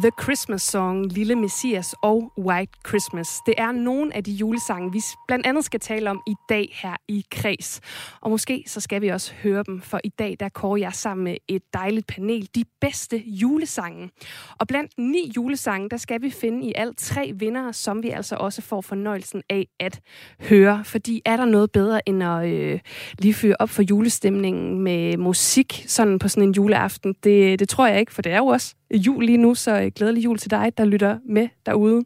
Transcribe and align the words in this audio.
The 0.00 0.10
Christmas 0.22 0.62
Song, 0.62 1.12
Lille 1.12 1.34
Messias 1.34 1.94
og 2.02 2.32
White 2.38 2.72
Christmas. 2.88 3.28
Det 3.46 3.54
er 3.58 3.72
nogle 3.72 4.16
af 4.16 4.24
de 4.24 4.32
julesange, 4.32 4.92
vi 4.92 5.00
blandt 5.28 5.46
andet 5.46 5.64
skal 5.64 5.80
tale 5.80 6.10
om 6.10 6.22
i 6.26 6.34
dag 6.48 6.78
her 6.82 6.96
i 7.08 7.24
Kreds. 7.30 7.80
Og 8.20 8.30
måske 8.30 8.64
så 8.66 8.80
skal 8.80 9.02
vi 9.02 9.08
også 9.08 9.32
høre 9.42 9.62
dem, 9.66 9.80
for 9.80 10.00
i 10.04 10.08
dag 10.08 10.36
der 10.40 10.48
kårer 10.48 10.76
jeg 10.76 10.92
sammen 10.92 11.24
med 11.24 11.36
et 11.48 11.62
dejligt 11.74 12.06
panel 12.06 12.48
de 12.54 12.64
bedste 12.80 13.22
julesange. 13.26 14.10
Og 14.58 14.66
blandt 14.66 14.92
ni 14.98 15.32
julesange, 15.36 15.88
der 15.90 15.96
skal 15.96 16.22
vi 16.22 16.30
finde 16.30 16.66
i 16.66 16.72
alt 16.76 16.98
tre 16.98 17.32
vinder, 17.34 17.72
som 17.72 18.02
vi 18.02 18.10
altså 18.10 18.36
også 18.36 18.62
får 18.62 18.80
fornøjelsen 18.80 19.42
af 19.50 19.66
at 19.80 20.00
høre. 20.40 20.84
Fordi 20.84 21.22
er 21.24 21.36
der 21.36 21.44
noget 21.44 21.72
bedre 21.72 22.08
end 22.08 22.24
at 22.24 22.48
øh, 22.48 22.80
lige 23.18 23.34
fyre 23.34 23.56
op 23.58 23.70
for 23.70 23.82
julestemningen 23.82 24.80
med 24.80 25.16
musik 25.16 25.84
sådan 25.86 26.18
på 26.18 26.28
sådan 26.28 26.42
en 26.42 26.54
juleaften? 26.54 27.14
Det, 27.24 27.58
det 27.58 27.68
tror 27.68 27.86
jeg 27.86 28.00
ikke, 28.00 28.14
for 28.14 28.22
det 28.22 28.32
er 28.32 28.38
jo 28.38 28.46
også 28.46 28.74
jul 28.94 29.24
lige 29.24 29.38
nu, 29.38 29.54
så 29.54 29.80
øh, 29.80 29.90
glædelig 29.94 30.24
jul 30.24 30.38
til 30.38 30.50
dig, 30.50 30.72
der 30.78 30.84
lytter 30.84 31.18
med 31.28 31.48
derude. 31.66 32.04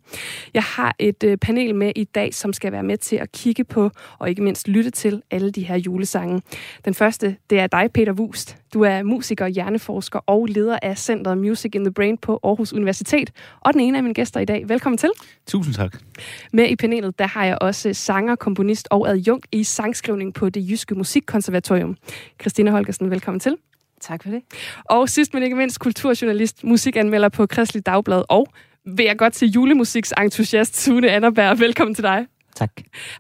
Jeg 0.55 0.63
har 0.63 0.95
et 0.99 1.25
øh, 1.25 1.37
panel 1.37 1.75
med 1.75 1.93
i 1.97 2.05
dag, 2.05 2.35
som 2.35 2.53
skal 2.53 2.73
være 2.73 2.83
med 2.83 2.97
til 2.97 3.17
at 3.17 3.33
kigge 3.33 3.65
på, 3.65 3.91
og 4.19 4.29
ikke 4.29 4.43
mindst 4.43 4.69
lytte 4.69 4.91
til, 4.91 5.23
alle 5.31 5.51
de 5.51 5.63
her 5.63 5.77
julesange. 5.77 6.43
Den 6.85 6.95
første, 6.95 7.37
det 7.51 7.61
er 7.61 7.67
dig, 7.67 7.91
Peter 7.95 8.13
Wust. 8.13 8.57
Du 8.75 8.83
er 8.83 9.03
musiker, 9.03 9.47
hjerneforsker 9.47 10.19
og 10.27 10.47
leder 10.47 10.79
af 10.83 10.99
Centeret 10.99 11.39
Music 11.39 11.71
in 11.75 11.85
the 11.85 11.93
Brain 11.93 12.19
på 12.19 12.41
Aarhus 12.43 12.73
Universitet, 12.73 13.31
og 13.61 13.73
den 13.73 13.81
ene 13.81 13.97
af 13.97 14.03
mine 14.03 14.15
gæster 14.15 14.41
i 14.41 14.45
dag. 14.45 14.69
Velkommen 14.69 14.99
til. 14.99 15.11
Tusind 15.47 15.75
tak. 15.75 15.97
Med 16.53 16.69
i 16.69 16.77
panelet, 16.77 17.19
der 17.19 17.27
har 17.27 17.45
jeg 17.45 17.59
også 17.61 17.93
sanger, 17.93 18.37
komponist 18.37 18.89
og 18.91 19.09
adjunkt 19.09 19.47
i 19.53 19.65
sangskrivning 19.65 20.35
på 20.35 20.49
det 20.49 20.71
Jyske 20.71 20.95
Musikkonservatorium. 20.95 21.97
Christina 22.41 22.71
Holgersen, 22.71 23.11
velkommen 23.11 23.41
til. 23.41 23.57
Tak 24.01 24.23
for 24.23 24.31
det. 24.31 24.43
Og 24.85 25.09
sidst 25.09 25.35
men 25.35 25.43
ikke 25.43 25.57
mindst 25.57 25.81
kulturjournalist, 25.81 26.65
musikanmelder 26.65 27.29
på 27.29 27.47
Kristelig 27.47 27.87
Dagblad 27.87 28.23
og 28.29 28.47
vil 28.87 29.05
jeg 29.05 29.19
godt 29.19 29.33
til 29.33 29.51
julemusiks 29.51 30.13
entusiast 30.21 30.81
Sune 30.81 31.11
Annerberg. 31.11 31.61
Velkommen 31.61 31.95
til 31.95 32.05
dig. 32.05 32.27
Tak. 32.57 32.71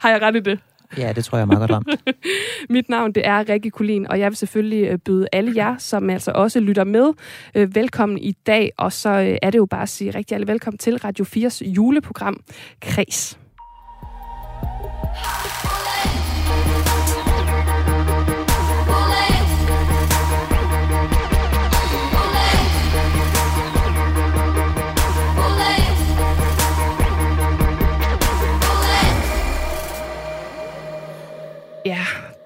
Har 0.00 0.10
jeg 0.10 0.22
ret 0.22 0.36
i 0.36 0.40
det? 0.40 0.58
Ja, 0.98 1.12
det 1.12 1.24
tror 1.24 1.38
jeg 1.38 1.42
er 1.42 1.46
meget 1.46 1.60
godt 1.60 1.70
ramt. 1.70 1.88
Mit 2.70 2.88
navn 2.88 3.12
det 3.12 3.26
er 3.26 3.48
Rikke 3.48 3.70
Kulin, 3.70 4.06
og 4.08 4.18
jeg 4.18 4.30
vil 4.30 4.36
selvfølgelig 4.36 4.88
øh, 4.88 4.98
byde 4.98 5.26
alle 5.32 5.52
jer, 5.56 5.78
som 5.78 6.10
altså 6.10 6.32
også 6.34 6.60
lytter 6.60 6.84
med, 6.84 7.12
øh, 7.54 7.74
velkommen 7.74 8.18
i 8.18 8.32
dag. 8.32 8.72
Og 8.78 8.92
så 8.92 9.08
øh, 9.10 9.36
er 9.42 9.50
det 9.50 9.58
jo 9.58 9.66
bare 9.66 9.82
at 9.82 9.88
sige 9.88 10.10
rigtig 10.10 10.34
alle 10.34 10.46
velkommen 10.46 10.78
til 10.78 10.96
Radio 10.96 11.24
4's 11.24 11.64
juleprogram 11.64 12.40
Kres. 12.80 13.38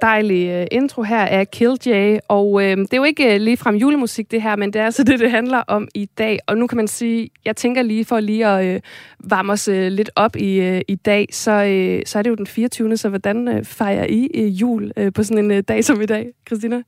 Dejlig 0.05 0.49
øh, 0.49 0.67
intro 0.73 1.03
her 1.03 1.25
af 1.25 1.51
Killjay, 1.51 2.19
og 2.29 2.63
øh, 2.63 2.77
det 2.77 2.93
er 2.93 2.97
jo 2.97 3.05
ikke 3.05 3.23
ligefrem 3.23 3.45
lige 3.45 3.57
frem 3.57 3.75
julemusik 3.75 4.31
det 4.31 4.43
her, 4.43 4.57
men 4.57 4.73
det 4.73 4.81
er 4.81 4.85
altså 4.85 5.05
det, 5.09 5.21
det 5.21 5.31
handler 5.31 5.59
om 5.59 5.89
i 5.95 6.05
dag. 6.05 6.39
Og 6.47 6.57
nu 6.57 6.67
kan 6.67 6.77
man 6.77 6.89
sige, 6.89 7.31
jeg 7.45 7.57
tænker 7.57 7.83
lige 7.83 8.05
for 8.05 8.21
lige 8.21 8.47
at 8.47 8.65
øh, 8.65 8.81
varme 9.21 9.53
os 9.53 9.69
øh, 9.69 9.93
lidt 9.93 10.11
op 10.17 10.37
i, 10.37 10.61
øh, 10.61 10.81
i 10.89 10.95
dag, 10.95 11.29
så, 11.33 11.51
øh, 11.51 12.03
så 12.07 12.19
er 12.19 12.23
det 12.23 12.31
jo 12.31 12.35
den 12.35 12.47
24. 12.47 12.97
Så 12.97 13.09
hvordan 13.09 13.49
øh, 13.49 13.65
fejrer 13.65 14.07
I 14.07 14.29
øh, 14.35 14.61
jul 14.61 14.93
øh, 14.97 15.13
på 15.13 15.23
sådan 15.23 15.45
en 15.45 15.51
øh, 15.51 15.63
dag 15.69 15.85
som 15.85 16.01
i 16.01 16.07
dag, 16.07 16.33
Christina? 16.47 16.83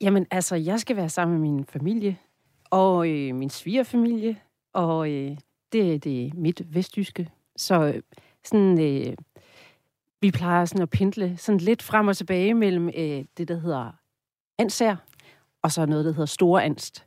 Jamen 0.00 0.26
altså, 0.30 0.56
jeg 0.56 0.80
skal 0.80 0.96
være 0.96 1.08
sammen 1.08 1.40
med 1.40 1.50
min 1.50 1.64
familie, 1.64 2.16
og 2.70 3.08
øh, 3.08 3.34
min 3.34 3.50
svigerfamilie, 3.50 4.36
og 4.74 5.10
øh, 5.10 5.36
det, 5.72 6.04
det 6.04 6.26
er 6.26 6.30
mit 6.34 6.62
vestjyske. 6.74 7.28
Så 7.56 7.82
øh, 7.84 8.02
sådan... 8.44 8.80
Øh, 8.80 9.14
vi 10.22 10.30
plejer 10.30 10.64
sådan 10.64 10.82
at 10.82 10.90
pendle 10.90 11.36
sådan 11.38 11.58
lidt 11.58 11.82
frem 11.82 12.08
og 12.08 12.16
tilbage 12.16 12.54
mellem 12.54 12.88
øh, 12.88 13.24
det, 13.38 13.48
der 13.48 13.60
hedder 13.60 13.92
Ansær, 14.58 14.96
og 15.62 15.72
så 15.72 15.86
noget, 15.86 16.04
der 16.04 16.12
hedder 16.12 16.26
Store 16.26 16.64
Anst. 16.64 17.04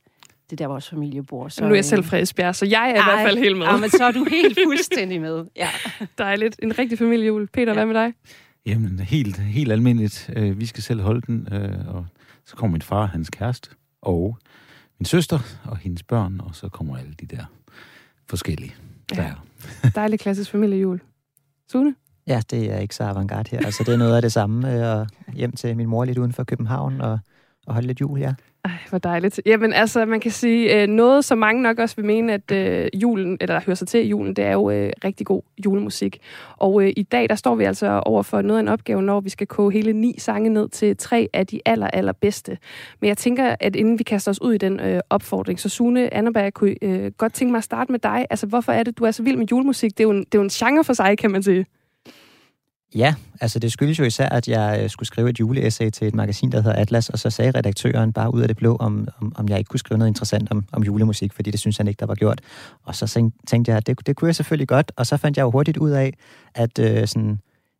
Det 0.49 0.51
er 0.51 0.55
der, 0.55 0.67
vores 0.67 0.89
familie 0.89 1.23
bor. 1.23 1.47
Så, 1.47 1.63
nu 1.63 1.69
er 1.69 1.75
jeg 1.75 1.85
selv 1.85 2.03
fra 2.03 2.17
Esbjerg, 2.17 2.55
så 2.55 2.65
jeg 2.65 2.89
er 2.89 3.01
ej, 3.01 3.11
i 3.11 3.13
hvert 3.13 3.27
fald 3.27 3.37
helt 3.37 3.57
med. 3.57 3.65
Ja, 3.65 3.77
men 3.77 3.89
så 3.89 4.03
er 4.03 4.11
du 4.11 4.23
helt 4.29 4.59
fuldstændig 4.65 5.21
med. 5.21 5.45
Ja. 5.55 5.69
Dejligt. 6.17 6.59
En 6.63 6.79
rigtig 6.79 6.97
familiejul. 6.97 7.47
Peter, 7.47 7.67
ja. 7.67 7.73
hvad 7.73 7.85
med 7.85 7.95
dig? 7.95 8.13
Jamen, 8.65 8.99
helt, 8.99 9.37
helt 9.37 9.71
almindeligt. 9.71 10.29
Øh, 10.35 10.59
vi 10.59 10.65
skal 10.65 10.83
selv 10.83 11.01
holde 11.01 11.21
den, 11.21 11.47
øh, 11.53 11.95
og 11.95 12.05
så 12.45 12.55
kommer 12.55 12.71
min 12.71 12.81
far, 12.81 13.05
hans 13.05 13.29
kæreste, 13.29 13.69
og 14.01 14.37
min 14.99 15.05
søster 15.05 15.39
og 15.65 15.77
hendes 15.77 16.03
børn, 16.03 16.39
og 16.39 16.55
så 16.55 16.69
kommer 16.69 16.97
alle 16.97 17.13
de 17.13 17.25
der 17.25 17.45
forskellige. 18.29 18.75
Ja. 19.15 19.33
Der. 19.83 19.89
Dejlig 19.95 20.19
klassisk 20.19 20.51
familiejul. 20.51 21.01
Sune? 21.71 21.95
Ja, 22.27 22.41
det 22.51 22.71
er 22.71 22.79
ikke 22.79 22.95
så 22.95 23.03
avantgarde 23.03 23.49
her. 23.51 23.65
Altså, 23.65 23.83
det 23.83 23.93
er 23.93 23.97
noget 23.97 24.15
af 24.15 24.21
det 24.21 24.31
samme. 24.31 24.73
Øh, 24.73 24.99
og 24.99 25.07
hjem 25.33 25.51
til 25.51 25.77
min 25.77 25.87
mor 25.87 26.05
lidt 26.05 26.17
uden 26.17 26.33
for 26.33 26.43
København 26.43 27.01
og, 27.01 27.19
og 27.67 27.73
holde 27.73 27.87
lidt 27.87 28.01
jul, 28.01 28.19
ja. 28.19 28.33
Ej, 28.65 28.71
hvor 28.89 28.97
dejligt. 28.97 29.41
Jamen 29.45 29.73
altså, 29.73 30.05
man 30.05 30.19
kan 30.19 30.31
sige, 30.31 30.81
øh, 30.81 30.87
noget 30.87 31.25
som 31.25 31.37
mange 31.37 31.61
nok 31.61 31.79
også 31.79 31.95
vil 31.95 32.05
mene, 32.05 32.33
at 32.33 32.51
øh, 32.51 32.87
julen, 32.93 33.37
eller 33.41 33.61
hører 33.65 33.75
sig 33.75 33.87
til 33.87 34.07
julen, 34.07 34.33
det 34.35 34.45
er 34.45 34.51
jo 34.51 34.69
øh, 34.69 34.91
rigtig 35.03 35.27
god 35.27 35.41
julemusik. 35.65 36.19
Og 36.57 36.83
øh, 36.83 36.93
i 36.97 37.03
dag, 37.03 37.29
der 37.29 37.35
står 37.35 37.55
vi 37.55 37.63
altså 37.63 38.01
over 38.05 38.23
for 38.23 38.41
noget 38.41 38.59
af 38.59 38.63
en 38.63 38.67
opgave, 38.67 39.01
når 39.01 39.19
vi 39.19 39.29
skal 39.29 39.47
koge 39.47 39.73
hele 39.73 39.93
ni 39.93 40.15
sange 40.19 40.49
ned 40.49 40.69
til 40.69 40.97
tre 40.97 41.29
af 41.33 41.47
de 41.47 41.59
aller, 41.65 41.87
aller 41.87 42.13
bedste. 42.13 42.57
Men 43.01 43.07
jeg 43.07 43.17
tænker, 43.17 43.55
at 43.59 43.75
inden 43.75 43.99
vi 43.99 44.03
kaster 44.03 44.31
os 44.31 44.41
ud 44.41 44.53
i 44.53 44.57
den 44.57 44.79
øh, 44.79 44.99
opfordring, 45.09 45.59
så 45.59 45.69
Sune 45.69 46.13
Anneberg, 46.13 46.53
kunne 46.53 46.75
øh, 46.81 47.11
godt 47.17 47.33
tænke 47.33 47.51
mig 47.51 47.57
at 47.57 47.63
starte 47.63 47.91
med 47.91 47.99
dig. 47.99 48.25
Altså, 48.29 48.47
hvorfor 48.47 48.71
er 48.71 48.83
det, 48.83 48.97
du 48.97 49.03
er 49.03 49.11
så 49.11 49.23
vild 49.23 49.37
med 49.37 49.45
julemusik? 49.51 49.97
Det 49.97 49.99
er 49.99 50.07
jo 50.07 50.11
en, 50.11 50.19
det 50.19 50.35
er 50.35 50.39
jo 50.39 50.43
en 50.43 50.49
genre 50.49 50.83
for 50.83 50.93
sig, 50.93 51.17
kan 51.17 51.31
man 51.31 51.43
sige. 51.43 51.65
Ja, 52.95 53.15
altså 53.41 53.59
det 53.59 53.71
skyldes 53.71 53.99
jo 53.99 54.03
især, 54.03 54.29
at 54.29 54.47
jeg 54.47 54.79
øh, 54.83 54.89
skulle 54.89 55.07
skrive 55.07 55.29
et 55.29 55.39
juleessay 55.39 55.89
til 55.89 56.07
et 56.07 56.15
magasin, 56.15 56.51
der 56.51 56.61
hedder 56.61 56.77
Atlas, 56.77 57.09
og 57.09 57.19
så 57.19 57.29
sagde 57.29 57.51
redaktøren 57.51 58.13
bare 58.13 58.33
ud 58.33 58.41
af 58.41 58.47
det 58.47 58.57
blå, 58.57 58.75
om, 58.75 59.07
om, 59.21 59.33
om 59.35 59.49
jeg 59.49 59.57
ikke 59.57 59.69
kunne 59.69 59.79
skrive 59.79 59.97
noget 59.97 60.09
interessant 60.09 60.51
om, 60.51 60.65
om 60.71 60.83
julemusik, 60.83 61.33
fordi 61.33 61.51
det 61.51 61.59
synes 61.59 61.77
han 61.77 61.87
ikke, 61.87 61.99
der 61.99 62.05
var 62.05 62.15
gjort. 62.15 62.41
Og 62.83 62.95
så 62.95 63.31
tænkte 63.47 63.69
jeg, 63.69 63.77
at 63.77 63.87
det, 63.87 64.07
det 64.07 64.15
kunne 64.15 64.27
jeg 64.27 64.35
selvfølgelig 64.35 64.67
godt, 64.67 64.91
og 64.95 65.05
så 65.05 65.17
fandt 65.17 65.37
jeg 65.37 65.43
jo 65.43 65.51
hurtigt 65.51 65.77
ud 65.77 65.91
af, 65.91 66.13
at 66.55 66.79
øh, 66.79 67.07
sådan, 67.07 67.39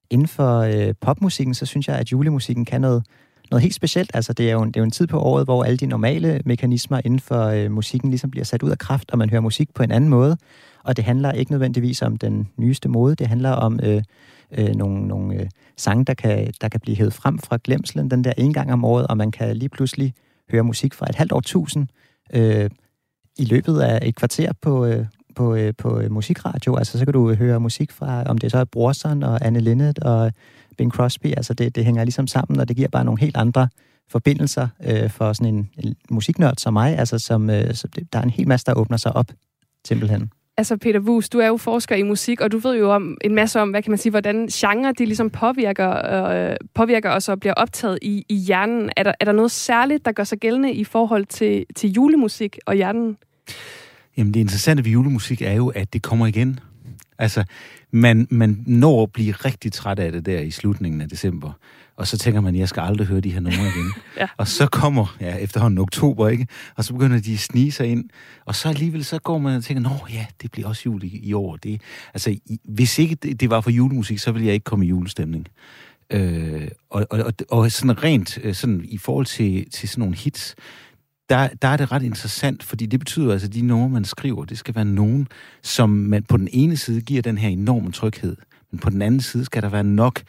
inden 0.09 0.27
for 0.27 0.59
øh, 0.59 0.93
popmusikken, 1.01 1.53
så 1.53 1.65
synes 1.65 1.87
jeg, 1.87 1.95
at 1.95 2.11
julemusikken 2.11 2.65
kan 2.65 2.81
noget, 2.81 3.03
noget 3.51 3.61
helt 3.61 3.75
specielt. 3.75 4.11
Altså, 4.13 4.33
det 4.33 4.49
er, 4.49 4.53
jo 4.53 4.61
en, 4.61 4.67
det 4.67 4.75
er 4.75 4.81
jo 4.81 4.85
en 4.85 4.91
tid 4.91 5.07
på 5.07 5.19
året, 5.19 5.45
hvor 5.45 5.63
alle 5.63 5.77
de 5.77 5.85
normale 5.85 6.41
mekanismer 6.45 7.01
inden 7.05 7.19
for 7.19 7.45
øh, 7.45 7.71
musikken 7.71 8.09
ligesom 8.09 8.31
bliver 8.31 8.45
sat 8.45 8.63
ud 8.63 8.69
af 8.69 8.77
kraft, 8.77 9.11
og 9.11 9.17
man 9.17 9.29
hører 9.29 9.41
musik 9.41 9.73
på 9.73 9.83
en 9.83 9.91
anden 9.91 10.09
måde. 10.09 10.37
Og 10.83 10.97
det 10.97 11.05
handler 11.05 11.31
ikke 11.31 11.51
nødvendigvis 11.51 12.01
om 12.01 12.17
den 12.17 12.47
nyeste 12.57 12.89
mode, 12.89 13.15
det 13.15 13.27
handler 13.27 13.51
om 13.51 13.79
øh, 13.83 14.03
øh, 14.51 14.75
nogle, 14.75 15.07
nogle 15.07 15.35
øh, 15.35 15.49
sange, 15.77 16.05
der 16.05 16.13
kan, 16.13 16.53
der 16.61 16.69
kan 16.69 16.79
blive 16.79 16.97
hævet 16.97 17.13
frem 17.13 17.39
fra 17.39 17.57
glemslen 17.63 18.11
den 18.11 18.23
der 18.23 18.33
en 18.37 18.53
gang 18.53 18.73
om 18.73 18.85
året, 18.85 19.07
og 19.07 19.17
man 19.17 19.31
kan 19.31 19.57
lige 19.57 19.69
pludselig 19.69 20.13
høre 20.51 20.63
musik 20.63 20.93
fra 20.93 21.05
et 21.09 21.15
halvt 21.15 21.31
år 21.31 21.41
tusind 21.41 21.87
øh, 22.33 22.69
i 23.37 23.45
løbet 23.45 23.79
af 23.79 23.99
et 24.07 24.15
kvarter 24.15 24.51
på, 24.61 24.85
øh, 24.85 25.05
på, 25.35 25.55
øh, 25.55 25.73
på 25.77 25.99
øh, 25.99 26.11
musikradio. 26.11 26.75
Altså, 26.75 26.99
så 26.99 27.05
kan 27.05 27.13
du 27.13 27.33
høre 27.33 27.59
musik 27.59 27.91
fra, 27.91 28.23
om 28.23 28.37
det 28.37 28.51
så 28.51 28.57
er 28.57 28.65
Brorson 28.65 29.23
og 29.23 29.45
Anne 29.45 29.59
Linnet 29.59 29.99
og 29.99 30.31
Bing 30.77 30.91
Crosby. 30.91 31.33
Altså, 31.37 31.53
det, 31.53 31.75
det 31.75 31.85
hænger 31.85 32.03
ligesom 32.03 32.27
sammen, 32.27 32.59
og 32.59 32.67
det 32.67 32.75
giver 32.75 32.87
bare 32.87 33.05
nogle 33.05 33.19
helt 33.19 33.37
andre 33.37 33.67
forbindelser 34.09 34.67
øh, 34.83 35.09
for 35.09 35.33
sådan 35.33 35.55
en, 35.55 35.69
en 35.77 35.95
musiknørd 36.09 36.53
som 36.57 36.73
mig. 36.73 36.97
Altså, 36.97 37.19
som, 37.19 37.49
øh, 37.49 37.73
så 37.73 37.87
det, 37.87 38.13
der 38.13 38.19
er 38.19 38.23
en 38.23 38.29
hel 38.29 38.47
masse, 38.47 38.65
der 38.65 38.73
åbner 38.73 38.97
sig 38.97 39.15
op, 39.15 39.31
simpelthen. 39.87 40.31
Altså 40.57 40.77
Peter 40.77 40.99
Wus, 40.99 41.29
du 41.29 41.39
er 41.39 41.47
jo 41.47 41.57
forsker 41.57 41.95
i 41.95 42.03
musik, 42.03 42.41
og 42.41 42.51
du 42.51 42.57
ved 42.57 42.77
jo 42.77 42.91
om 42.91 43.17
en 43.21 43.35
masse 43.35 43.61
om, 43.61 43.69
hvad 43.69 43.81
kan 43.81 43.91
man 43.91 43.97
sige, 43.97 44.09
hvordan 44.09 44.47
genre 44.47 44.93
de 44.93 45.05
ligesom 45.05 45.29
påvirker, 45.29 46.11
øh, 46.31 46.55
påvirker 46.73 47.11
os 47.11 47.29
og 47.29 47.39
bliver 47.39 47.53
optaget 47.53 47.99
i, 48.01 48.25
i 48.29 48.35
hjernen. 48.35 48.89
Er 48.97 49.03
der, 49.03 49.13
er 49.19 49.25
der 49.25 49.31
noget 49.31 49.51
særligt, 49.51 50.05
der 50.05 50.11
gør 50.11 50.23
sig 50.23 50.37
gældende 50.37 50.73
i 50.73 50.83
forhold 50.83 51.25
til, 51.25 51.65
til 51.75 51.91
julemusik 51.91 52.57
og 52.65 52.75
hjernen? 52.75 53.17
Jamen 54.17 54.33
det 54.33 54.39
interessante 54.39 54.85
ved 54.85 54.91
julemusik 54.91 55.41
er 55.41 55.53
jo, 55.53 55.67
at 55.67 55.93
det 55.93 56.01
kommer 56.01 56.27
igen. 56.27 56.59
Altså, 57.17 57.43
man, 57.91 58.27
man 58.31 58.63
når 58.65 59.03
at 59.03 59.11
blive 59.11 59.31
rigtig 59.31 59.73
træt 59.73 59.99
af 59.99 60.11
det 60.11 60.25
der 60.25 60.39
i 60.39 60.51
slutningen 60.51 61.01
af 61.01 61.09
december. 61.09 61.51
Og 61.97 62.07
så 62.07 62.17
tænker 62.17 62.41
man, 62.41 62.55
jeg 62.55 62.69
skal 62.69 62.81
aldrig 62.81 63.07
høre 63.07 63.21
de 63.21 63.31
her 63.31 63.39
numre 63.39 63.67
igen. 63.75 63.93
ja. 64.21 64.27
Og 64.37 64.47
så 64.47 64.67
kommer, 64.67 65.17
ja, 65.21 65.35
efterhånden 65.35 65.79
oktober, 65.79 66.27
ikke? 66.27 66.47
Og 66.75 66.83
så 66.83 66.93
begynder 66.93 67.19
de 67.19 67.33
at 67.33 67.39
snige 67.39 67.71
sig 67.71 67.87
ind. 67.87 68.09
Og 68.45 68.55
så 68.55 68.69
alligevel, 68.69 69.05
så 69.05 69.19
går 69.19 69.37
man 69.37 69.55
og 69.55 69.63
tænker, 69.63 69.81
nå 69.81 69.97
ja, 70.13 70.25
det 70.41 70.51
bliver 70.51 70.67
også 70.67 70.81
jul 70.85 71.03
i, 71.03 71.19
i 71.23 71.33
år. 71.33 71.55
Det, 71.55 71.81
altså, 72.13 72.29
i, 72.29 72.59
hvis 72.63 72.99
ikke 72.99 73.15
det, 73.15 73.39
det 73.39 73.49
var 73.49 73.61
for 73.61 73.69
julemusik, 73.69 74.19
så 74.19 74.31
ville 74.31 74.45
jeg 74.45 74.53
ikke 74.53 74.63
komme 74.63 74.85
i 74.85 74.89
julestemning. 74.89 75.47
Øh, 76.09 76.67
og, 76.89 77.07
og, 77.09 77.33
og 77.49 77.71
sådan 77.71 78.03
rent 78.03 78.37
øh, 78.43 78.53
sådan, 78.53 78.85
i 78.89 78.97
forhold 78.97 79.25
til, 79.25 79.69
til 79.71 79.89
sådan 79.89 79.99
nogle 79.99 80.15
hits, 80.15 80.55
der, 81.29 81.47
der 81.61 81.67
er 81.67 81.77
det 81.77 81.91
ret 81.91 82.03
interessant, 82.03 82.63
fordi 82.63 82.85
det 82.85 82.99
betyder 82.99 83.31
altså, 83.31 83.47
at 83.47 83.53
de 83.53 83.61
numre, 83.61 83.89
man 83.89 84.05
skriver, 84.05 84.45
det 84.45 84.57
skal 84.57 84.75
være 84.75 84.85
nogen, 84.85 85.27
som 85.63 85.89
man 85.89 86.23
på 86.23 86.37
den 86.37 86.47
ene 86.51 86.77
side 86.77 87.01
giver 87.01 87.21
den 87.21 87.37
her 87.37 87.49
enorme 87.49 87.91
tryghed, 87.91 88.35
men 88.71 88.79
på 88.79 88.89
den 88.89 89.01
anden 89.01 89.21
side 89.21 89.45
skal 89.45 89.61
der 89.61 89.69
være 89.69 89.83
nok 89.83 90.21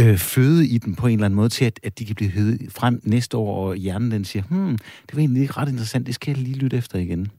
øh, 0.00 0.18
føde 0.18 0.66
i 0.66 0.78
dem 0.78 0.94
på 0.94 1.06
en 1.06 1.12
eller 1.12 1.24
anden 1.24 1.36
måde 1.36 1.48
til, 1.48 1.64
at, 1.64 1.80
at 1.82 1.98
de 1.98 2.04
kan 2.04 2.14
blive 2.14 2.30
høvet 2.30 2.60
frem 2.70 3.00
næste 3.04 3.36
år, 3.36 3.68
og 3.68 3.76
hjernen 3.76 4.10
den 4.10 4.24
siger, 4.24 4.42
hmm, 4.42 4.78
det 4.78 5.16
var 5.16 5.18
egentlig 5.18 5.56
ret 5.56 5.68
interessant, 5.68 6.06
det 6.06 6.14
skal 6.14 6.30
jeg 6.34 6.42
lige 6.42 6.56
lytte 6.56 6.76
efter 6.76 6.98
igen. 6.98 7.30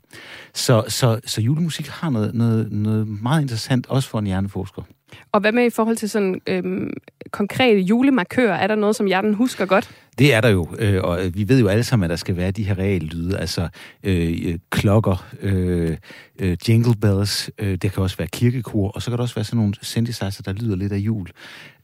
Så, 0.54 0.84
så, 0.88 1.20
så 1.26 1.42
julemusik 1.42 1.88
har 1.88 2.10
noget, 2.10 2.36
noget, 2.36 2.72
noget 2.72 3.08
meget 3.08 3.42
interessant, 3.42 3.88
også 3.88 4.10
for 4.10 4.20
en 4.20 4.26
hjerneforsker. 4.26 4.82
Og 5.32 5.42
hvad 5.42 5.52
med 5.52 5.66
i 5.66 5.70
forhold 5.70 5.98
til 5.98 6.10
sådan 6.10 6.42
øhm, 6.48 6.94
konkrete 7.32 7.80
julemarkører? 7.80 8.56
Er 8.56 8.68
der 8.68 8.76
noget, 8.76 8.96
som 8.96 9.06
hjernen 9.06 9.34
husker 9.34 9.66
godt? 9.66 9.90
Det 10.20 10.34
er 10.34 10.42
der 10.42 10.50
jo, 10.50 10.68
øh, 10.80 11.04
og 11.04 11.26
øh, 11.26 11.36
vi 11.36 11.50
ved 11.50 11.60
jo 11.60 11.68
alle 11.68 11.84
sammen, 11.84 12.04
at 12.04 12.10
der 12.10 12.16
skal 12.16 12.38
være 12.38 12.52
de 12.52 12.64
her 12.64 12.78
reelle 12.78 13.08
lyde, 13.08 13.38
altså 13.38 13.68
øh, 14.04 14.40
øh, 14.46 14.58
klokker, 14.70 15.26
øh, 15.42 15.98
øh, 16.40 16.58
jingle 16.68 16.96
bells, 17.02 17.50
øh, 17.60 17.76
det 17.76 17.94
kan 17.94 18.04
også 18.04 18.18
være 18.18 18.28
kirkekor, 18.28 18.90
og 18.90 19.02
så 19.02 19.12
kan 19.12 19.18
der 19.18 19.24
også 19.24 19.36
være 19.36 19.46
sådan 19.46 19.58
nogle 19.58 19.74
synthesizer, 19.82 20.44
der 20.46 20.54
lyder 20.54 20.76
lidt 20.76 20.94
af 20.94 20.98
jul. 20.98 21.28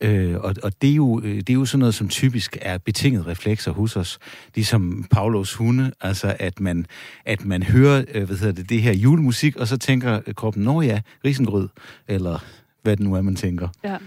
Øh, 0.01 0.35
og 0.37 0.55
og 0.63 0.81
det, 0.81 0.89
er 0.89 0.95
jo, 0.95 1.21
øh, 1.23 1.37
det 1.37 1.49
er 1.49 1.53
jo 1.53 1.65
sådan 1.65 1.79
noget, 1.79 1.95
som 1.95 2.09
typisk 2.09 2.57
er 2.61 2.77
betinget 2.77 3.27
reflekser 3.27 3.71
hos 3.71 3.95
os, 3.95 4.19
ligesom 4.55 5.05
Paulos 5.11 5.53
hunde, 5.53 5.91
altså 6.01 6.35
at 6.39 6.59
man, 6.59 6.85
at 7.25 7.45
man 7.45 7.63
hører 7.63 8.03
øh, 8.13 8.23
hvad 8.23 8.37
hedder 8.37 8.53
det, 8.53 8.69
det 8.69 8.81
her 8.81 8.93
julemusik, 8.93 9.55
og 9.55 9.67
så 9.67 9.77
tænker 9.77 10.19
kroppen, 10.35 10.63
nå 10.63 10.81
ja, 10.81 11.01
risengrød, 11.25 11.67
eller 12.07 12.45
hvad 12.81 12.97
det 12.97 13.05
nu 13.05 13.15
er, 13.15 13.21
man 13.21 13.35
tænker. 13.35 13.67
Ja. 13.83 13.97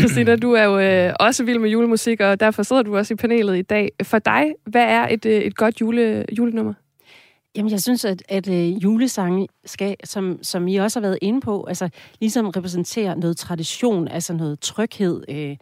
Christina, 0.00 0.36
du 0.36 0.52
er 0.52 0.64
jo 0.64 0.78
øh, 0.78 1.14
også 1.20 1.44
vild 1.44 1.58
med 1.58 1.70
julemusik, 1.70 2.20
og 2.20 2.40
derfor 2.40 2.62
sidder 2.62 2.82
du 2.82 2.96
også 2.96 3.14
i 3.14 3.16
panelet 3.16 3.58
i 3.58 3.62
dag. 3.62 3.92
For 4.02 4.18
dig, 4.18 4.52
hvad 4.66 4.84
er 4.84 5.08
et, 5.08 5.26
øh, 5.26 5.40
et 5.40 5.56
godt 5.56 5.80
jule, 5.80 6.24
julenummer? 6.38 6.74
Jamen, 7.56 7.72
jeg 7.72 7.80
synes, 7.80 8.04
at, 8.04 8.22
at 8.28 8.48
øh, 8.48 8.82
julesange 8.82 9.48
skal, 9.64 9.96
som, 10.04 10.38
som 10.42 10.68
I 10.68 10.76
også 10.76 11.00
har 11.00 11.06
været 11.06 11.18
inde 11.22 11.40
på, 11.40 11.64
altså 11.64 11.88
ligesom 12.20 12.48
repræsenterer 12.48 13.14
noget 13.14 13.36
tradition, 13.36 14.08
altså 14.08 14.32
noget 14.32 14.60
tryghed, 14.60 15.24
øh, 15.28 15.56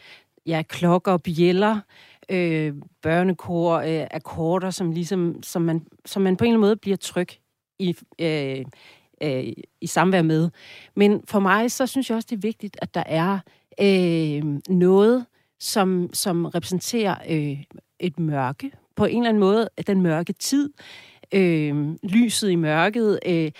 ja, 0.46 0.62
klokker, 0.68 1.16
bjæller, 1.16 1.80
øh, 2.28 2.72
børnekor, 3.02 3.74
øh, 3.74 4.06
akkorder, 4.10 4.70
som 4.70 4.90
ligesom, 4.90 5.42
som 5.42 5.62
man, 5.62 5.86
som 6.06 6.22
man 6.22 6.36
på 6.36 6.44
en 6.44 6.48
eller 6.48 6.58
anden 6.58 6.68
måde 6.68 6.76
bliver 6.76 6.96
tryg 6.96 7.28
i, 7.78 7.96
øh, 8.18 8.64
øh, 9.22 9.52
i 9.80 9.86
samvær 9.86 10.22
med. 10.22 10.50
Men 10.96 11.22
for 11.28 11.40
mig, 11.40 11.70
så 11.70 11.86
synes 11.86 12.10
jeg 12.10 12.16
også, 12.16 12.26
det 12.30 12.36
er 12.36 12.40
vigtigt, 12.40 12.76
at 12.82 12.94
der 12.94 13.02
er 13.06 13.38
øh, 13.80 14.42
noget, 14.68 15.26
som, 15.60 16.10
som 16.12 16.44
repræsenterer 16.44 17.16
øh, 17.30 17.58
et 18.00 18.18
mørke, 18.18 18.70
på 18.96 19.04
en 19.04 19.16
eller 19.16 19.28
anden 19.28 19.40
måde, 19.40 19.68
den 19.86 20.02
mørke 20.02 20.32
tid, 20.32 20.70
øh, 21.32 21.94
lyset 22.02 22.50
i 22.50 22.56
mørket. 22.56 23.18
Øh, 23.26 23.50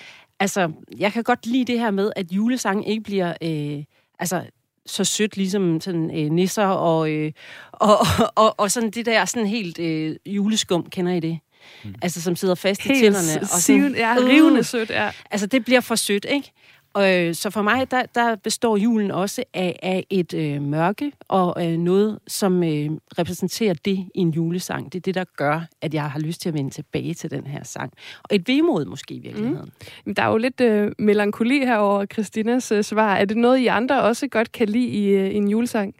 altså, 0.41 0.73
jeg 0.99 1.13
kan 1.13 1.23
godt 1.23 1.47
lide 1.47 1.65
det 1.73 1.81
her 1.81 1.91
med, 1.91 2.13
at 2.17 2.33
julesangen 2.33 2.85
ikke 2.85 3.03
bliver... 3.03 3.35
Øh, 3.43 3.85
altså, 4.19 4.43
så 4.87 5.05
sødt, 5.05 5.37
ligesom 5.37 5.81
sådan 5.81 6.11
øh, 6.19 6.31
nisser 6.31 6.67
og, 6.67 7.11
øh, 7.11 7.33
og, 7.73 7.99
og, 7.99 8.33
og, 8.35 8.55
og 8.59 8.71
sådan 8.71 8.91
det 8.91 9.07
der 9.07 9.25
sådan 9.25 9.49
helt 9.49 9.79
øh, 9.79 10.17
juleskum, 10.27 10.87
kender 10.91 11.13
I 11.13 11.21
det? 11.21 11.39
Mm. 11.85 11.95
Altså, 12.03 12.23
som 12.23 12.37
sidder 12.37 12.55
fast 12.55 12.83
Helt 12.83 12.99
i 12.99 13.01
tænderne. 13.01 13.41
Og 13.41 13.47
sådan, 13.47 13.95
ja, 13.95 14.17
rivende 14.29 14.65
sødt, 14.65 14.91
ja. 14.91 15.11
Altså, 15.31 15.47
det 15.47 15.65
bliver 15.65 15.81
for 15.81 15.95
sødt, 15.95 16.27
ikke? 16.29 16.53
Og, 16.99 17.17
øh, 17.17 17.35
så 17.35 17.51
for 17.51 17.63
mig, 17.63 17.91
der, 17.91 18.03
der 18.15 18.37
består 18.37 18.77
julen 18.77 19.11
også 19.11 19.45
af, 19.55 19.79
af 19.83 20.07
et 20.11 20.35
øh, 20.35 20.63
mørke 20.63 21.13
og 21.29 21.67
øh, 21.67 21.79
noget, 21.79 22.19
som 22.27 22.63
øh, 22.63 22.91
repræsenterer 23.19 23.75
det 23.75 23.97
i 24.15 24.21
en 24.21 24.31
julesang. 24.31 24.93
Det 24.93 24.99
er 24.99 25.03
det, 25.03 25.15
der 25.15 25.25
gør, 25.37 25.61
at 25.83 25.95
jeg 25.95 26.11
har 26.11 26.21
lyst 26.21 26.41
til 26.41 26.49
at 26.49 26.55
vende 26.55 26.71
tilbage 26.71 27.15
til 27.15 27.31
den 27.31 27.47
her 27.47 27.65
sang. 27.65 27.93
Og 28.23 28.37
et 28.37 28.49
vemod 28.49 28.85
måske 28.85 29.15
i 29.15 29.19
virkeligheden. 29.19 29.73
Mm. 30.07 30.15
Der 30.15 30.23
er 30.23 30.29
jo 30.29 30.37
lidt 30.37 30.61
øh, 30.61 30.93
melankoli 30.99 31.59
her 31.59 31.77
over 31.77 32.07
Christinas 32.07 32.73
øh, 32.73 32.85
svar. 32.85 33.17
Er 33.17 33.25
det 33.25 33.37
noget, 33.37 33.59
I 33.59 33.67
andre 33.67 34.03
også 34.03 34.29
godt 34.29 34.53
kan 34.53 34.69
lide 34.69 34.89
i, 34.89 35.09
øh, 35.09 35.31
i 35.31 35.35
en 35.35 35.49
julesang? 35.49 35.95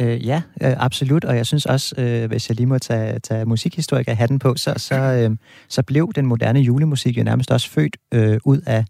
Øh, 0.00 0.26
ja, 0.26 0.42
øh, 0.62 0.74
absolut, 0.76 1.24
og 1.24 1.36
jeg 1.36 1.46
synes 1.46 1.66
også, 1.66 1.94
øh, 1.98 2.28
hvis 2.28 2.48
jeg 2.48 2.56
lige 2.56 2.66
må 2.66 2.78
tage, 2.78 3.18
tage 3.18 3.44
musikhistoriker 3.44 4.14
hatten 4.14 4.38
på, 4.38 4.54
så, 4.56 4.74
så, 4.76 4.94
øh, 4.94 5.36
så 5.68 5.82
blev 5.82 6.12
den 6.14 6.26
moderne 6.26 6.60
julemusik 6.60 7.18
jo 7.18 7.24
nærmest 7.24 7.50
også 7.50 7.70
født 7.70 7.96
øh, 8.14 8.38
ud 8.44 8.60
af 8.66 8.84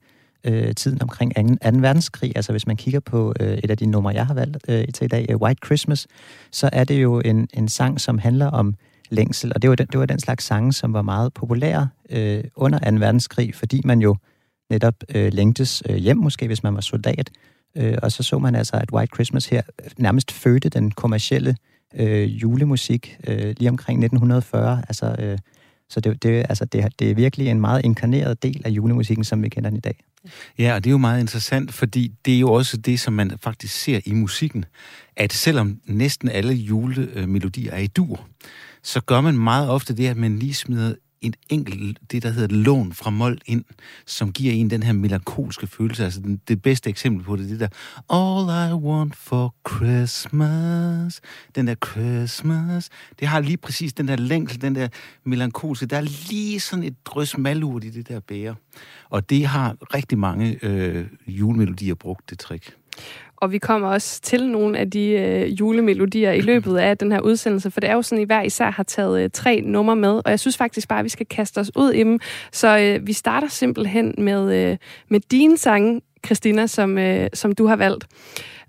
øh, 0.45 0.75
tiden 0.75 1.03
omkring 1.03 1.35
2. 1.35 1.43
2. 1.43 1.79
verdenskrig. 1.79 2.33
Altså 2.37 2.53
hvis 2.53 2.67
man 2.67 2.77
kigger 2.77 3.01
på 3.01 3.35
øh, 3.41 3.59
et 3.65 3.71
af 3.71 3.77
de 3.77 3.87
numre, 3.87 4.15
jeg 4.15 4.27
har 4.27 4.35
valgt 4.35 4.57
øh, 4.69 4.85
til 4.95 5.05
i 5.05 5.09
dag, 5.09 5.27
øh, 5.31 5.37
White 5.37 5.61
Christmas, 5.67 6.07
så 6.53 6.71
er 6.73 6.85
det 6.85 7.03
jo 7.03 7.21
en, 7.21 7.49
en 7.55 7.69
sang, 7.69 8.01
som 8.01 8.19
handler 8.19 8.47
om 8.47 8.75
længsel, 9.11 9.53
og 9.55 9.63
det 9.63 9.71
var, 9.71 9.77
den, 9.77 9.87
det 9.87 10.01
var 10.01 10.07
den 10.07 10.21
slags 10.21 10.45
sange, 10.45 10.73
som 10.73 10.93
var 10.93 11.03
meget 11.03 11.35
populære 11.35 11.89
øh, 12.11 12.45
under 12.57 12.79
2. 12.79 12.97
verdenskrig, 12.97 13.55
fordi 13.55 13.81
man 13.85 14.01
jo 14.01 14.17
netop 14.71 14.95
øh, 15.15 15.33
længtes 15.33 15.83
øh, 15.89 15.97
hjem 15.97 16.17
måske, 16.17 16.47
hvis 16.47 16.63
man 16.63 16.75
var 16.75 16.81
soldat, 16.81 17.31
Øh, 17.77 17.99
og 18.03 18.13
så 18.13 18.23
så 18.23 18.39
man 18.39 18.55
altså, 18.55 18.77
at 18.77 18.93
White 18.93 19.11
Christmas 19.15 19.47
her 19.47 19.63
nærmest 19.99 20.33
fødte 20.33 20.69
den 20.69 20.91
kommercielle 20.91 21.57
øh, 21.95 22.43
julemusik 22.43 23.17
øh, 23.27 23.55
lige 23.59 23.69
omkring 23.69 24.05
1940. 24.05 24.83
Altså, 24.89 25.17
øh, 25.19 25.39
så 25.89 26.01
det, 26.01 26.23
det, 26.23 26.47
altså 26.49 26.65
det, 26.65 26.87
det 26.99 27.11
er 27.11 27.15
virkelig 27.15 27.49
en 27.49 27.61
meget 27.61 27.85
inkarneret 27.85 28.43
del 28.43 28.63
af 28.65 28.71
julemusikken, 28.71 29.25
som 29.25 29.43
vi 29.43 29.49
kender 29.49 29.71
den 29.71 29.77
i 29.77 29.81
dag. 29.81 30.05
Ja, 30.59 30.75
og 30.75 30.85
det 30.85 30.91
er 30.91 30.93
jo 30.93 30.99
meget 30.99 31.21
interessant, 31.21 31.75
fordi 31.75 32.13
det 32.25 32.35
er 32.35 32.39
jo 32.39 32.53
også 32.53 32.77
det, 32.77 33.01
som 33.01 33.13
man 33.13 33.33
faktisk 33.41 33.75
ser 33.75 34.01
i 34.05 34.13
musikken, 34.13 34.65
at 35.17 35.33
selvom 35.33 35.81
næsten 35.87 36.29
alle 36.29 36.55
julemelodier 36.55 37.73
er 37.73 37.79
i 37.79 37.87
dur, 37.87 38.27
så 38.83 39.01
gør 39.01 39.21
man 39.21 39.39
meget 39.39 39.71
ofte 39.71 39.97
det, 39.97 40.07
at 40.07 40.17
man 40.17 40.39
lige 40.39 40.55
smider 40.55 40.95
et 41.21 41.37
enkelt, 41.49 41.99
det 42.13 42.23
der 42.23 42.31
hedder 42.31 42.57
lån 42.57 42.93
fra 42.93 43.11
mol 43.11 43.39
ind, 43.47 43.65
som 44.07 44.33
giver 44.33 44.53
en 44.53 44.71
den 44.71 44.83
her 44.83 44.93
melankolske 44.93 45.67
følelse. 45.67 46.05
Altså 46.05 46.21
den, 46.21 46.41
det 46.49 46.63
bedste 46.63 46.91
eksempel 46.91 47.25
på 47.25 47.37
det, 47.37 47.49
det 47.49 47.61
der 47.61 47.69
All 48.11 48.71
I 48.71 48.75
want 48.75 49.17
for 49.17 49.55
Christmas, 49.69 51.21
den 51.55 51.67
der 51.67 51.75
Christmas, 51.87 52.91
det 53.21 53.29
har 53.29 53.41
lige 53.41 53.57
præcis 53.57 53.93
den 53.93 54.09
der 54.09 54.17
længsel, 54.17 54.61
den 54.61 54.75
der 54.75 54.89
melankolske, 55.25 55.87
der 55.87 55.97
er 55.97 56.31
lige 56.31 56.61
sådan 56.61 56.85
et 56.85 57.07
drøs 57.07 57.39
malurt 57.39 57.85
i 57.85 57.91
det 57.91 58.09
der 58.09 58.21
bære. 58.21 58.55
Og 59.09 59.31
det 59.31 59.47
har 59.47 59.77
rigtig 59.95 60.19
mange 60.19 60.59
øh, 60.63 61.07
julemelodier 61.27 61.95
brugt, 61.95 62.31
det 62.31 62.39
trick. 62.39 62.77
Og 63.37 63.53
vi 63.53 63.59
kommer 63.59 63.89
også 63.89 64.21
til 64.21 64.49
nogle 64.49 64.79
af 64.79 64.91
de 64.91 65.11
øh, 65.11 65.61
julemelodier 65.61 66.33
i 66.33 66.41
løbet 66.41 66.77
af 66.77 66.99
den 66.99 67.13
her 67.13 67.21
udsendelse, 67.21 67.71
for 67.71 67.81
det 67.81 67.91
er 67.91 67.95
jo 67.95 68.03
sådan, 68.03 68.19
at 68.19 68.23
I 68.23 68.27
hver 68.27 68.43
især 68.43 68.71
har 68.71 68.83
taget 68.83 69.23
øh, 69.23 69.31
tre 69.33 69.61
numre 69.61 69.97
med, 69.97 70.21
og 70.25 70.31
jeg 70.31 70.41
synes 70.41 70.57
faktisk 70.57 70.89
bare, 70.89 70.99
at 70.99 71.05
vi 71.05 71.09
skal 71.09 71.27
kaste 71.27 71.59
os 71.59 71.71
ud 71.77 71.93
i 71.93 71.99
dem. 71.99 72.21
Så 72.53 72.79
øh, 72.79 73.07
vi 73.07 73.13
starter 73.13 73.49
simpelthen 73.49 74.15
med, 74.19 74.71
øh, 74.71 74.77
med 75.09 75.21
din 75.21 75.57
sang, 75.57 76.03
Christina, 76.27 76.67
som, 76.67 76.99
øh, 76.99 77.29
som 77.35 77.55
du 77.55 77.67
har 77.67 77.77
valgt. 77.77 78.07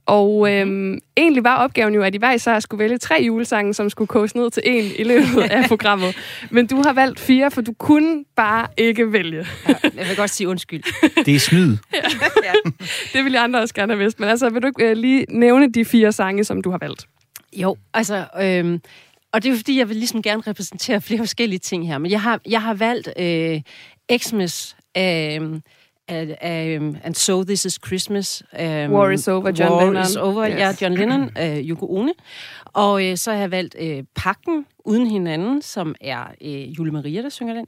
Og 0.08 0.54
øhm, 0.54 1.00
egentlig 1.18 1.44
var 1.44 1.56
opgaven 1.56 1.94
jo, 1.94 2.02
at 2.02 2.16
I 2.16 2.18
hver 2.18 2.34
især 2.34 2.60
skulle 2.60 2.84
vælge 2.84 2.98
tre 2.98 3.24
julesange, 3.28 3.74
som 3.74 3.90
skulle 3.90 4.08
koges 4.08 4.36
ned 4.36 4.52
til 4.52 4.64
en 4.66 4.92
i 5.00 5.04
løbet 5.04 5.42
af 5.50 5.68
programmet. 5.74 6.16
Men 6.50 6.68
du 6.68 6.82
har 6.86 6.94
valgt 6.94 7.20
fire, 7.20 7.52
for 7.52 7.62
du 7.62 7.74
kunne 7.74 8.26
bare 8.36 8.68
ikke 8.78 9.12
vælge. 9.14 9.48
Ja, 9.68 9.74
jeg 9.84 10.08
vil 10.08 10.16
godt 10.16 10.30
sige 10.30 10.48
undskyld. 10.48 10.84
Det 11.26 11.36
er 11.36 11.40
snyd. 11.40 11.78
ja. 11.94 12.54
Det 13.14 13.26
vil 13.26 13.34
jeg 13.34 13.44
andre 13.44 13.62
også 13.62 13.74
gerne 13.74 13.94
have 13.94 14.00
vidst. 14.00 14.20
Men 14.20 14.30
altså, 14.30 14.50
vil 14.50 14.62
du 14.62 14.68
ikke 14.68 14.90
øh, 14.90 14.98
lige 14.98 15.26
nævne 15.30 15.72
de 15.72 15.86
fire 15.86 16.12
sange, 16.12 16.44
som 16.44 16.62
du 16.62 16.72
har 16.72 16.78
valgt? 16.78 17.08
Jo, 17.54 17.78
altså... 17.94 18.26
Øhm, 18.42 18.82
og 19.32 19.44
det 19.44 19.50
er 19.50 19.54
jo 19.54 19.58
fordi, 19.58 19.80
jeg 19.80 19.90
vil 19.90 19.98
ligesom 19.98 20.22
gerne 20.22 20.42
repræsentere 20.48 21.02
flere 21.02 21.20
forskellige 21.20 21.60
ting 21.60 21.88
her. 21.88 21.98
Men 21.98 22.12
jeg 22.12 22.22
har, 22.22 22.40
jeg 22.50 22.62
har 22.62 22.74
valgt 22.74 23.10
øh, 23.20 23.62
Xmas... 24.18 24.76
Øh, 24.98 25.42
uh, 26.10 27.06
And 27.06 27.14
So 27.16 27.44
This 27.44 27.66
Is 27.66 27.74
Christmas. 27.88 28.44
Um, 28.60 28.92
War 28.92 29.12
is 29.12 29.28
Over, 29.28 29.52
John 29.52 29.72
War 29.72 29.86
Lennon. 29.86 30.04
is 30.04 30.16
Over, 30.16 30.46
yes. 30.48 30.60
ja, 30.60 30.74
John 30.82 30.94
Lennon, 30.94 31.22
uh, 31.22 31.70
Yoko 31.70 31.86
Ono. 31.86 32.12
Og 32.66 32.94
uh, 32.94 33.16
så 33.16 33.32
har 33.32 33.40
jeg 33.40 33.52
valgt 33.52 33.76
uh, 33.82 34.04
Pakken 34.16 34.66
Uden 34.86 35.08
Hinanden, 35.08 35.62
som 35.62 35.96
er 36.02 36.24
uh, 36.42 36.78
Jule 36.78 36.92
Maria, 36.92 37.22
der 37.22 37.30
synger 37.30 37.54
den. 37.54 37.66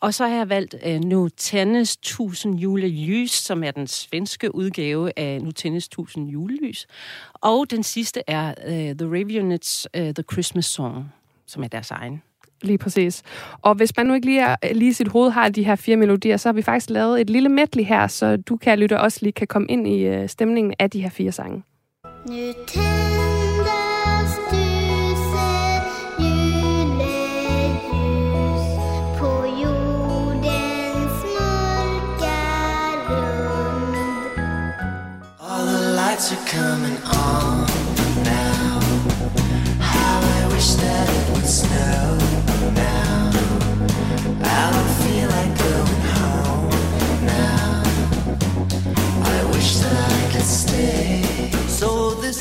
Og 0.00 0.14
så 0.14 0.26
har 0.26 0.36
jeg 0.36 0.48
valgt 0.48 0.74
uh, 0.86 1.04
Nu 1.04 1.28
tændes 1.28 1.96
tusind 1.96 2.58
julelys, 2.58 3.30
som 3.30 3.64
er 3.64 3.70
den 3.70 3.86
svenske 3.86 4.54
udgave 4.54 5.18
af 5.18 5.42
Nu 5.42 5.50
tændes 5.50 5.88
tusind 5.88 6.28
julelys. 6.28 6.86
Og 7.34 7.70
den 7.70 7.82
sidste 7.82 8.22
er 8.26 8.54
uh, 8.66 8.96
The 8.96 9.06
Raveonettes 9.18 9.88
uh, 9.96 10.02
The 10.02 10.24
Christmas 10.32 10.64
Song, 10.64 11.12
som 11.46 11.62
er 11.62 11.68
deres 11.68 11.90
egen. 11.90 12.22
Lige 12.62 12.78
præcis. 12.78 13.22
Og 13.62 13.74
hvis 13.74 13.96
man 13.96 14.06
nu 14.06 14.14
ikke 14.14 14.26
lige, 14.26 14.40
er, 14.40 14.56
lige 14.72 14.88
i 14.88 14.92
sit 14.92 15.08
hoved 15.08 15.30
har 15.30 15.48
de 15.48 15.64
her 15.64 15.76
fire 15.76 15.96
melodier, 15.96 16.36
så 16.36 16.48
har 16.48 16.52
vi 16.52 16.62
faktisk 16.62 16.90
lavet 16.90 17.20
et 17.20 17.30
lille 17.30 17.48
medley 17.48 17.84
her, 17.84 18.06
så 18.06 18.36
du 18.36 18.56
kan 18.56 18.78
lytte 18.78 19.00
også 19.00 19.18
lige 19.22 19.32
kan 19.32 19.46
komme 19.46 19.68
ind 19.68 19.88
i 19.88 20.08
uh, 20.08 20.28
stemningen 20.28 20.74
af 20.78 20.90
de 20.90 21.02
her 21.02 21.10
fire 21.10 21.32
sange. 21.32 21.62
Nu 22.28 22.52
All 35.48 35.66
the 35.66 35.94
lights 35.94 36.32
are 36.32 36.46
coming 36.46 36.95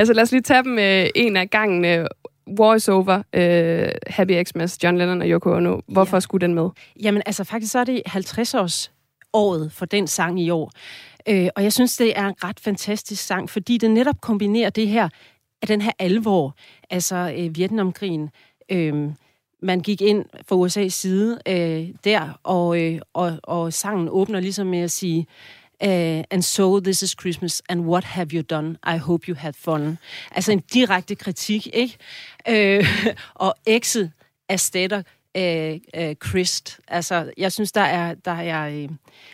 Altså 0.00 0.12
lad 0.12 0.22
os 0.22 0.32
lige 0.32 0.42
tage 0.42 0.62
dem 0.62 0.78
øh, 0.78 1.06
en 1.14 1.36
af 1.36 1.50
gangen. 1.50 1.84
Øh, 1.84 2.06
War 2.60 2.74
is 2.74 2.88
over, 2.88 3.22
øh, 3.32 3.88
Happy 4.06 4.42
Xmas, 4.44 4.78
John 4.84 4.98
Lennon 4.98 5.22
og 5.22 5.28
Yoko 5.28 5.50
Ono. 5.56 5.80
Hvorfor 5.88 6.16
Ja. 6.16 6.20
skulle 6.20 6.46
den 6.46 6.54
med? 6.54 6.68
Jamen 7.02 7.22
altså 7.26 7.44
faktisk 7.44 7.72
så 7.72 7.78
er 7.78 7.84
det 7.84 8.02
50-års 8.08 8.92
året 9.32 9.72
for 9.72 9.86
den 9.86 10.06
sang 10.06 10.40
i 10.40 10.50
år. 10.50 10.70
Øh, 11.28 11.48
og 11.56 11.62
jeg 11.62 11.72
synes, 11.72 11.96
det 11.96 12.18
er 12.18 12.26
en 12.26 12.34
ret 12.44 12.60
fantastisk 12.60 13.22
sang, 13.26 13.50
fordi 13.50 13.78
det 13.78 13.90
netop 13.90 14.20
kombinerer 14.20 14.70
det 14.70 14.88
her, 14.88 15.08
af 15.62 15.68
den 15.68 15.80
her 15.80 15.92
alvor, 15.98 16.54
altså 16.90 17.34
øh, 17.38 17.56
Vietnamkrigen. 17.56 18.30
Øh, 18.72 18.94
man 19.62 19.80
gik 19.80 20.00
ind 20.02 20.24
fra 20.48 20.56
USA's 20.56 20.88
side 20.88 21.38
øh, 21.48 21.88
der, 22.04 22.40
og, 22.42 22.82
øh, 22.82 23.00
og, 23.14 23.38
og 23.42 23.72
sangen 23.72 24.08
åbner 24.08 24.40
ligesom 24.40 24.66
med 24.66 24.78
at 24.78 24.90
sige, 24.90 25.26
Uh, 25.82 26.22
and 26.30 26.44
so 26.44 26.80
this 26.80 27.02
is 27.02 27.14
Christmas, 27.14 27.62
and 27.68 27.86
what 27.86 28.04
have 28.04 28.32
you 28.32 28.42
done? 28.42 28.76
I 28.82 28.96
hope 28.98 29.28
you 29.28 29.34
had 29.34 29.54
fun. 29.54 29.98
Altså 30.30 30.52
en 30.52 30.60
direkte 30.60 31.14
kritik, 31.14 31.66
ikke? 31.66 31.96
Uh, 32.48 32.86
og 33.46 33.54
X'et 33.68 34.10
erstatter 34.48 35.02
øh, 35.36 35.80
øh, 35.96 36.14
Christ. 36.26 36.80
Altså, 36.88 37.32
jeg 37.36 37.52
synes, 37.52 37.72
der 37.72 37.80
er... 37.80 38.14
Der 38.14 38.32
er 38.32 38.68
øh, 38.68 38.88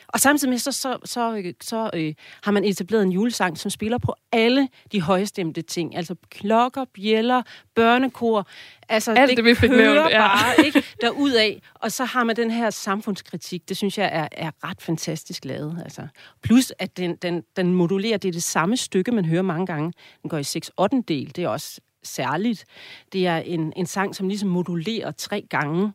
og 0.08 0.20
samtidig 0.20 0.50
med, 0.50 0.58
så, 0.58 0.72
så, 0.72 0.98
så, 1.04 1.36
øh, 1.36 1.54
så 1.60 1.90
øh, 1.94 2.14
har 2.42 2.52
man 2.52 2.64
etableret 2.64 3.02
en 3.02 3.12
julesang, 3.12 3.58
som 3.58 3.70
spiller 3.70 3.98
på 3.98 4.14
alle 4.32 4.68
de 4.92 5.00
højstemte 5.00 5.62
ting. 5.62 5.96
Altså 5.96 6.14
klokker, 6.30 6.84
bjæller, 6.94 7.42
børnekor. 7.74 8.48
Altså, 8.88 9.12
Alt 9.12 9.36
det, 9.36 9.44
vi 9.44 9.54
fik 9.54 9.70
nævnt, 9.70 10.10
ja. 10.10 10.28
bare 10.28 10.66
ikke, 10.66 10.82
derudad. 11.00 11.52
Og 11.74 11.92
så 11.92 12.04
har 12.04 12.24
man 12.24 12.36
den 12.36 12.50
her 12.50 12.70
samfundskritik. 12.70 13.68
Det 13.68 13.76
synes 13.76 13.98
jeg 13.98 14.10
er, 14.12 14.28
er 14.32 14.50
ret 14.64 14.82
fantastisk 14.82 15.44
lavet. 15.44 15.80
Altså. 15.84 16.08
Plus, 16.42 16.72
at 16.78 16.96
den, 16.96 17.16
den, 17.16 17.42
den 17.56 17.74
modulerer. 17.74 18.18
Det 18.18 18.28
er 18.28 18.32
det 18.32 18.42
samme 18.42 18.76
stykke, 18.76 19.12
man 19.12 19.24
hører 19.24 19.42
mange 19.42 19.66
gange. 19.66 19.92
Den 20.22 20.30
går 20.30 20.38
i 20.38 20.44
6 20.44 20.70
8 20.76 21.02
del. 21.08 21.36
Det 21.36 21.44
er 21.44 21.48
også 21.48 21.80
særligt. 22.06 22.64
Det 23.12 23.26
er 23.26 23.36
en, 23.36 23.72
en 23.76 23.86
sang, 23.86 24.14
som 24.16 24.28
ligesom 24.28 24.48
modulerer 24.48 25.10
tre 25.10 25.44
gange. 25.50 25.92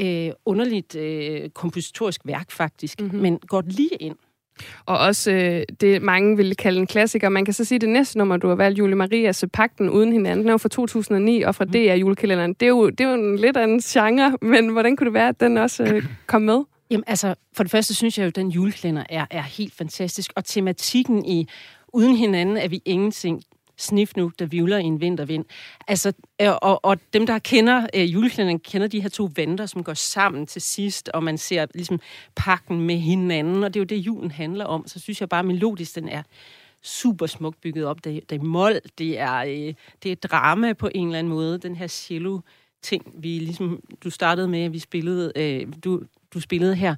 Øh, 0.00 0.30
underligt 0.46 0.96
øh, 0.96 1.50
kompositorisk 1.50 2.20
værk, 2.24 2.50
faktisk. 2.50 3.00
Mhm. 3.00 3.06
Mm-hmm. 3.06 3.22
Men 3.22 3.38
går 3.38 3.62
lige 3.66 3.96
ind. 4.00 4.16
Og 4.86 4.98
også 4.98 5.30
øh, 5.30 5.62
det, 5.80 6.02
mange 6.02 6.36
ville 6.36 6.54
kalde 6.54 6.80
en 6.80 6.86
klassiker. 6.86 7.28
Man 7.28 7.44
kan 7.44 7.54
så 7.54 7.64
sige, 7.64 7.76
at 7.76 7.80
det 7.80 7.88
næste 7.88 8.18
nummer, 8.18 8.36
du 8.36 8.48
har 8.48 8.54
valgt, 8.54 8.78
Julie 8.78 8.94
Marias 8.96 9.44
Pakten 9.52 9.90
uden 9.90 10.12
hinanden, 10.12 10.38
den 10.38 10.48
er 10.48 10.52
jo 10.52 10.58
fra 10.58 10.68
2009 10.68 11.42
og 11.42 11.54
fra 11.54 11.64
Mhm. 11.64 11.72
DR 11.72 11.94
julekalenderen. 11.94 12.52
Det 12.52 12.62
er, 12.66 12.70
jo, 12.70 12.90
det 12.90 13.00
er 13.00 13.08
jo 13.08 13.14
en 13.14 13.36
lidt 13.36 13.56
anden 13.56 13.80
genre, 13.80 14.38
men 14.42 14.68
hvordan 14.68 14.96
kunne 14.96 15.04
det 15.04 15.14
være, 15.14 15.28
at 15.28 15.40
den 15.40 15.58
også 15.58 15.84
øh, 15.84 16.04
kom 16.26 16.42
med? 16.42 16.62
Jamen 16.90 17.04
altså, 17.06 17.34
for 17.56 17.62
det 17.64 17.70
første 17.70 17.94
synes 17.94 18.18
jeg 18.18 18.24
jo, 18.24 18.28
at 18.28 18.36
den 18.36 18.48
juleklænder 18.48 19.04
er, 19.08 19.26
er 19.30 19.42
helt 19.42 19.74
fantastisk. 19.74 20.32
Og 20.36 20.44
tematikken 20.44 21.24
i 21.26 21.46
Uden 21.94 22.16
hinanden 22.16 22.56
er 22.56 22.68
vi 22.68 22.82
ingenting. 22.84 23.42
Snif 23.82 24.12
nu, 24.16 24.32
der 24.38 24.46
vivler 24.46 24.78
i 24.78 24.84
en 24.84 25.00
vintervind. 25.00 25.44
Altså, 25.88 26.12
øh, 26.40 26.52
og, 26.62 26.84
og 26.84 26.98
dem, 27.12 27.26
der 27.26 27.38
kender 27.38 27.86
øh, 27.94 28.12
juleklænderen, 28.12 28.58
kender 28.58 28.86
de 28.86 29.00
her 29.00 29.08
to 29.08 29.30
venter, 29.34 29.66
som 29.66 29.84
går 29.84 29.94
sammen 29.94 30.46
til 30.46 30.62
sidst, 30.62 31.08
og 31.08 31.22
man 31.22 31.38
ser 31.38 31.66
ligesom 31.74 32.00
pakken 32.36 32.80
med 32.80 32.96
hinanden, 32.96 33.64
og 33.64 33.74
det 33.74 33.80
er 33.80 33.82
jo 33.82 33.84
det, 33.84 33.96
julen 33.96 34.30
handler 34.30 34.64
om. 34.64 34.86
Så 34.86 35.00
synes 35.00 35.20
jeg 35.20 35.28
bare, 35.28 35.42
melodisk, 35.42 35.94
den 35.94 36.08
er 36.08 36.22
super 36.82 37.26
smukt 37.26 37.60
bygget 37.60 37.84
op. 37.84 38.04
Det, 38.04 38.30
det 38.30 38.40
er 38.40 38.44
mål, 38.44 38.80
det 38.98 39.18
er, 39.18 39.36
øh, 39.36 39.74
det 40.02 40.12
er 40.12 40.16
drama 40.16 40.72
på 40.72 40.88
en 40.94 41.06
eller 41.06 41.18
anden 41.18 41.32
måde. 41.32 41.58
Den 41.58 41.76
her 41.76 41.86
cello 41.86 42.40
ting, 42.82 43.14
vi 43.18 43.28
ligesom, 43.28 43.80
du 44.04 44.10
startede 44.10 44.48
med, 44.48 44.64
at 44.64 44.72
vi 44.72 44.78
spillede, 44.78 45.32
øh, 45.36 45.66
du, 45.84 46.02
du 46.34 46.40
spillede 46.40 46.74
her. 46.74 46.94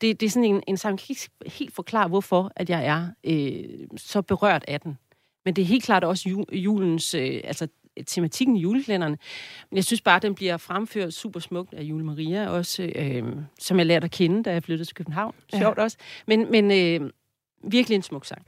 Det, 0.00 0.20
det 0.20 0.26
er 0.26 0.30
sådan 0.30 0.54
en, 0.54 0.62
en 0.66 0.76
sang, 0.76 0.92
jeg 0.92 0.98
kan 0.98 1.06
ikke 1.10 1.56
helt 1.58 1.74
forklare, 1.74 2.08
hvorfor 2.08 2.52
at 2.56 2.70
jeg 2.70 2.86
er 2.86 3.08
øh, 3.24 3.88
så 3.96 4.22
berørt 4.22 4.64
af 4.68 4.80
den. 4.80 4.98
Men 5.44 5.56
det 5.56 5.62
er 5.62 5.66
helt 5.66 5.84
klart 5.84 6.04
også 6.04 6.28
ju, 6.28 6.44
julens, 6.52 7.14
øh, 7.14 7.40
altså 7.44 7.68
tematikken 8.06 8.56
i 8.56 8.60
juleklænderne. 8.60 9.18
Men 9.70 9.76
jeg 9.76 9.84
synes 9.84 10.00
bare, 10.00 10.16
at 10.16 10.22
den 10.22 10.34
bliver 10.34 10.56
fremført 10.56 11.14
super 11.14 11.40
smukt 11.40 11.74
af 11.74 11.82
Jule 11.82 12.04
Maria, 12.04 12.48
også, 12.48 12.90
øh, 12.96 13.22
som 13.58 13.78
jeg 13.78 13.86
lærte 13.86 14.04
at 14.04 14.10
kende, 14.10 14.42
da 14.42 14.52
jeg 14.52 14.62
flyttede 14.62 14.88
til 14.88 14.94
København. 14.94 15.34
Sjovt 15.58 15.78
ja. 15.78 15.82
også. 15.82 15.96
Men, 16.26 16.50
men 16.50 16.70
øh, 16.70 17.10
virkelig 17.64 17.96
en 17.96 18.02
smuk 18.02 18.24
sang. 18.24 18.42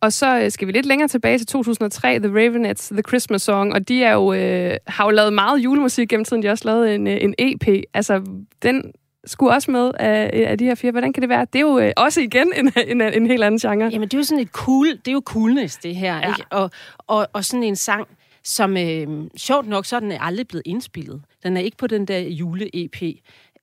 Og 0.00 0.12
så 0.12 0.40
øh, 0.40 0.50
skal 0.50 0.66
vi 0.66 0.72
lidt 0.72 0.86
længere 0.86 1.08
tilbage 1.08 1.38
til 1.38 1.46
2003, 1.46 2.18
The 2.18 2.28
Ravenettes, 2.28 2.88
The 2.88 3.02
Christmas 3.08 3.42
Song, 3.42 3.72
og 3.72 3.88
de 3.88 4.02
er 4.02 4.12
jo, 4.12 4.32
øh, 4.32 4.76
har 4.86 5.04
jo 5.04 5.10
lavet 5.10 5.32
meget 5.32 5.58
julemusik 5.58 6.08
gennem 6.08 6.24
tiden. 6.24 6.42
De 6.42 6.46
har 6.46 6.52
også 6.52 6.68
lavet 6.68 6.94
en, 6.94 7.06
øh, 7.06 7.18
en 7.20 7.34
EP. 7.38 7.84
Altså, 7.94 8.24
den 8.62 8.92
skulle 9.28 9.52
også 9.52 9.70
med 9.70 9.90
af, 9.98 10.30
af 10.50 10.58
de 10.58 10.64
her 10.64 10.74
fire. 10.74 10.90
Hvordan 10.90 11.12
kan 11.12 11.20
det 11.20 11.28
være? 11.28 11.46
Det 11.52 11.58
er 11.58 11.60
jo 11.60 11.78
øh, 11.78 11.92
også 11.96 12.20
igen 12.20 12.52
en, 12.56 12.72
en, 12.88 13.00
en 13.00 13.26
helt 13.26 13.44
anden 13.44 13.58
genre. 13.58 13.88
Jamen, 13.92 14.08
det 14.08 14.14
er 14.14 14.18
jo 14.18 14.24
sådan 14.24 14.42
et 14.42 14.50
cool, 14.50 14.88
det 14.90 15.08
er 15.08 15.12
jo 15.12 15.22
coolness, 15.24 15.76
det 15.76 15.96
her. 15.96 16.16
Ja. 16.16 16.28
Ikke? 16.28 16.44
Og, 16.50 16.70
og, 17.06 17.28
og 17.32 17.44
sådan 17.44 17.62
en 17.62 17.76
sang, 17.76 18.08
som 18.44 18.76
øh, 18.76 19.06
sjovt 19.36 19.68
nok, 19.68 19.86
så 19.86 19.96
er 19.96 20.00
den 20.00 20.12
aldrig 20.12 20.48
blevet 20.48 20.62
indspillet. 20.66 21.22
Den 21.42 21.56
er 21.56 21.60
ikke 21.60 21.76
på 21.76 21.86
den 21.86 22.04
der 22.04 22.18
jule-EP. 22.18 23.02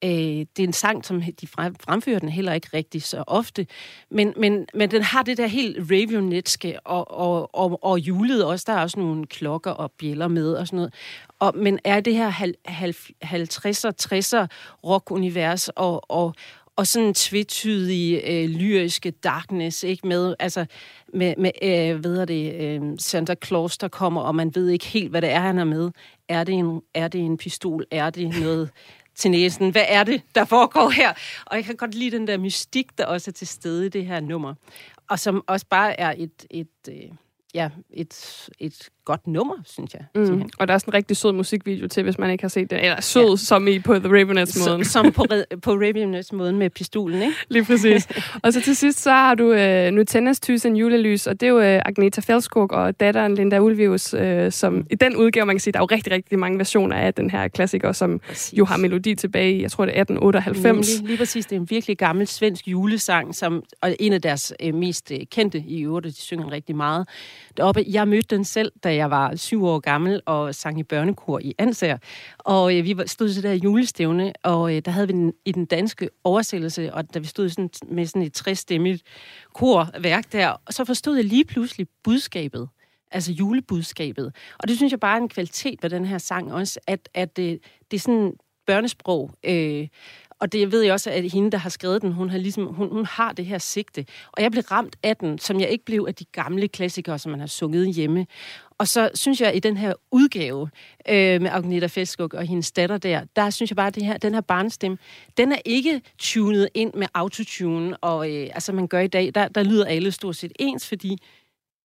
Øh, 0.04 0.10
det 0.10 0.60
er 0.60 0.64
en 0.64 0.74
sang, 0.74 1.06
som 1.06 1.22
de 1.42 1.48
frem- 1.48 1.76
fremfører 1.80 2.20
den 2.20 2.30
heller 2.30 2.54
ikke 2.54 2.68
rigtig 2.74 3.04
så 3.04 3.24
ofte. 3.28 3.68
Men, 4.12 4.34
men, 4.38 4.66
men 4.74 4.92
den 4.92 5.02
har 5.02 5.24
det 5.24 5.38
der 5.38 5.48
helt 5.48 5.92
ravionetske 5.92 6.80
og, 6.86 7.12
og, 7.12 7.56
og, 7.56 7.84
og 7.84 8.00
julet 8.00 8.46
også. 8.46 8.64
Der 8.68 8.74
er 8.74 8.82
også 8.82 9.00
nogle 9.00 9.26
klokker 9.26 9.72
og 9.72 9.92
bjæller 9.92 10.28
med 10.28 10.54
og 10.54 10.68
sådan 10.68 10.78
noget. 10.78 10.94
Og, 11.40 11.58
men 11.58 11.80
er 11.84 12.00
det 12.00 12.16
her 12.16 12.32
50'er, 12.32 13.92
60'er 14.02 14.48
rock-univers 14.84 15.70
og, 15.70 16.12
og, 16.12 16.34
og 16.76 16.88
sådan 16.88 17.08
en 17.08 17.14
tvetydig 17.14 18.22
øh, 18.28 18.50
lyriske 18.50 19.12
darkness, 19.12 19.84
ikke 19.84 20.08
med, 20.08 20.36
altså 20.40 20.66
med, 21.14 21.34
med 21.38 21.52
øh, 21.62 22.04
ved 22.04 22.26
det, 22.26 22.54
øh, 22.54 22.82
Santa 23.00 23.36
Claus, 23.46 23.78
der 23.78 23.88
kommer, 23.88 24.22
og 24.22 24.36
man 24.36 24.56
ved 24.56 24.70
ikke 24.70 24.86
helt, 24.86 25.10
hvad 25.10 25.22
det 25.22 25.30
er, 25.30 25.40
han 25.40 25.58
er 25.58 25.64
med. 25.64 25.92
Er 26.30 26.44
det 26.44 26.56
en, 26.56 26.82
er 26.94 27.08
det 27.08 27.22
en 27.22 27.38
pistol? 27.38 27.86
Er 27.92 28.10
det 28.10 28.40
noget 28.40 28.70
til 29.16 29.32
næsen? 29.32 29.70
Hvad 29.70 29.86
er 29.88 30.04
det, 30.04 30.22
der 30.36 30.46
foregår 30.46 30.90
her? 30.90 31.14
Og 31.46 31.56
jeg 31.56 31.66
kan 31.66 31.76
godt 31.76 31.96
lide 31.96 32.18
den 32.18 32.28
der 32.28 32.38
mystik, 32.38 32.98
der 32.98 33.06
også 33.06 33.32
er 33.32 33.34
til 33.34 33.48
stede 33.48 33.86
i 33.86 33.90
det 33.90 34.06
her 34.06 34.20
nummer. 34.20 34.54
Og 35.10 35.20
som 35.20 35.44
også 35.48 35.66
bare 35.70 36.00
er 36.00 36.14
et, 36.18 36.46
et, 36.50 36.68
øh, 36.90 37.10
ja, 37.54 37.70
et, 37.94 38.48
et 38.60 38.90
godt 39.06 39.28
nummer, 39.28 39.56
synes 39.66 39.94
jeg. 39.94 40.02
Mm. 40.16 40.26
simpelthen. 40.26 40.52
Og 40.60 40.68
der 40.68 40.74
er 40.74 40.78
sådan 40.78 40.92
en 40.92 40.94
rigtig 40.94 41.18
sød 41.18 41.32
musikvideo 41.32 41.88
til, 41.88 42.04
hvis 42.04 42.18
man 42.18 42.32
ikke 42.32 42.44
har 42.44 42.50
set 42.50 42.70
den. 42.70 42.80
Eller 42.80 43.02
sød, 43.02 43.30
ja. 43.30 43.36
som 43.36 43.68
i 43.68 43.80
på 43.80 44.00
The 44.00 44.08
Ravenettes-måden. 44.08 44.86
Så, 44.86 44.92
som 44.92 45.12
på, 45.12 45.26
på 45.64 45.72
Ravenous 45.72 46.34
måden 46.34 46.58
med 46.58 46.70
pistolen, 46.70 47.22
ikke? 47.22 47.34
Lige 47.50 47.66
præcis. 47.66 48.08
og 48.44 48.54
så 48.54 48.62
til 48.62 48.76
sidst, 48.76 49.02
så 49.02 49.12
har 49.12 49.36
du 49.36 49.52
øh, 49.54 49.92
Nutennas 49.92 50.40
Thyssen 50.40 50.76
julelys, 50.76 51.28
og 51.28 51.40
det 51.42 51.48
er 51.48 51.52
jo 51.52 51.60
øh, 51.60 51.82
Agneta 51.86 52.22
Fjeldskog 52.22 52.72
og 52.72 53.00
datteren 53.00 53.36
Linda 53.36 53.60
Ulvius, 53.60 54.14
øh, 54.14 54.52
som 54.52 54.88
i 54.90 54.96
den 54.96 55.16
udgave, 55.16 55.46
man 55.46 55.56
kan 55.56 55.60
sige, 55.60 55.72
der 55.72 55.80
er 55.80 55.84
jo 55.84 55.96
rigtig, 55.96 56.14
rigtig 56.14 56.40
mange 56.40 56.58
versioner 56.58 56.96
af 56.96 57.14
den 57.14 57.30
her 57.30 57.48
klassiker, 57.48 57.92
som 57.92 58.20
Præcis. 58.20 58.58
jo 58.58 58.66
har 58.66 58.78
melodi 58.78 59.16
tilbage 59.16 59.54
i, 59.54 59.62
jeg 59.62 59.72
tror 59.72 59.86
det 59.86 59.98
er 59.98 60.02
1898. 60.02 60.90
Nemlig, 61.00 61.08
lige 61.08 61.18
præcis. 61.18 61.46
Det 61.46 61.56
er 61.56 61.60
en 61.60 61.70
virkelig 61.70 61.98
gammel 61.98 62.28
svensk 62.28 62.68
julesang, 62.68 63.36
som, 63.36 63.64
og 63.82 63.96
en 64.00 64.14
af 64.14 64.22
deres 64.22 64.54
øh, 64.60 64.74
mest 64.74 65.12
øh, 65.12 65.20
kendte 65.32 65.64
i 65.68 65.82
øvrigt, 65.82 66.06
de 66.06 66.14
synger 66.14 66.52
rigtig 66.52 66.76
meget. 66.76 67.08
Deroppe, 67.58 67.84
jeg 67.88 68.08
mødte 68.08 68.36
den 68.36 68.46
selv, 68.46 68.72
da 68.84 68.95
jeg 68.96 69.10
var 69.10 69.36
syv 69.36 69.66
år 69.66 69.80
gammel 69.80 70.22
og 70.26 70.56
sang 70.56 70.80
i 70.80 70.84
børnekor 70.84 71.40
i 71.40 71.54
Ansager. 71.58 71.98
Og 72.38 72.78
øh, 72.78 72.84
vi 72.84 72.96
stod 73.06 73.28
til 73.28 73.36
det 73.36 73.44
der 73.44 73.54
julestævne, 73.54 74.34
og 74.44 74.76
øh, 74.76 74.82
der 74.86 74.92
havde 74.92 75.08
vi 75.08 75.14
den 75.14 75.34
i 75.46 75.52
den 75.52 75.66
danske 75.66 76.10
oversættelse, 76.24 76.94
og 76.94 77.14
da 77.14 77.20
vi 77.20 77.26
stod 77.26 77.50
sådan, 77.50 77.70
med 77.88 78.06
sådan 78.06 78.22
et 78.22 78.34
træstemmigt 78.34 79.04
korværk 79.54 80.32
der, 80.32 80.62
så 80.70 80.86
forstod 80.86 81.16
jeg 81.16 81.26
lige 81.26 81.46
pludselig 81.46 81.88
budskabet. 82.04 82.70
altså 83.12 83.32
julebudskabet. 83.32 84.36
Og 84.60 84.68
det 84.68 84.78
synes 84.78 84.92
jeg 84.92 85.00
bare 85.00 85.18
er 85.18 85.22
en 85.22 85.30
kvalitet 85.30 85.84
ved 85.84 85.90
den 85.90 86.06
her 86.06 86.18
sang 86.18 86.54
også, 86.54 86.80
at, 86.88 87.10
at 87.14 87.38
det, 87.38 87.60
det 87.92 87.98
er 87.98 88.02
sådan 88.02 88.34
børnesprog. 88.68 89.32
Øh, 89.44 89.88
og 90.40 90.52
det 90.52 90.72
ved 90.72 90.82
jeg 90.82 90.94
også, 90.94 91.10
at 91.12 91.32
hende, 91.32 91.52
der 91.52 91.58
har 91.58 91.70
skrevet 91.70 92.02
den, 92.02 92.12
hun 92.12 92.30
har, 92.30 92.38
ligesom, 92.38 92.66
hun, 92.66 92.90
hun 92.92 93.06
har 93.06 93.32
det 93.32 93.46
her 93.46 93.58
sigte. 93.58 94.06
Og 94.32 94.44
jeg 94.44 94.52
blev 94.52 94.64
ramt 94.64 94.96
af 95.04 95.18
den, 95.18 95.40
som 95.40 95.60
jeg 95.60 95.70
ikke 95.70 95.86
blev 95.86 96.06
af 96.08 96.16
de 96.16 96.26
gamle 96.26 96.68
klassikere, 96.68 97.20
som 97.20 97.32
man 97.32 97.40
har 97.40 97.48
sunget 97.48 97.96
hjemme. 97.96 98.28
Og 98.78 98.88
så 98.88 99.10
synes 99.14 99.42
jeg, 99.42 99.50
at 99.50 99.56
i 99.56 99.60
den 99.60 99.78
her 99.78 99.94
udgave 100.12 100.70
øh, 101.10 101.42
med 101.42 101.50
Agneta 101.52 101.86
Feskuk 101.86 102.34
og 102.34 102.46
hendes 102.46 102.72
datter 102.72 102.98
der, 102.98 103.26
der 103.36 103.50
synes 103.50 103.72
jeg 103.72 103.76
bare, 103.76 103.88
at 103.88 103.96
det 103.96 104.06
her, 104.06 104.18
den 104.18 104.34
her 104.34 104.42
barnestemme, 104.42 104.98
den 105.38 105.52
er 105.52 105.60
ikke 105.66 106.02
tunet 106.18 106.70
ind 106.74 106.94
med 106.94 107.08
autotune, 107.14 107.98
og 107.98 108.34
øh, 108.34 108.50
altså 108.54 108.72
man 108.72 108.88
gør 108.88 109.00
i 109.00 109.08
dag, 109.08 109.32
der, 109.36 109.48
der 109.48 109.64
lyder 109.64 109.86
alle 109.86 110.12
stort 110.12 110.36
set 110.36 110.52
ens, 110.60 110.88
fordi 110.88 111.18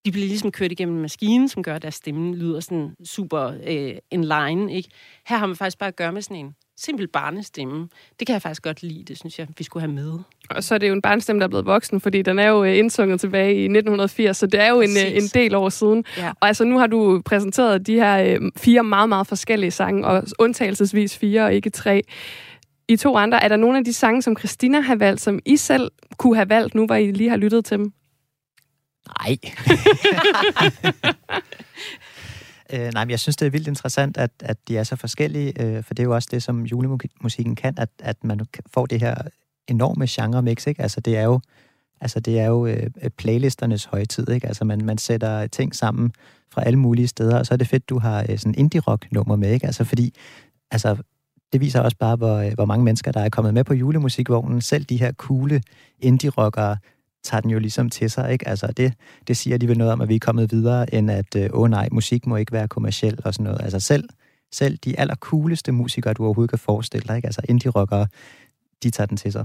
de 0.05 0.13
bliver 0.13 0.27
ligesom 0.27 0.53
kørt 0.53 0.73
igennem 0.73 0.95
en 0.95 1.03
maskine, 1.03 1.49
som 1.49 1.63
gør, 1.63 1.75
at 1.75 1.83
deres 1.83 1.95
stemme 1.95 2.37
lyder 2.37 2.61
sådan 2.61 2.95
super 3.05 3.53
øh, 3.67 3.95
in 4.11 4.25
line. 4.25 4.75
Ikke? 4.75 4.89
Her 5.27 5.37
har 5.37 5.47
man 5.47 5.57
faktisk 5.57 5.79
bare 5.79 5.89
at 5.89 5.97
gøre 5.97 6.13
med 6.13 6.23
sådan 6.23 6.37
en 6.37 6.55
simpel 6.83 7.09
barnestemme. 7.09 7.89
Det 8.19 8.27
kan 8.27 8.33
jeg 8.33 8.43
faktisk 8.43 8.63
godt 8.63 8.83
lide, 8.83 9.05
det 9.05 9.19
synes 9.19 9.39
jeg, 9.39 9.47
vi 9.59 9.65
skulle 9.65 9.81
have 9.81 9.93
med. 9.93 10.19
Og 10.51 10.65
så 10.65 10.75
er 10.75 10.79
det 10.79 10.89
jo 10.89 10.93
en 10.93 11.03
barnstemme, 11.03 11.41
der 11.41 11.47
er 11.47 11.49
blevet 11.49 11.67
voksen, 11.67 12.01
fordi 12.01 12.23
den 12.23 12.39
er 12.39 12.49
jo 12.49 12.65
øh, 12.65 12.79
indsunget 12.79 13.21
tilbage 13.21 13.55
i 13.55 13.65
1980, 13.65 14.37
så 14.37 14.47
det 14.47 14.61
er 14.61 14.69
jo 14.69 14.81
en, 14.81 14.91
øh, 14.91 15.17
en 15.17 15.23
del 15.35 15.55
år 15.55 15.69
siden. 15.69 16.05
Ja. 16.17 16.33
Og 16.41 16.49
altså 16.49 16.65
nu 16.65 16.79
har 16.79 16.87
du 16.87 17.23
præsenteret 17.25 17.87
de 17.87 17.95
her 17.95 18.23
øh, 18.23 18.51
fire 18.57 18.85
meget, 18.85 19.09
meget 19.09 19.27
forskellige 19.27 19.71
sange, 19.71 20.07
og 20.07 20.23
undtagelsesvis 20.39 21.19
fire 21.19 21.45
og 21.45 21.55
ikke 21.55 21.71
tre. 21.71 22.03
I 22.89 22.97
to 22.97 23.17
andre, 23.17 23.45
er 23.45 23.49
der 23.49 23.57
nogle 23.57 23.79
af 23.79 23.85
de 23.85 23.93
sange, 23.93 24.23
som 24.23 24.37
Christina 24.37 24.81
har 24.81 24.97
valgt, 24.97 25.21
som 25.21 25.39
I 25.47 25.57
selv 25.57 25.91
kunne 26.17 26.37
have 26.37 26.49
valgt, 26.49 26.75
nu 26.75 26.87
hvor 26.87 26.95
I 26.95 27.11
lige 27.11 27.31
har 27.31 27.37
lyttet 27.37 27.65
til 27.65 27.79
dem? 27.79 27.93
Nej. 29.19 29.37
øh, 32.73 32.91
nej, 32.95 33.05
men 33.05 33.11
jeg 33.11 33.21
synes, 33.21 33.37
det 33.37 33.47
er 33.47 33.51
vildt 33.51 33.69
interessant, 33.69 34.17
at, 34.17 34.31
at 34.41 34.57
de 34.69 34.77
er 34.77 34.85
så 34.85 34.97
forskellige, 34.97 35.63
øh, 35.63 35.83
for 35.83 35.95
det 35.95 36.03
er 36.03 36.05
jo 36.05 36.15
også 36.15 36.29
det, 36.31 36.43
som 36.43 36.67
julemusikken 36.67 37.57
kan, 37.57 37.75
at, 37.79 37.89
at 37.99 38.25
man 38.25 38.41
får 38.75 38.87
det 38.87 39.01
her 39.01 39.15
enorme 39.69 40.07
genre-mix, 40.09 40.67
ikke? 40.67 40.83
Altså, 40.83 41.01
det 41.01 41.17
er 41.17 41.23
jo, 41.23 41.41
altså, 42.01 42.21
det 42.21 42.39
er 42.41 42.47
jo 42.47 42.67
øh, 42.67 42.91
playlisternes 43.19 43.85
højtid, 43.85 44.29
ikke? 44.29 44.47
Altså, 44.47 44.65
man, 44.65 44.85
man 44.85 44.99
sætter 44.99 45.47
ting 45.47 45.75
sammen 45.75 46.13
fra 46.53 46.63
alle 46.65 46.79
mulige 46.79 47.09
steder, 47.09 47.39
og 47.39 47.47
så 47.47 47.55
er 47.55 47.59
det 47.59 47.69
fedt, 47.69 47.89
du 47.89 47.99
har 47.99 48.27
øh, 48.29 48.39
sådan 48.39 48.55
indie-rock-nummer 48.59 49.37
med, 49.37 49.53
ikke? 49.53 49.67
Altså, 49.67 49.85
fordi, 49.85 50.15
altså, 50.71 50.97
det 51.53 51.61
viser 51.61 51.81
også 51.81 51.97
bare, 51.97 52.17
hvor, 52.17 52.37
øh, 52.37 52.53
hvor 52.55 52.65
mange 52.65 52.85
mennesker, 52.85 53.13
der 53.13 53.21
er 53.21 53.29
kommet 53.29 53.55
med 53.55 53.65
på 53.65 53.75
julemusikvognen. 53.75 54.61
Selv 54.61 54.85
de 54.85 54.97
her 54.97 55.13
coole 55.13 55.63
indie-rockere 55.99 56.77
tager 57.23 57.41
den 57.41 57.51
jo 57.51 57.59
ligesom 57.59 57.91
til 57.91 58.11
sig, 58.11 58.33
ikke? 58.33 58.49
Altså, 58.49 58.67
det, 58.77 58.93
det 59.29 59.37
siger 59.37 59.55
alligevel 59.55 59.79
noget 59.79 59.93
om, 59.93 60.01
at 60.01 60.09
vi 60.09 60.15
er 60.15 60.19
kommet 60.19 60.53
videre, 60.53 60.95
end 60.95 61.11
at, 61.11 61.37
øh, 61.37 61.51
åh 61.53 61.71
nej, 61.71 61.89
musik 61.93 62.27
må 62.27 62.37
ikke 62.37 62.53
være 62.53 62.69
kommerciel 62.69 63.19
og 63.25 63.35
sådan 63.35 63.45
noget. 63.45 63.61
Altså, 63.63 63.81
selv, 63.81 64.09
selv 64.53 64.77
de 64.77 65.01
allercooleste 65.01 65.73
musikere, 65.73 66.15
du 66.15 66.25
overhovedet 66.25 66.51
kan 66.51 66.59
forestille 66.59 67.05
dig, 67.09 67.17
ikke? 67.17 67.27
Altså, 67.27 67.41
indie-rockere, 67.49 68.07
de 68.83 68.91
tager 68.91 69.07
den 69.07 69.17
til 69.17 69.33
sig. 69.33 69.45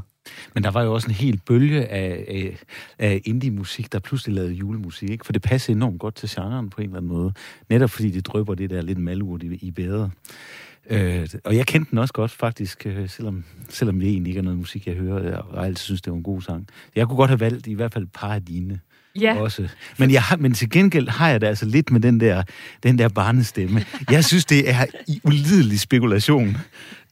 Men 0.54 0.64
der 0.64 0.72
var 0.72 0.84
jo 0.84 0.94
også 0.94 1.08
en 1.08 1.14
hel 1.14 1.42
bølge 1.46 1.86
af, 1.86 2.26
af, 2.28 2.58
af 3.00 3.22
indie-musik, 3.26 3.92
der 3.92 4.00
pludselig 4.00 4.36
lavede 4.36 4.54
julemusik, 4.54 5.10
ikke? 5.10 5.26
For 5.26 5.34
det 5.34 5.42
passer 5.42 5.74
enormt 5.74 6.00
godt 6.00 6.16
til 6.16 6.30
genren 6.30 6.70
på 6.70 6.82
en 6.82 6.88
eller 6.88 6.98
anden 6.98 7.12
måde. 7.12 7.34
Netop 7.70 7.90
fordi 7.90 8.12
det 8.12 8.26
drøber 8.26 8.56
det 8.56 8.70
der 8.70 8.82
lidt 8.82 8.98
malurt 8.98 9.44
i, 9.44 9.46
i. 9.46 9.74
Øh, 10.90 11.28
og 11.44 11.56
jeg 11.56 11.66
kendte 11.66 11.92
den 11.92 11.98
også 11.98 12.14
godt, 12.14 12.32
faktisk, 12.32 12.86
øh, 12.86 13.10
selvom, 13.10 13.44
selvom 13.70 14.00
det 14.00 14.10
egentlig 14.10 14.32
ikke 14.32 14.40
er 14.40 14.44
noget 14.44 14.60
musik, 14.60 14.88
jeg 14.88 14.96
hører, 14.96 15.24
jeg, 15.24 15.38
og 15.38 15.66
altid 15.66 15.84
synes, 15.84 16.02
det 16.02 16.12
var 16.12 16.18
en 16.18 16.24
god 16.24 16.42
sang. 16.42 16.68
Jeg 16.96 17.08
kunne 17.08 17.18
godt 17.18 17.30
have 17.30 17.40
valgt 17.40 17.68
i 17.68 17.74
hvert 17.74 17.94
fald 17.94 18.04
et 18.04 18.12
par 18.12 18.34
af 18.34 18.46
dine 18.46 18.80
Ja, 19.22 19.40
også. 19.40 19.68
Men, 19.98 20.12
jeg 20.12 20.24
har, 20.24 20.38
men 20.38 20.54
til 20.54 20.70
gengæld 20.70 21.10
har 21.10 21.30
jeg 21.30 21.42
det 21.42 21.48
altså 21.48 21.66
lidt 21.66 21.92
med 21.92 22.00
den 22.00 22.20
der, 22.20 22.44
den 22.84 22.98
der 22.98 23.10
barnestemme. 23.10 23.86
Jeg 24.12 24.26
synes, 24.26 24.46
det 24.46 24.70
er 24.70 24.86
i 25.08 25.22
ulidelig 25.24 25.80
spekulation. 25.80 26.58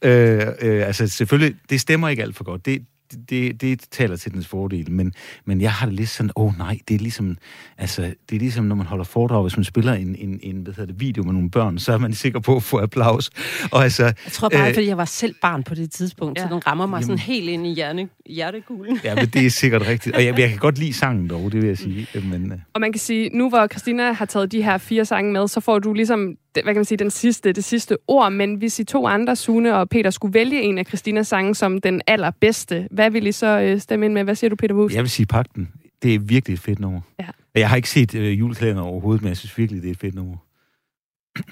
Øh, 0.02 0.46
øh, 0.60 0.86
altså 0.86 1.08
selvfølgelig, 1.08 1.54
det 1.70 1.80
stemmer 1.80 2.08
ikke 2.08 2.22
alt 2.22 2.36
for 2.36 2.44
godt. 2.44 2.66
Det, 2.66 2.82
det, 3.30 3.60
det 3.60 3.80
taler 3.90 4.16
til 4.16 4.32
dens 4.32 4.46
fordel, 4.46 4.90
men, 4.90 5.12
men 5.44 5.60
jeg 5.60 5.72
har 5.72 5.86
det 5.86 5.94
lidt 5.94 6.08
sådan, 6.08 6.30
åh 6.36 6.46
oh, 6.46 6.58
nej, 6.58 6.78
det 6.88 6.94
er 6.94 6.98
ligesom, 6.98 7.36
altså, 7.78 8.02
det 8.02 8.36
er 8.36 8.40
ligesom, 8.40 8.64
når 8.64 8.74
man 8.76 8.86
holder 8.86 9.04
foredrag, 9.04 9.42
hvis 9.42 9.56
man 9.56 9.64
spiller 9.64 9.92
en, 9.92 10.16
en, 10.18 10.40
en 10.42 10.56
hvad 10.62 10.74
hedder 10.74 10.92
det, 10.92 11.00
video 11.00 11.22
med 11.22 11.32
nogle 11.32 11.50
børn, 11.50 11.78
så 11.78 11.92
er 11.92 11.98
man 11.98 12.14
sikker 12.14 12.40
på 12.40 12.56
at 12.56 12.62
få 12.62 12.80
applaus. 12.80 13.30
Og 13.72 13.82
altså, 13.82 14.04
Jeg 14.04 14.14
tror 14.32 14.48
bare, 14.48 14.68
Øh, 14.68 14.74
fordi 14.74 14.86
jeg 14.86 14.96
var 14.96 15.04
selv 15.04 15.34
barn 15.42 15.62
på 15.62 15.74
det 15.74 15.90
tidspunkt, 15.90 16.38
ja. 16.38 16.42
Så 16.48 16.54
den 16.54 16.66
rammer 16.66 16.86
mig 16.86 16.96
Jamen. 16.96 17.04
sådan 17.18 17.18
helt 17.18 17.48
ind 17.48 17.66
i 17.66 17.74
hjerne, 17.74 18.08
hjertekuglen. 18.26 19.00
ja, 19.04 19.14
men 19.14 19.26
det 19.26 19.46
er 19.46 19.50
sikkert 19.50 19.86
rigtigt. 19.92 20.16
Og 20.16 20.24
jeg, 20.24 20.38
jeg 20.38 20.48
kan 20.48 20.58
godt 20.58 20.78
lide 20.78 20.92
sangen 20.92 21.30
dog, 21.30 21.52
det 21.52 21.60
vil 21.62 21.68
jeg 21.68 21.78
sige. 21.78 22.06
Men, 22.30 22.52
øh, 22.52 22.58
og 22.74 22.80
man 22.80 22.92
kan 22.92 23.00
sige, 23.00 23.30
nu 23.32 23.48
hvor 23.48 23.66
Christina 23.66 24.12
har 24.12 24.24
taget 24.24 24.52
de 24.52 24.62
her 24.62 24.78
fire 24.78 25.04
sange 25.04 25.32
med, 25.32 25.48
så 25.48 25.60
får 25.60 25.78
du 25.78 25.92
ligesom, 25.92 26.36
hvad 26.62 26.74
kan 26.74 26.76
man 26.76 26.84
sige, 26.84 26.98
den 26.98 27.10
sidste, 27.10 27.52
det 27.52 27.64
sidste 27.64 27.96
ord, 28.08 28.32
men 28.32 28.54
hvis 28.54 28.78
I 28.78 28.84
to 28.84 29.06
andre, 29.06 29.36
Sune 29.36 29.76
og 29.76 29.88
Peter, 29.88 30.10
skulle 30.10 30.34
vælge 30.34 30.62
en 30.62 30.78
af 30.78 30.86
Christinas 30.86 31.28
sange 31.28 31.54
som 31.54 31.80
den 31.80 32.02
allerbedste, 32.06 32.88
hvad 32.90 33.10
vil 33.10 33.26
I 33.26 33.32
så 33.32 33.60
øh, 33.60 33.80
stemme 33.80 34.06
ind 34.06 34.14
med? 34.14 34.24
Hvad 34.24 34.34
siger 34.34 34.48
du, 34.48 34.56
Peter 34.56 34.74
Wus? 34.74 34.94
Jeg 34.94 35.02
vil 35.02 35.10
sige 35.10 35.26
Pakten. 35.26 35.68
Det 36.02 36.14
er 36.14 36.18
virkelig 36.18 36.54
et 36.54 36.60
fedt 36.60 36.78
nummer. 36.78 37.00
Ja. 37.20 37.26
Jeg 37.54 37.68
har 37.68 37.76
ikke 37.76 37.90
set 37.90 38.14
øh, 38.14 38.38
julekalender 38.38 38.82
overhovedet, 38.82 39.22
men 39.22 39.28
jeg 39.28 39.36
synes 39.36 39.58
virkelig, 39.58 39.82
det 39.82 39.88
er 39.88 39.92
et 39.92 39.98
fedt 39.98 40.14
nummer. 40.14 40.36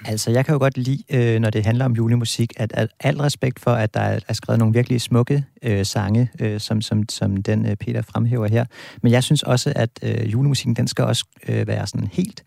Altså, 0.04 0.30
jeg 0.30 0.44
kan 0.44 0.52
jo 0.52 0.58
godt 0.58 0.78
lide, 0.78 1.02
øh, 1.10 1.40
når 1.40 1.50
det 1.50 1.64
handler 1.64 1.84
om 1.84 1.92
julemusik, 1.92 2.52
at, 2.56 2.72
at 2.74 2.88
al 3.00 3.16
respekt 3.16 3.60
for, 3.60 3.70
at 3.70 3.94
der 3.94 4.00
er, 4.00 4.20
er 4.28 4.32
skrevet 4.32 4.58
nogle 4.58 4.74
virkelig 4.74 5.00
smukke 5.00 5.44
øh, 5.62 5.86
sange, 5.86 6.30
øh, 6.40 6.60
som, 6.60 6.80
som, 6.80 7.08
som 7.08 7.42
den 7.42 7.66
øh, 7.66 7.76
Peter 7.76 8.02
fremhæver 8.02 8.48
her. 8.48 8.64
Men 9.02 9.12
jeg 9.12 9.24
synes 9.24 9.42
også, 9.42 9.72
at 9.76 9.90
øh, 10.02 10.32
julemusikken, 10.32 10.76
den 10.76 10.88
skal 10.88 11.04
også 11.04 11.24
øh, 11.48 11.66
være 11.66 11.86
sådan 11.86 12.08
helt, 12.12 12.42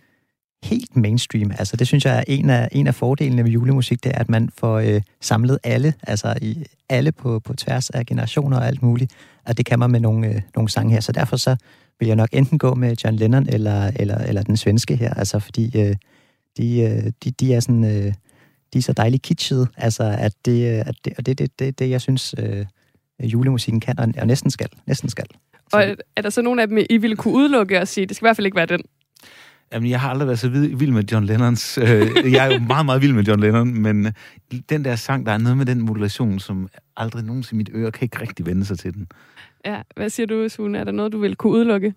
helt 0.66 0.96
mainstream. 0.96 1.52
Altså, 1.52 1.78
det 1.78 1.88
synes 1.88 2.06
jeg 2.06 2.18
er 2.18 2.24
en 2.28 2.50
af, 2.50 2.70
en 2.72 2.88
af 2.88 2.96
fordelene 2.96 3.44
ved 3.44 3.52
julemusik, 3.52 4.04
det 4.04 4.12
er, 4.16 4.20
at 4.20 4.30
man 4.30 4.50
får 4.58 4.80
øh, 4.80 5.02
samlet 5.22 5.60
alle, 5.64 5.94
altså 6.04 6.36
i 6.42 6.66
alle 6.90 7.12
på, 7.12 7.40
på 7.40 7.54
tværs 7.54 7.90
af 7.90 8.06
generationer 8.06 8.58
og 8.58 8.68
alt 8.68 8.84
muligt. 8.84 9.12
Og 9.46 9.58
det 9.58 9.66
kan 9.66 9.80
man 9.80 9.92
med 9.92 10.00
nogle, 10.00 10.28
øh, 10.28 10.42
nogle 10.56 10.70
sange 10.70 10.94
her. 10.94 11.00
Så 11.00 11.12
derfor 11.12 11.38
så 11.38 11.56
vil 12.00 12.08
jeg 12.08 12.16
nok 12.16 12.30
enten 12.32 12.58
gå 12.58 12.76
med 12.76 12.96
John 13.04 13.16
Lennon 13.16 13.50
eller, 13.50 13.92
eller, 13.96 14.18
eller 14.18 14.44
den 14.44 14.58
svenske 14.58 14.96
her, 14.96 15.14
altså 15.14 15.40
fordi... 15.40 15.80
Øh, 15.80 15.96
de, 16.58 16.82
øh, 16.82 17.12
de, 17.24 17.32
de 17.32 17.54
er 17.54 17.60
sådan, 17.60 17.84
øh, 17.84 18.14
de 18.74 18.78
er 18.78 18.82
så 18.82 18.94
dejligt 18.94 19.24
kitschede, 19.24 19.68
altså 19.78 20.16
at 20.20 20.34
det, 20.46 20.74
øh, 20.74 20.80
at 20.80 20.96
det, 21.06 21.14
og 21.18 21.26
det 21.26 21.32
er 21.32 21.36
det, 21.36 21.60
det, 21.60 21.80
det, 21.80 21.90
jeg 21.90 22.02
synes, 22.02 22.36
øh, 22.38 22.66
julemusikken 23.24 23.80
kan, 23.80 24.00
og, 24.00 24.08
og 24.18 24.28
næsten 24.28 24.52
skal, 24.52 24.68
næsten 24.88 25.10
skal. 25.10 25.26
Så, 25.72 25.78
Og 25.78 25.96
er 26.16 26.22
der 26.22 26.30
så 26.30 26.42
nogen 26.42 26.60
af 26.60 26.68
dem, 26.68 26.78
I 26.90 26.98
ville 26.98 27.16
kunne 27.16 27.34
udelukke 27.34 27.82
og 27.82 27.88
sige, 27.88 28.06
det 28.06 28.16
skal 28.16 28.26
i 28.26 28.28
hvert 28.28 28.36
fald 28.36 28.46
ikke 28.46 28.58
være 28.58 28.66
den? 28.66 28.82
Jamen, 29.76 29.90
jeg 29.90 30.02
har 30.02 30.10
aldrig 30.10 30.28
været 30.28 30.40
så 30.40 30.50
vild 30.50 30.92
med 30.92 31.04
John 31.12 31.26
Lennons. 31.26 31.78
Øh, 31.78 31.88
jeg 32.34 32.48
er 32.48 32.54
jo 32.54 32.60
meget, 32.60 32.86
meget 32.86 33.02
vild 33.02 33.14
med 33.14 33.24
John 33.24 33.40
Lennon, 33.40 33.82
men 33.82 34.06
øh, 34.06 34.12
den 34.70 34.86
der 34.86 34.96
sang, 34.96 35.26
der 35.26 35.32
er 35.32 35.38
noget 35.38 35.58
med 35.58 35.66
den 35.66 35.82
modulation, 35.82 36.40
som 36.40 36.68
aldrig 36.98 37.24
nogensinde 37.24 37.62
i 37.62 37.64
mit 37.64 37.70
øre 37.74 37.92
kan 37.92 38.06
ikke 38.06 38.22
rigtig 38.22 38.46
vende 38.46 38.66
sig 38.66 38.80
til 38.80 38.94
den. 38.94 39.08
Ja, 39.66 39.82
hvad 39.96 40.10
siger 40.10 40.28
du, 40.28 40.50
Sune? 40.50 40.78
Er 40.78 40.84
der 40.84 40.92
noget, 40.92 41.12
du 41.12 41.20
vil 41.20 41.36
kunne 41.36 41.54
udelukke? 41.54 41.94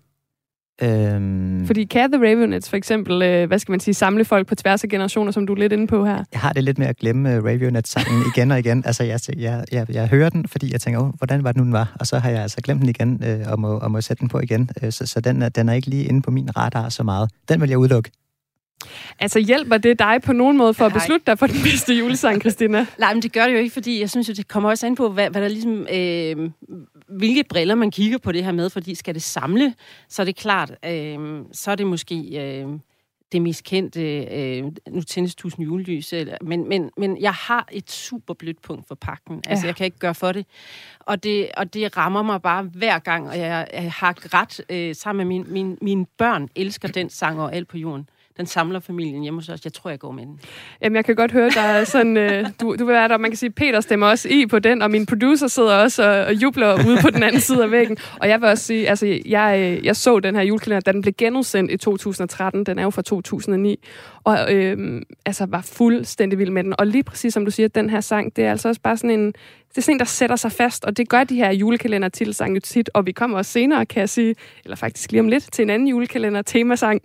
Øhm, 0.81 1.67
Fordi 1.67 1.83
kan 1.83 2.11
The 2.11 2.21
Ravenets 2.21 2.69
for 2.69 2.77
eksempel, 2.77 3.21
øh, 3.21 3.47
hvad 3.47 3.59
skal 3.59 3.71
man 3.71 3.79
sige, 3.79 3.93
samle 3.93 4.25
folk 4.25 4.47
på 4.47 4.55
tværs 4.55 4.83
af 4.83 4.89
generationer, 4.89 5.31
som 5.31 5.47
du 5.47 5.53
er 5.53 5.57
lidt 5.57 5.73
inde 5.73 5.87
på 5.87 6.05
her? 6.05 6.23
jeg 6.33 6.41
har 6.41 6.53
det 6.53 6.63
lidt 6.63 6.77
med 6.77 6.87
at 6.87 6.97
glemme 6.97 7.37
uh, 7.37 7.45
Radionet-sangen 7.45 8.23
igen 8.35 8.51
og 8.51 8.59
igen. 8.59 8.83
Altså, 8.85 9.03
jeg, 9.03 9.19
jeg, 9.37 9.65
jeg, 9.71 9.85
jeg 9.89 10.07
hører 10.07 10.29
den, 10.29 10.47
fordi 10.47 10.71
jeg 10.71 10.81
tænker, 10.81 11.01
oh, 11.01 11.09
hvordan 11.17 11.43
var 11.43 11.51
det 11.51 11.57
nu, 11.57 11.63
den 11.63 11.73
var? 11.73 11.95
Og 11.99 12.07
så 12.07 12.19
har 12.19 12.29
jeg 12.29 12.41
altså 12.41 12.61
glemt 12.61 12.81
den 12.81 12.89
igen, 12.89 13.23
øh, 13.25 13.51
og, 13.51 13.59
må, 13.59 13.77
og 13.77 13.91
må 13.91 14.01
sætte 14.01 14.21
den 14.21 14.29
på 14.29 14.39
igen. 14.39 14.69
Øh, 14.83 14.91
så 14.91 15.05
så 15.05 15.21
den, 15.21 15.41
er, 15.41 15.49
den 15.49 15.69
er 15.69 15.73
ikke 15.73 15.89
lige 15.89 16.03
inde 16.03 16.21
på 16.21 16.31
min 16.31 16.57
radar 16.57 16.89
så 16.89 17.03
meget. 17.03 17.29
Den 17.49 17.61
vil 17.61 17.69
jeg 17.69 17.77
udelukke. 17.77 18.11
Altså 19.19 19.39
hjælper 19.39 19.77
det 19.77 19.99
dig 19.99 20.21
på 20.25 20.33
nogen 20.33 20.57
måde 20.57 20.73
for 20.73 20.85
at 20.85 20.93
beslutte 20.93 21.25
dig 21.27 21.39
for 21.39 21.47
den 21.47 21.61
bedste 21.63 21.93
julesang, 21.93 22.41
Christina? 22.41 22.85
Nej, 22.99 23.13
men 23.13 23.21
det 23.21 23.33
gør 23.33 23.45
det 23.45 23.53
jo 23.53 23.57
ikke, 23.57 23.73
fordi 23.73 23.99
jeg 23.99 24.09
synes 24.09 24.29
jo, 24.29 24.33
det 24.33 24.47
kommer 24.47 24.69
også 24.69 24.85
an 24.85 24.95
på, 24.95 25.09
hvad, 25.09 25.29
hvad 25.29 25.41
der 25.41 25.47
ligesom, 25.47 25.87
øh, 25.93 26.51
hvilke 27.09 27.43
briller 27.49 27.75
man 27.75 27.91
kigger 27.91 28.17
på 28.17 28.31
det 28.31 28.43
her 28.43 28.51
med, 28.51 28.69
fordi 28.69 28.95
skal 28.95 29.13
det 29.13 29.21
samle, 29.23 29.73
så 30.09 30.21
er 30.21 30.25
det 30.25 30.35
klart, 30.35 30.71
øh, 30.85 31.41
så 31.51 31.71
er 31.71 31.75
det 31.75 31.87
måske 31.87 32.15
øh, 32.61 32.67
det 33.31 33.41
mest 33.41 33.63
kendte, 33.63 34.23
øh, 34.25 34.63
nu 34.89 35.01
tændes 35.01 35.35
tusind 35.35 35.63
julelys, 35.65 36.13
eller, 36.13 36.37
men, 36.41 36.69
men, 36.69 36.89
men 36.97 37.21
jeg 37.21 37.33
har 37.33 37.67
et 37.71 37.91
super 37.91 38.33
blødt 38.33 38.61
punkt 38.61 38.87
for 38.87 38.95
pakken, 38.95 39.41
altså 39.47 39.65
Ja. 39.65 39.67
jeg 39.67 39.75
kan 39.75 39.85
ikke 39.85 39.99
gøre 39.99 40.15
for 40.15 40.31
det, 40.31 40.45
og 40.99 41.23
det, 41.23 41.49
og 41.57 41.73
det 41.73 41.97
rammer 41.97 42.21
mig 42.21 42.41
bare 42.41 42.63
hver 42.63 42.99
gang, 42.99 43.29
og 43.29 43.37
jeg, 43.39 43.67
jeg 43.73 43.91
har 43.91 44.33
ret 44.33 44.61
øh, 44.69 44.95
sammen 44.95 45.27
med 45.27 45.37
min, 45.37 45.53
min, 45.53 45.77
mine 45.81 46.05
børn, 46.17 46.49
elsker 46.55 46.87
den 46.87 47.09
sang 47.09 47.39
over 47.39 47.49
alt 47.49 47.67
på 47.67 47.77
jorden. 47.77 48.09
Den 48.39 48.45
samler 48.45 48.79
familien 48.79 49.21
hjemme 49.21 49.39
hos 49.39 49.49
os. 49.49 49.65
Jeg 49.65 49.73
tror, 49.73 49.89
jeg 49.89 49.99
går 49.99 50.11
med 50.11 50.25
den. 50.25 50.39
Jamen, 50.81 50.95
jeg 50.95 51.05
kan 51.05 51.15
godt 51.15 51.31
høre, 51.31 51.49
der 51.49 51.61
er 51.61 51.83
sådan, 51.83 52.17
øh, 52.17 52.45
du, 52.61 52.75
du 52.75 52.85
vil 52.85 52.93
være 52.93 53.07
der, 53.07 53.17
man 53.17 53.31
kan 53.31 53.37
sige, 53.37 53.49
Peter 53.49 53.81
stemmer 53.81 54.07
også 54.07 54.29
i 54.29 54.45
på 54.45 54.59
den, 54.59 54.81
og 54.81 54.91
min 54.91 55.05
producer 55.05 55.47
sidder 55.47 55.75
også 55.75 56.09
og, 56.09 56.25
og 56.25 56.33
jubler 56.33 56.73
ude 56.87 56.97
på 57.01 57.09
den 57.09 57.23
anden 57.23 57.41
side 57.41 57.63
af 57.63 57.71
væggen. 57.71 57.97
Og 58.19 58.29
jeg 58.29 58.41
vil 58.41 58.49
også 58.49 58.63
sige, 58.63 58.89
altså, 58.89 59.19
jeg, 59.25 59.59
øh, 59.59 59.85
jeg 59.85 59.95
så 59.95 60.19
den 60.19 60.35
her 60.35 60.41
julekalender, 60.41 60.81
da 60.81 60.91
den 60.91 61.01
blev 61.01 61.13
genudsendt 61.17 61.71
i 61.71 61.77
2013, 61.77 62.63
den 62.63 62.79
er 62.79 62.83
jo 62.83 62.89
fra 62.89 63.01
2009, 63.01 63.79
og 64.23 64.53
øh, 64.53 65.01
altså 65.25 65.45
var 65.45 65.61
fuldstændig 65.61 66.39
vild 66.39 66.51
med 66.51 66.63
den. 66.63 66.75
Og 66.79 66.87
lige 66.87 67.03
præcis 67.03 67.33
som 67.33 67.45
du 67.45 67.51
siger, 67.51 67.67
den 67.67 67.89
her 67.89 68.01
sang, 68.01 68.35
det 68.35 68.45
er 68.45 68.51
altså 68.51 68.67
også 68.67 68.81
bare 68.81 68.97
sådan 68.97 69.19
en, 69.19 69.27
det 69.69 69.77
er 69.77 69.81
sådan 69.81 69.95
en, 69.95 69.99
der 69.99 70.05
sætter 70.05 70.35
sig 70.35 70.51
fast, 70.51 70.85
og 70.85 70.97
det 70.97 71.09
gør 71.09 71.23
de 71.23 71.35
her 71.35 71.51
julekalender 71.51 72.09
titelsange 72.09 72.55
jo 72.55 72.59
tit, 72.59 72.89
og 72.93 73.05
vi 73.05 73.11
kommer 73.11 73.37
også 73.37 73.51
senere, 73.51 73.85
kan 73.85 73.99
jeg 73.99 74.09
sige, 74.09 74.35
eller 74.63 74.75
faktisk 74.75 75.11
lige 75.11 75.21
om 75.21 75.27
lidt, 75.27 75.51
til 75.51 75.63
en 75.63 75.69
anden 75.69 75.87
julekalender 75.87 76.41
temasang. 76.41 77.01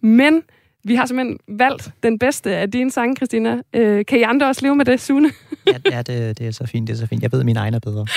Men 0.00 0.42
vi 0.84 0.94
har 0.94 1.06
simpelthen 1.06 1.38
valgt 1.48 1.90
den 2.02 2.18
bedste 2.18 2.56
af 2.56 2.70
dine 2.70 2.90
sange, 2.90 3.16
Christina. 3.16 3.62
Øh, 3.74 4.04
kan 4.04 4.18
I 4.18 4.22
andre 4.22 4.46
også 4.46 4.62
leve 4.62 4.76
med 4.76 4.84
det, 4.84 5.00
Sune? 5.00 5.30
Ja, 5.66 5.72
ja 5.90 6.02
det, 6.02 6.38
det 6.38 6.46
er 6.46 6.50
så 6.50 6.66
fint, 6.66 6.88
det 6.88 6.94
er 6.94 6.98
så 6.98 7.06
fint. 7.06 7.22
Jeg 7.22 7.32
ved, 7.32 7.40
at 7.40 7.46
mine 7.46 7.58
egne 7.60 7.76
er 7.76 7.80
bedre. 7.80 8.06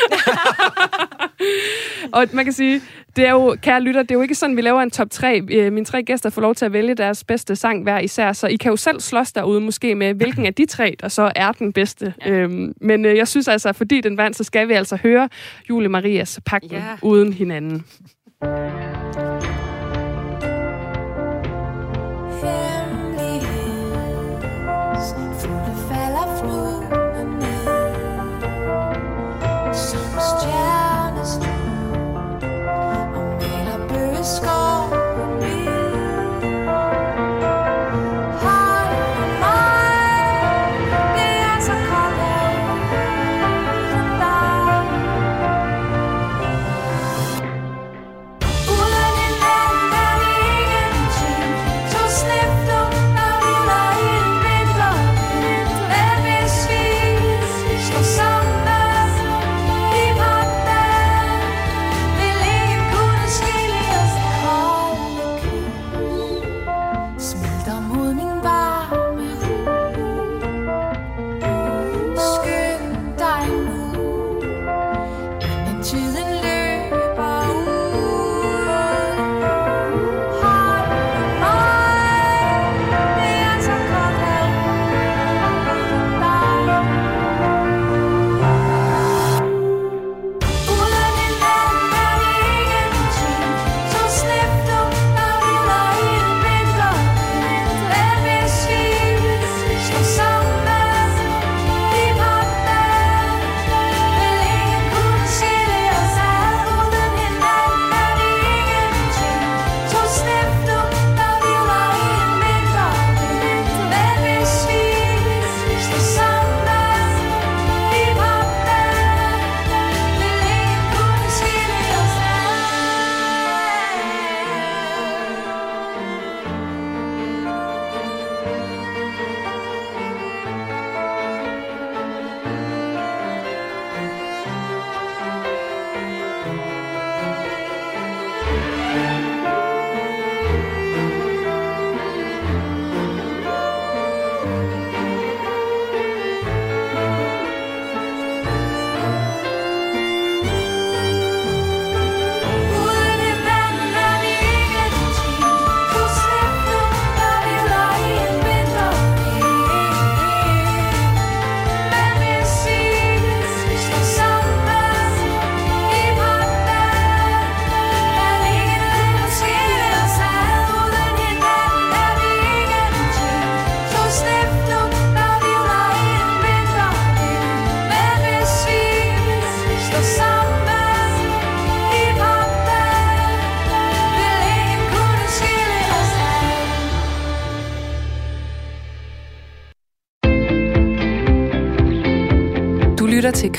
Og 2.14 2.28
man 2.34 2.46
kan 2.46 2.54
sige, 2.54 2.82
det 3.16 3.26
er 3.28 3.32
jo, 3.32 3.56
kære 3.62 3.82
lytter, 3.82 4.02
det 4.02 4.12
er 4.12 4.16
jo 4.16 4.22
ikke 4.22 4.36
sådan, 4.36 4.56
vi 4.58 4.62
laver 4.62 4.82
en 4.82 4.92
top 4.92 5.08
3. 5.12 5.42
Øh, 5.52 5.74
Mine 5.74 5.86
tre 5.86 6.04
gæster 6.04 6.30
får 6.30 6.42
lov 6.42 6.56
til 6.56 6.66
at 6.66 6.74
vælge 6.74 6.96
deres 6.96 7.24
bedste 7.24 7.56
sang 7.56 7.84
hver 7.84 8.00
især, 8.00 8.34
så 8.34 8.48
I 8.48 8.56
kan 8.56 8.70
jo 8.70 8.76
selv 8.76 9.00
slås 9.00 9.32
derude 9.32 9.62
måske 9.62 9.96
med, 9.96 10.14
hvilken 10.14 10.46
af 10.46 10.54
de 10.54 10.66
tre, 10.66 10.96
der 11.02 11.08
så 11.08 11.32
er 11.36 11.52
den 11.52 11.74
bedste. 11.74 12.14
Ja. 12.26 12.32
Øhm, 12.32 12.74
men 12.82 13.06
øh, 13.06 13.18
jeg 13.18 13.28
synes 13.28 13.48
altså, 13.48 13.74
fordi 13.74 14.02
den 14.02 14.18
vandt, 14.18 14.38
så 14.38 14.44
skal 14.44 14.68
vi 14.68 14.74
altså 14.74 14.96
høre 14.96 15.30
Julie 15.70 15.90
Marias 15.90 16.40
pakken 16.46 16.72
Ja. 16.72 16.84
uden 17.02 17.34
hinanden. 17.34 17.86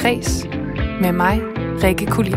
Lytter 0.03 0.49
med 1.01 1.13
mig, 1.13 1.41
Rikke 1.57 2.07
Kulin. 2.07 2.35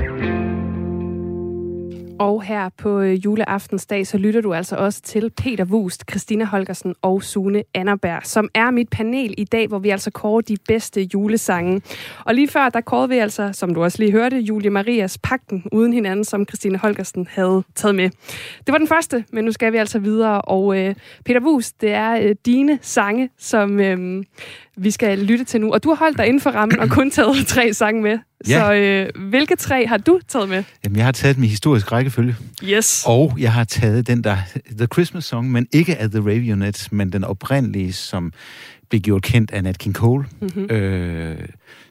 Og 2.20 2.44
her 2.44 2.70
på 2.78 3.00
øh, 3.00 3.26
juleaftensdag, 3.26 4.08
så 4.08 4.18
lytter 4.18 4.42
du 4.42 4.54
altså 4.54 4.76
også 4.76 5.02
til 5.02 5.32
Peter 5.38 5.66
Wust, 5.66 6.04
Christina 6.10 6.46
Holgersen 6.46 6.96
og 7.02 7.24
Sune 7.24 7.64
Annerberg, 7.74 8.22
som 8.24 8.50
er 8.54 8.72
mit 8.72 8.90
panel 8.90 9.34
i 9.38 9.44
dag, 9.44 9.68
hvor 9.68 9.80
vi 9.80 9.90
altså 9.90 10.12
kårer 10.12 10.42
de 10.42 10.58
bedste 10.68 11.02
julesange. 11.14 11.82
Og 12.26 12.36
lige 12.36 12.48
før, 12.48 12.70
der 12.70 12.82
kårede 12.82 13.10
vi 13.10 13.18
altså, 13.18 13.50
som 13.54 13.74
du 13.74 13.84
også 13.84 14.00
lige 14.00 14.12
hørte, 14.12 14.38
Julie 14.38 14.70
Marias 14.70 15.18
Pakten 15.18 15.64
uden 15.72 15.94
hinanden, 15.94 16.26
som 16.26 16.46
Christina 16.46 16.78
Holgersen 16.78 17.28
havde 17.32 17.64
taget 17.76 17.96
med. 17.96 18.10
Det 18.58 18.72
var 18.72 18.78
den 18.78 18.88
første, 18.88 19.26
men 19.32 19.46
nu 19.46 19.52
skal 19.52 19.74
vi 19.74 19.78
altså 19.78 20.00
videre. 20.00 20.42
Og 20.42 20.80
øh, 20.80 20.96
Peter 21.26 21.42
Wust, 21.42 21.82
det 21.82 21.92
er 21.92 22.20
øh, 22.22 22.36
dine 22.46 22.80
sange, 22.82 23.30
som 23.38 23.80
øh, 23.80 24.24
vi 24.78 24.92
skal 24.92 25.20
lytte 25.20 25.46
til 25.46 25.62
nu. 25.62 25.74
Og 25.74 25.84
du 25.84 25.90
har 25.90 25.96
holdt 25.96 26.18
dig 26.18 26.26
inden 26.28 26.42
for 26.42 26.50
rammen 26.50 26.80
og 26.80 26.90
kun 26.90 27.12
taget 27.12 27.48
tre 27.48 27.74
sange 27.74 28.02
med. 28.02 28.20
Ja. 28.50 28.60
Så 28.60 28.74
øh, 28.74 29.30
hvilke 29.30 29.56
tre 29.56 29.88
har 29.88 29.98
du 29.98 30.20
taget 30.28 30.50
med? 30.50 30.64
Jamen, 30.84 30.98
jeg 30.98 31.06
har 31.06 31.12
taget 31.12 31.36
dem 31.36 31.44
i 31.44 31.48
historisk 31.48 31.92
rækkefølge. 31.92 32.36
Yes. 32.64 33.04
Og 33.06 33.36
jeg 33.40 33.54
har 33.54 33.64
taget 33.64 34.08
den 34.08 34.24
der, 34.24 34.38
The 34.78 34.88
Christmas 34.94 35.26
Song, 35.26 35.52
men 35.52 35.68
ikke 35.72 35.98
af 35.98 36.10
The 36.10 36.20
Ravionettes, 36.20 36.92
men 36.92 37.12
den 37.12 37.24
oprindelige, 37.24 37.94
som 37.94 38.34
blev 38.96 39.02
gjort 39.02 39.22
kendt 39.22 39.52
af 39.52 39.64
Nat 39.64 39.78
King 39.78 39.96
Cole. 39.96 40.26
Mm-hmm. 40.42 40.76
Øh, 40.76 41.38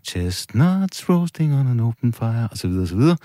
Chestnuts 0.09 1.09
roasting 1.09 1.55
on 1.55 1.69
an 1.69 1.81
open 1.81 2.13
fire, 2.13 2.49
og 2.51 2.59
så 2.59 2.69
videre, 2.69 2.83
og 2.83 2.89
så 2.89 2.97
videre. 2.97 3.17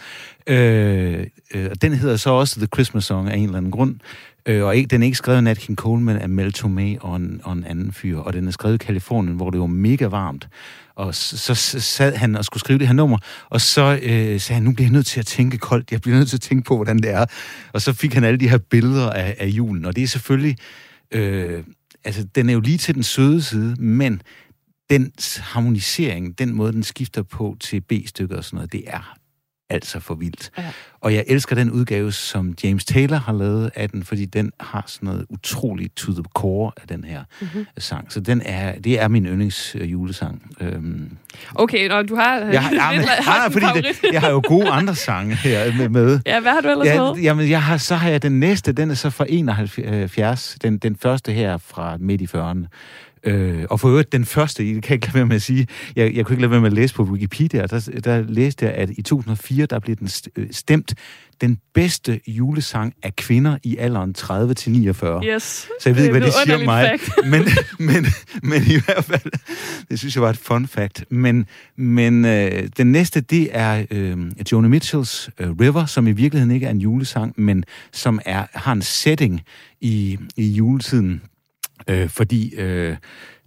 Øh, 0.48 1.28
øh, 1.54 1.68
og 1.72 1.82
den 1.82 1.94
hedder 1.94 2.18
så 2.18 2.30
også 2.30 2.60
The 2.60 2.68
Christmas 2.74 3.06
Song 3.06 3.30
af 3.30 3.38
en 3.38 3.44
eller 3.44 3.58
anden 3.58 3.72
grund. 3.72 3.96
Øh, 4.46 4.64
og 4.64 4.76
ikke, 4.76 4.88
den 4.88 5.02
er 5.02 5.06
ikke 5.06 5.18
skrevet 5.18 5.38
af 5.38 5.44
Nat 5.44 5.58
King 5.58 5.78
Cole, 5.78 6.02
men 6.02 6.18
af 6.18 6.30
Mel 6.30 6.54
Tormé 6.58 7.00
og 7.02 7.16
en, 7.16 7.42
og 7.44 7.54
en 7.54 7.64
anden 7.64 7.92
fyr. 7.92 8.18
Og 8.18 8.34
den 8.34 8.48
er 8.48 8.52
skrevet 8.52 8.76
i 8.76 8.86
Kalifornien, 8.86 9.36
hvor 9.36 9.50
det 9.50 9.60
var 9.60 9.68
mega 9.68 10.06
varmt. 10.06 10.48
Og 10.96 11.16
så, 11.16 11.56
så 11.56 11.80
sad 11.80 12.16
han 12.16 12.36
og 12.36 12.46
skulle 12.46 12.62
skrive 12.62 12.80
det 12.80 12.88
her 12.88 12.94
nummer, 12.94 13.18
og 13.50 13.62
så 13.62 14.00
øh, 14.04 14.40
sagde 14.40 14.54
han, 14.54 14.64
nu 14.64 14.74
bliver 14.74 14.88
jeg 14.88 14.94
nødt 14.94 15.06
til 15.06 15.20
at 15.20 15.26
tænke 15.26 15.58
koldt. 15.58 15.92
Jeg 15.92 16.02
bliver 16.02 16.18
nødt 16.18 16.30
til 16.30 16.38
at 16.38 16.42
tænke 16.42 16.64
på, 16.64 16.76
hvordan 16.76 16.98
det 16.98 17.10
er. 17.10 17.26
Og 17.74 17.82
så 17.82 17.94
fik 17.94 18.14
han 18.14 18.24
alle 18.24 18.40
de 18.40 18.50
her 18.50 18.58
billeder 18.58 19.10
af, 19.10 19.36
af 19.40 19.48
julen. 19.48 19.86
Og 19.86 19.96
det 19.96 20.04
er 20.04 20.08
selvfølgelig... 20.08 20.58
Øh, 21.12 21.64
altså, 22.04 22.24
den 22.24 22.50
er 22.50 22.54
jo 22.54 22.60
lige 22.60 22.78
til 22.78 22.96
den 22.96 23.04
søde 23.04 23.42
side, 23.42 23.76
men 23.76 24.22
den 24.90 25.12
harmonisering, 25.38 26.40
den 26.40 26.54
måde, 26.54 26.74
den 26.74 26.84
skifter 26.84 27.24
på 27.24 27.58
til 27.60 27.82
B-stykker 27.82 28.38
og 28.38 28.44
sådan 28.44 28.56
noget, 28.56 28.72
det 28.72 28.84
er 28.88 29.19
altså 29.70 30.00
for 30.00 30.16
vildt. 30.16 30.52
Ja. 30.58 30.64
Og 31.02 31.14
jeg 31.14 31.24
elsker 31.28 31.56
den 31.56 31.72
udgave, 31.72 32.12
som 32.12 32.56
James 32.64 32.86
Taylor 32.86 33.18
har 33.18 33.34
lavet 33.34 33.72
af 33.76 33.90
den, 33.90 34.04
fordi 34.04 34.26
den 34.26 34.52
har 34.60 34.84
sådan 34.88 35.08
noget 35.08 35.26
utroligt 35.30 35.96
to 35.96 36.12
the 36.14 36.24
core 36.36 36.72
af 36.82 36.88
den 36.88 37.04
her 37.04 37.24
Mhm. 37.42 37.50
mm-hmm. 37.54 37.66
sang. 37.78 38.12
Så 38.12 38.20
den 38.20 38.42
er, 38.46 38.80
det 38.80 39.00
er 39.02 39.08
min 39.08 39.26
yndlings 39.26 39.76
øh, 39.76 39.92
julesang. 39.92 40.52
Øhm, 40.60 41.18
Okay, 41.56 41.88
når 41.88 42.02
du 42.02 42.16
har... 42.16 42.36
jeg, 42.40 42.64
har, 42.64 42.72
ja, 42.74 42.90
men, 42.92 43.00
lidt- 43.00 43.10
nej, 43.26 43.46
en 43.46 43.52
fordi 43.52 43.66
det, 43.82 44.14
jeg 44.14 44.22
har 44.22 44.30
jo 44.30 44.42
gode 44.48 44.70
andre 44.70 44.96
sange 44.96 45.36
her 45.36 45.78
med. 45.78 45.90
med. 45.90 46.20
Ja, 46.26 46.40
hvad 46.40 46.52
har 46.52 46.62
du 46.62 46.70
ellers 46.70 46.88
Ja, 46.88 47.02
med? 47.14 47.22
jamen, 47.22 47.50
jeg 47.50 47.64
har, 47.64 47.78
så 47.78 47.96
har 47.96 48.10
jeg 48.10 48.22
den 48.22 48.40
næste, 48.40 48.72
den 48.72 48.92
er 48.92 48.96
så 48.96 49.10
fra 49.10 49.26
71, 49.30 50.58
den, 50.62 50.78
den 50.78 50.96
første 50.96 51.32
her 51.32 51.58
fra 51.58 51.98
midt 52.00 52.22
i 52.22 52.26
40'erne. 52.36 52.66
Øh, 53.24 53.66
og 53.70 53.80
for 53.80 53.90
øvrigt, 53.90 54.12
den 54.12 54.26
første, 54.26 54.74
jeg 54.74 54.84
kan 54.84 54.94
ikke 54.94 55.08
lade 55.08 55.16
være 55.16 55.26
med 55.26 55.36
at 55.36 55.42
sige, 55.42 55.68
jeg, 55.96 56.16
jeg 56.16 56.26
kunne 56.26 56.34
ikke 56.34 56.42
lade 56.42 56.52
være 56.52 56.62
med 56.62 56.70
at 56.70 56.74
læse 56.74 56.96
på 56.96 57.04
Wikipedia, 57.04 57.66
der, 57.66 58.00
der 58.04 58.22
læste 58.22 58.66
jeg, 58.66 58.74
at 58.74 58.90
i 58.90 59.02
2004, 59.02 59.66
der 59.66 59.80
blev 59.80 59.96
den 59.96 60.10
øh, 60.36 60.48
stemt 60.52 60.94
den 61.42 61.58
bedste 61.74 62.20
julesang 62.28 62.94
af 63.04 63.16
kvinder 63.16 63.58
i 63.64 63.78
alderen 63.78 64.14
30 64.14 64.54
til 64.54 64.72
49. 64.72 65.24
Yes. 65.26 65.44
Så 65.44 65.90
jeg 65.90 65.96
ved 65.96 66.04
ikke, 66.04 66.12
hvad 66.12 66.22
det 66.22 66.36
er 66.36 66.46
siger 66.46 66.66
mig. 66.66 67.00
Men, 67.32 67.44
men, 67.80 68.06
men 68.44 68.62
i 68.62 68.80
hvert 68.86 69.06
fald, 69.06 69.32
det 69.90 70.00
synes 70.00 70.16
jeg 70.16 70.24
var 70.24 70.30
et 70.30 70.38
fun 70.38 70.68
fact. 70.68 71.04
Men, 71.10 71.46
men 71.76 72.26
øh, 72.26 72.70
den 72.78 72.92
næste, 72.92 73.22
det 73.22 73.50
er 73.52 73.86
øh, 73.92 74.18
Joni 74.52 74.68
Mitchells 74.68 75.30
øh, 75.40 75.50
River, 75.50 75.86
som 75.86 76.08
i 76.08 76.12
virkeligheden 76.12 76.56
ikke 76.56 76.66
er 76.66 76.72
en 76.72 76.82
julesang, 76.82 77.34
men 77.38 77.64
som 77.92 78.20
er, 78.26 78.46
har 78.54 78.72
en 78.72 78.82
setting 78.82 79.42
i, 79.82 80.18
i 80.36 80.48
juletiden. 80.48 81.22
Øh, 81.88 82.10
fordi 82.10 82.56
øh, 82.56 82.98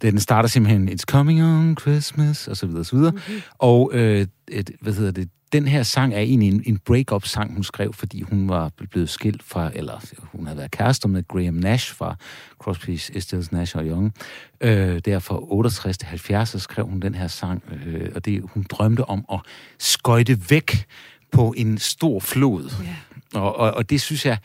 den 0.03 0.21
starter 0.21 0.49
simpelthen, 0.49 0.89
It's 0.89 1.05
coming 1.07 1.45
on 1.45 1.77
Christmas, 1.81 2.49
og 2.49 2.57
så 2.57 2.67
videre, 2.67 2.81
og 2.81 2.87
så 2.87 2.97
videre. 2.97 3.13
Mm-hmm. 3.13 3.43
Og 3.59 3.91
øh, 3.95 4.27
et, 4.49 4.71
hvad 4.81 4.93
hedder 4.93 5.13
det, 5.13 5.29
den 5.53 5.69
her 5.69 5.83
sang 5.83 6.15
er 6.15 6.19
egentlig 6.19 6.49
en, 6.49 6.63
en 6.67 6.79
break-up-sang, 6.79 7.55
hun 7.55 7.65
skrev, 7.65 7.93
fordi 7.93 8.23
hun 8.23 8.49
var 8.49 8.71
blevet 8.91 9.11
skilt 9.11 9.43
fra, 9.43 9.71
eller 9.75 10.05
hun 10.23 10.47
havde 10.47 10.59
været 10.59 10.71
kærester 10.71 11.09
med 11.09 11.29
Graham 11.29 11.55
Nash 11.55 11.95
fra 11.95 12.17
Crosby, 12.59 12.97
Stills, 12.97 13.53
Nash 13.53 13.77
og 13.77 13.85
Young. 13.85 14.15
Øh, 14.61 14.99
der 15.05 15.19
fra 15.19 15.39
68 15.41 15.99
til 15.99 16.09
70, 16.09 16.49
så 16.49 16.59
skrev 16.59 16.87
hun 16.87 17.01
den 17.01 17.15
her 17.15 17.27
sang, 17.27 17.63
øh, 17.87 18.09
og 18.15 18.25
det, 18.25 18.43
hun 18.45 18.67
drømte 18.71 19.05
om 19.05 19.25
at 19.33 19.41
skøjte 19.79 20.51
væk 20.51 20.87
på 21.33 21.55
en 21.57 21.79
stor 21.79 22.21
flod. 22.21 22.71
Ja. 22.85 22.97
Og, 23.41 23.57
og, 23.57 23.71
og 23.71 23.91
det 23.91 24.01
synes 24.01 24.27
jeg, 24.27 24.39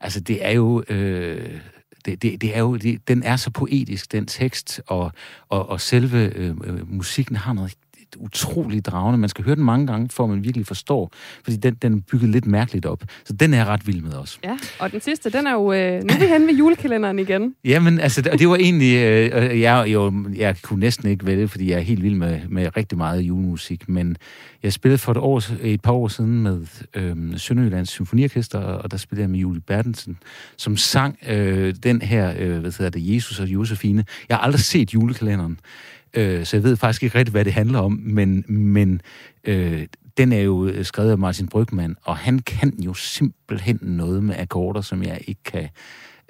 altså 0.00 0.20
det 0.20 0.46
er 0.46 0.50
jo... 0.50 0.84
Øh, 0.88 1.60
det, 2.04 2.22
det, 2.22 2.40
det 2.40 2.56
er 2.56 2.60
jo, 2.60 2.76
det, 2.76 3.08
den 3.08 3.22
er 3.22 3.36
så 3.36 3.50
poetisk, 3.50 4.12
den 4.12 4.26
tekst, 4.26 4.80
og, 4.86 5.12
og, 5.48 5.68
og 5.68 5.80
selve 5.80 6.18
øh, 6.18 6.56
øh 6.64 6.92
musikken 6.92 7.36
har 7.36 7.52
noget 7.52 7.76
utroligt 8.18 8.86
dragende. 8.86 9.18
Man 9.18 9.28
skal 9.28 9.44
høre 9.44 9.54
den 9.54 9.64
mange 9.64 9.86
gange, 9.86 10.08
for 10.08 10.24
at 10.24 10.30
man 10.30 10.44
virkelig 10.44 10.66
forstår, 10.66 11.12
fordi 11.44 11.56
den, 11.56 11.74
den 11.74 11.94
er 11.94 12.00
bygget 12.10 12.30
lidt 12.30 12.46
mærkeligt 12.46 12.86
op. 12.86 13.02
Så 13.24 13.32
den 13.32 13.54
er 13.54 13.64
ret 13.64 13.86
vild 13.86 14.02
med 14.02 14.12
også. 14.12 14.38
Ja, 14.44 14.58
og 14.78 14.92
den 14.92 15.00
sidste, 15.00 15.30
den 15.30 15.46
er 15.46 15.52
jo... 15.52 15.72
Øh, 15.72 15.92
nu 16.02 16.14
er 16.14 16.18
vi 16.18 16.26
henne 16.26 16.46
ved 16.46 16.54
julekalenderen 16.54 17.18
igen. 17.18 17.54
Jamen, 17.64 18.00
altså, 18.00 18.22
det, 18.22 18.38
det 18.38 18.48
var 18.48 18.56
egentlig... 18.56 18.96
Øh, 18.96 19.60
jeg, 19.60 19.84
jo, 19.88 20.24
jeg 20.36 20.56
kunne 20.62 20.80
næsten 20.80 21.10
ikke 21.10 21.26
vælge, 21.26 21.48
fordi 21.48 21.70
jeg 21.70 21.76
er 21.76 21.82
helt 21.82 22.02
vild 22.02 22.14
med, 22.14 22.40
med 22.48 22.76
rigtig 22.76 22.98
meget 22.98 23.20
julemusik, 23.20 23.88
men 23.88 24.16
jeg 24.62 24.72
spillede 24.72 24.98
for 24.98 25.12
et, 25.12 25.18
år, 25.18 25.42
et 25.62 25.82
par 25.82 25.92
år 25.92 26.08
siden 26.08 26.42
med 26.42 26.66
øh, 26.94 27.38
Sønderjyllands 27.38 27.88
Symfoniorkester, 27.88 28.58
og 28.58 28.90
der 28.90 28.96
spillede 28.96 29.22
jeg 29.22 29.30
med 29.30 29.38
Julie 29.38 29.60
Bertelsen, 29.60 30.18
som 30.56 30.76
sang 30.76 31.18
øh, 31.28 31.74
den 31.82 32.02
her, 32.02 32.34
øh, 32.38 32.58
hvad 32.58 32.78
hedder 32.78 32.90
det, 32.90 33.14
Jesus 33.14 33.40
og 33.40 33.46
Josefine. 33.46 34.04
Jeg 34.28 34.36
har 34.36 34.44
aldrig 34.44 34.60
set 34.60 34.94
julekalenderen, 34.94 35.58
øh, 36.14 36.44
så 36.46 36.56
jeg 36.56 36.64
ved 36.64 36.76
faktisk 36.76 37.02
ikke 37.02 37.18
rigtig, 37.18 37.32
hvad 37.32 37.44
det 37.44 37.52
handler 37.52 37.78
om, 37.78 38.00
men, 38.02 38.44
men 38.48 39.00
øh, 39.44 39.86
den 40.16 40.32
er 40.32 40.40
jo 40.40 40.66
øh, 40.66 40.84
skrevet 40.84 41.10
af 41.10 41.18
Martin 41.18 41.48
Brygman, 41.48 41.96
og 42.02 42.16
han 42.16 42.38
kan 42.38 42.74
jo 42.78 42.94
simpelthen 42.94 43.78
noget 43.82 44.24
med 44.24 44.34
akkorder, 44.38 44.80
som 44.80 45.02
jeg 45.02 45.20
ikke 45.26 45.42
kan... 45.44 45.68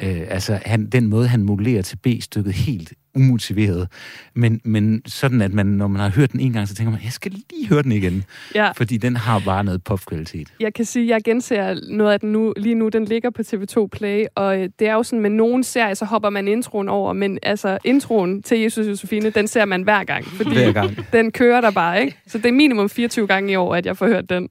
Øh, 0.02 0.22
altså, 0.28 0.60
han, 0.64 0.86
den 0.86 1.06
måde, 1.06 1.28
han 1.28 1.42
modulerer 1.42 1.82
til 1.82 1.96
B-stykket 1.96 2.52
helt 2.52 2.92
umotiveret. 3.14 3.88
Men, 4.34 4.60
men 4.64 5.02
sådan, 5.06 5.40
at 5.42 5.52
man, 5.54 5.66
når 5.66 5.88
man 5.88 6.00
har 6.00 6.08
hørt 6.10 6.32
den 6.32 6.40
en 6.40 6.52
gang, 6.52 6.68
så 6.68 6.74
tænker 6.74 6.90
man, 6.90 7.00
jeg 7.04 7.12
skal 7.12 7.32
lige 7.32 7.68
høre 7.68 7.82
den 7.82 7.92
igen. 7.92 8.24
Ja. 8.54 8.70
Fordi 8.72 8.96
den 8.96 9.16
har 9.16 9.42
bare 9.44 9.64
noget 9.64 9.84
popkvalitet. 9.84 10.48
Jeg 10.60 10.74
kan 10.74 10.84
sige, 10.84 11.02
at 11.04 11.08
jeg 11.08 11.20
genser 11.24 11.76
noget 11.90 12.12
af 12.12 12.20
den 12.20 12.32
nu, 12.32 12.54
lige 12.56 12.74
nu. 12.74 12.88
Den 12.88 13.04
ligger 13.04 13.30
på 13.30 13.42
TV2 13.42 13.86
Play, 13.86 14.24
og 14.34 14.60
øh, 14.60 14.68
det 14.78 14.88
er 14.88 14.92
jo 14.94 15.02
sådan, 15.02 15.20
med 15.20 15.30
nogle 15.30 15.64
serier, 15.64 15.94
så 15.94 16.04
hopper 16.04 16.30
man 16.30 16.48
introen 16.48 16.88
over, 16.88 17.12
men 17.12 17.38
altså 17.42 17.78
introen 17.84 18.42
til 18.42 18.58
Jesus 18.58 18.86
Josefine, 18.86 19.30
den 19.30 19.48
ser 19.48 19.64
man 19.64 19.82
hver 19.82 20.04
gang, 20.04 20.24
fordi 20.26 20.50
Hver 20.50 20.72
gang. 20.72 20.96
den 21.12 21.32
kører 21.32 21.60
der 21.60 21.70
bare, 21.70 22.04
ikke? 22.04 22.16
Så 22.26 22.38
det 22.38 22.46
er 22.46 22.52
minimum 22.52 22.88
24 22.88 23.26
gange 23.26 23.52
i 23.52 23.56
år, 23.56 23.74
at 23.74 23.86
jeg 23.86 23.96
får 23.96 24.06
hørt 24.06 24.30
den. 24.30 24.48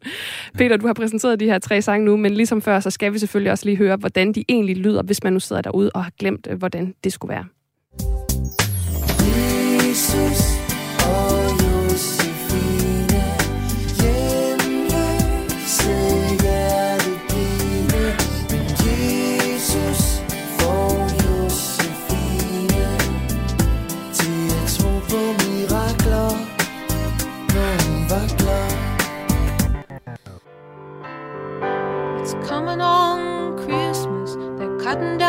Peter, 0.58 0.78
du 0.78 0.86
har 0.88 0.94
præsenteret 0.94 1.40
de 1.40 1.46
her 1.46 1.60
tre 1.60 1.82
sange 1.82 2.06
nu, 2.06 2.18
men 2.18 2.34
ligesom 2.34 2.62
før, 2.62 2.80
så 2.80 2.90
skal 2.90 3.14
vi 3.14 3.20
selvfølgelig 3.20 3.52
også 3.52 3.66
lige 3.66 3.78
høre, 3.78 3.96
hvordan 3.96 4.34
de 4.34 4.44
egentlig 4.50 4.78
lyder, 4.78 5.04
hvis 5.04 5.24
man 5.24 5.34
nu 5.34 5.40
sidder 5.40 5.62
derude 5.62 5.92
og 5.94 6.04
har 6.04 6.12
glemt, 6.20 6.48
øh, 6.52 6.58
hvordan 6.58 6.94
det 7.04 7.14
skulle 7.14 7.34
være. 7.34 7.46
It's 32.22 32.34
coming 32.48 32.82
on 32.82 33.58
Christmas. 33.58 34.36
They're 34.58 34.78
cutting 34.80 35.18
down 35.18 35.29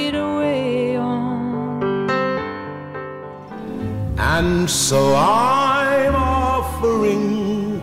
And 4.33 4.69
so 4.69 5.13
I'm 5.13 6.15
offering 6.15 7.81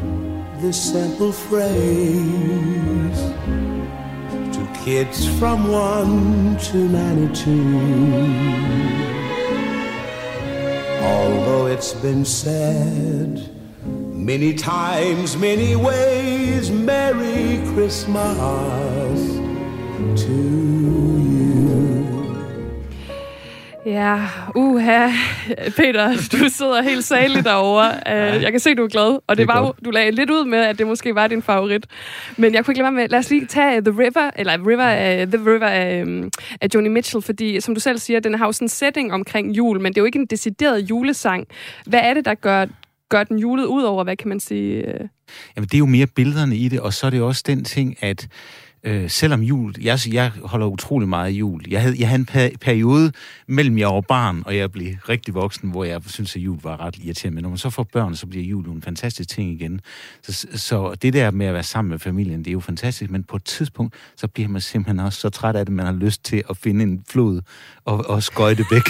this 0.63 0.81
simple 0.93 1.31
phrase 1.31 3.21
to 4.57 4.67
kids 4.83 5.29
from 5.39 5.69
1 5.69 6.57
to 6.57 6.77
92. 6.89 7.51
Although 11.03 11.67
it's 11.67 11.93
been 11.93 12.25
said 12.25 13.51
many 13.85 14.55
times, 14.55 15.37
many 15.37 15.77
ways, 15.77 16.71
Merry 16.71 17.61
Christmas 17.75 19.21
to 20.23 20.88
Ja, 23.89 24.29
uha. 24.55 25.09
Peter, 25.77 26.09
du 26.33 26.49
sidder 26.49 26.83
helt 26.83 27.05
saligt 27.05 27.45
derovre. 27.45 27.91
Uh, 28.07 28.43
jeg 28.43 28.51
kan 28.51 28.61
se, 28.61 28.75
du 28.75 28.85
er 28.85 28.89
glad. 28.89 29.05
Og 29.05 29.23
det, 29.29 29.39
Det 29.39 29.49
var 29.49 29.61
jo, 29.61 29.75
du 29.85 29.91
lagde 29.91 30.11
lidt 30.11 30.31
ud 30.31 30.45
med, 30.45 30.59
at 30.59 30.79
det 30.79 30.87
måske 30.87 31.15
var 31.15 31.27
din 31.27 31.43
favorit. 31.43 31.87
Men 32.37 32.55
jeg 32.55 32.65
kunne 32.65 32.73
ikke 32.73 32.83
lade 32.83 32.95
være 32.95 33.03
med, 33.03 33.09
lad 33.09 33.19
os 33.19 33.31
lige 33.31 33.47
tage 33.47 33.81
The 33.81 33.91
River, 33.99 34.31
eller 34.37 34.67
River, 34.67 35.23
uh, 35.23 35.33
The 35.33 35.53
River 35.53 35.67
af, 35.67 36.03
um, 36.03 36.31
af 36.61 36.69
Joni 36.75 36.89
Mitchell, 36.89 37.23
fordi 37.23 37.61
som 37.61 37.75
du 37.75 37.81
selv 37.81 37.99
siger, 37.99 38.21
den 38.21 38.35
har 38.35 38.47
jo 38.47 38.53
sådan 38.53 38.65
en 38.65 38.69
setting 38.69 39.13
omkring 39.13 39.57
jul, 39.57 39.81
men 39.81 39.93
det 39.93 39.99
er 39.99 40.03
jo 40.03 40.07
ikke 40.07 40.19
en 40.19 40.27
decideret 40.27 40.81
julesang. 40.91 41.47
Hvad 41.87 42.01
er 42.03 42.15
det, 42.15 42.25
der 42.25 42.35
gør, 42.35 42.67
gør 43.09 43.25
den 43.25 43.39
julet 43.39 43.65
ud 43.65 43.83
over, 43.83 44.05
hvad 44.05 44.17
kan 44.17 44.29
man 44.29 44.41
sige? 44.41 44.77
øh? 44.77 45.01
Jamen, 45.57 45.69
det 45.69 45.75
er 45.75 45.79
jo 45.79 45.87
mere 45.87 46.07
billederne 46.07 46.57
i 46.57 46.69
det, 46.69 46.81
og 46.81 46.93
så 46.93 47.07
er 47.07 47.11
det 47.11 47.23
også 47.23 47.43
den 47.47 47.65
ting, 47.65 47.97
at 48.01 48.29
øh, 48.85 49.11
selvom 49.11 49.43
jul, 49.43 49.75
jeg, 49.81 49.99
jeg 50.13 50.33
holder 50.45 50.67
utrolig 50.67 51.09
meget 51.09 51.27
af 51.27 51.31
jul. 51.31 51.63
Jeg 51.69 51.83
havde, 51.83 51.97
jeg 51.99 52.09
havde 52.09 52.21
en 52.21 52.27
per- 52.27 52.57
periode 52.61 53.13
mellem 53.47 53.79
jeg 53.79 53.89
var 53.89 54.01
barn, 54.01 54.43
og 54.47 54.57
jeg 54.57 54.73
blev 54.73 54.95
rigtig 55.09 55.35
voksen, 55.35 55.71
hvor 55.71 55.85
jeg 55.85 56.03
synes, 56.07 56.37
at 56.37 56.43
jul 56.43 56.59
var 56.63 56.81
ret 56.81 56.97
irriterende. 56.97 57.35
Men 57.35 57.43
når 57.43 57.49
man 57.49 57.59
så 57.59 57.71
får 57.71 57.83
børn, 57.83 58.17
så 58.17 58.27
bliver 58.27 58.45
jul 58.45 58.65
jo 58.65 58.73
en 58.73 58.83
fantastisk 58.83 59.29
ting 59.29 59.51
igen. 59.51 59.81
Så, 60.23 60.47
så 60.55 60.95
det 61.03 61.13
der 61.13 61.31
med 61.31 61.47
at 61.47 61.55
være 61.55 61.63
sammen 61.63 61.91
med 61.91 61.99
familien, 61.99 62.39
det 62.39 62.49
er 62.49 62.53
jo 62.53 62.61
fantastisk, 62.61 63.11
men 63.11 63.25
på 63.25 63.37
et 63.37 63.45
tidspunkt, 63.45 63.95
så 64.17 64.29
bliver 64.29 64.49
man 64.49 64.61
simpelthen 64.61 65.01
også 65.01 65.21
så 65.21 65.29
træt 65.31 65.57
af 65.57 65.67
det, 65.67 65.75
man 65.75 65.87
har 65.87 65.93
lyst 65.93 66.25
til 66.25 66.43
at 66.51 66.57
finde 66.57 66.83
en 66.83 67.05
flod 67.09 67.41
og, 67.85 68.07
og 68.09 68.23
skøjte 68.23 68.65
væk. 68.71 68.83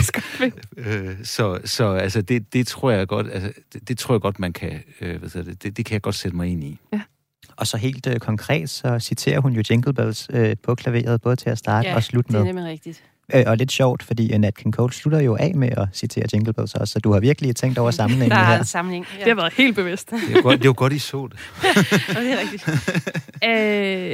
øh, 0.87 1.17
så 1.25 1.59
så 1.65 1.93
altså, 1.93 2.23
det, 2.23 2.53
det 2.53 2.67
tror 2.67 2.91
jeg 2.91 3.09
godt, 3.09 3.27
altså, 3.33 3.53
det, 3.73 3.89
det 3.89 3.99
tror 3.99 4.15
jeg 4.15 4.21
godt, 4.21 4.39
man 4.39 4.53
kan, 4.53 4.83
øh, 5.01 5.19
hvad 5.19 5.45
det, 5.45 5.63
det, 5.63 5.77
det 5.77 5.85
kan 5.87 5.93
jeg 5.93 6.03
godt 6.03 6.15
sætte 6.15 6.37
mig 6.37 6.49
ind 6.49 6.65
i. 6.65 6.79
Og 7.57 7.67
så 7.67 7.77
helt 7.77 8.07
øh, 8.07 8.17
konkret, 8.19 8.71
så 8.71 8.99
citerer 8.99 9.41
hun 9.41 9.53
jo 9.53 9.63
Jingle 9.71 9.93
Bells 9.95 10.27
øh, 10.33 10.57
på 10.63 10.75
klaveret, 10.75 11.21
både 11.21 11.37
til 11.37 11.51
at 11.51 11.59
starte 11.59 11.89
Ja, 11.89 11.95
og 11.97 12.03
slutte 12.03 12.29
det 12.29 12.35
er 12.35 12.39
med. 12.39 12.47
nemlig 12.53 12.65
rigtigt. 12.73 13.03
Øh, 13.35 13.45
og 13.47 13.57
lidt 13.57 13.73
sjovt, 13.73 14.03
fordi 14.03 14.33
øh, 14.33 14.39
Nat 14.39 14.55
King 14.55 14.75
Cole 14.75 14.93
slutter 14.93 15.21
jo 15.21 15.37
af 15.41 15.53
med 15.55 15.69
at 15.77 15.89
citere 15.93 16.25
Jingle 16.35 16.53
Bells 16.53 16.75
også, 16.75 16.93
så 16.93 16.99
du 16.99 17.13
har 17.13 17.21
virkelig 17.21 17.57
tænkt 17.57 17.79
over 17.79 17.91
sammenhængen 17.91 18.31
Der 18.37 18.37
er 18.43 18.45
her. 18.45 18.59
en 18.59 18.65
sammenhæng. 18.65 19.07
Ja, 19.15 19.19
Det 19.19 19.29
har 19.29 19.35
været 19.35 19.53
helt 19.53 19.77
bevidst. 19.77 20.11
Det 20.11 20.19
er 20.31 20.35
jo 20.37 20.43
godt, 20.43 20.63
det 20.63 20.69
er 20.69 20.73
godt 20.73 20.93
I 20.93 20.99
så 20.99 21.29
det. 21.33 21.39
og 22.17 22.23
det 22.23 22.33
er 22.33 22.39
rigtigt. 22.41 22.69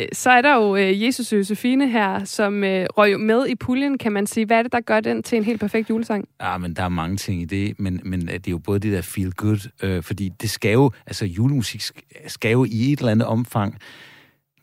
øh, 0.03 0.07
så 0.13 0.31
er 0.31 0.43
der 0.43 0.55
jo 0.55 0.77
øh, 0.77 1.03
Jesus 1.05 1.33
og 1.33 1.39
Josefine 1.39 1.89
her, 1.91 2.25
som 2.25 2.65
øh, 2.65 2.87
røg 2.97 3.21
med 3.21 3.47
i 3.49 3.55
puljen, 3.55 3.99
kan 3.99 4.13
man 4.13 4.27
sige. 4.27 4.47
Hvad 4.47 4.59
er 4.59 4.63
det, 4.63 4.73
der 4.73 4.81
gør 4.81 5.01
den 5.01 5.23
til 5.23 5.39
en 5.39 5.45
helt 5.45 5.61
perfekt 5.61 5.91
julesang? 5.91 6.29
Ja, 6.43 6.59
men 6.59 6.75
der 6.75 6.83
er 6.83 6.89
mange 6.89 7.17
ting 7.17 7.43
i 7.43 7.45
det, 7.45 7.81
men, 7.81 8.01
men 8.05 8.21
det 8.27 8.35
er 8.47 8.51
jo 8.51 8.59
både 8.59 8.79
det 8.79 8.93
der 8.93 9.03
feel 9.03 9.33
good, 9.33 9.69
øh, 9.83 10.03
fordi 10.03 10.29
det 10.41 10.51
skal 10.51 10.73
jo, 10.73 10.91
altså 11.07 11.25
julemusik 11.27 11.81
sk- 11.83 12.29
skal 12.29 12.51
jo 12.53 12.65
i 12.65 12.93
et 12.93 12.99
eller 12.99 13.13
andet 13.13 13.27
omfang, 13.29 13.79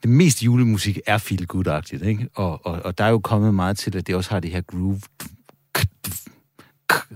det 0.04 0.12
meste 0.12 0.46
julemusik 0.46 1.00
er 1.06 1.18
feel 1.18 1.48
good 1.48 2.02
ikke? 2.04 2.30
Og, 2.34 2.66
og, 2.66 2.82
og 2.86 2.98
der 2.98 3.04
er 3.04 3.10
jo 3.10 3.20
kommet 3.20 3.54
meget 3.54 3.78
til, 3.78 3.98
at 3.98 4.08
det 4.08 4.16
også 4.16 4.30
har 4.30 4.40
det 4.40 4.52
her 4.52 4.62
groove, 4.62 5.02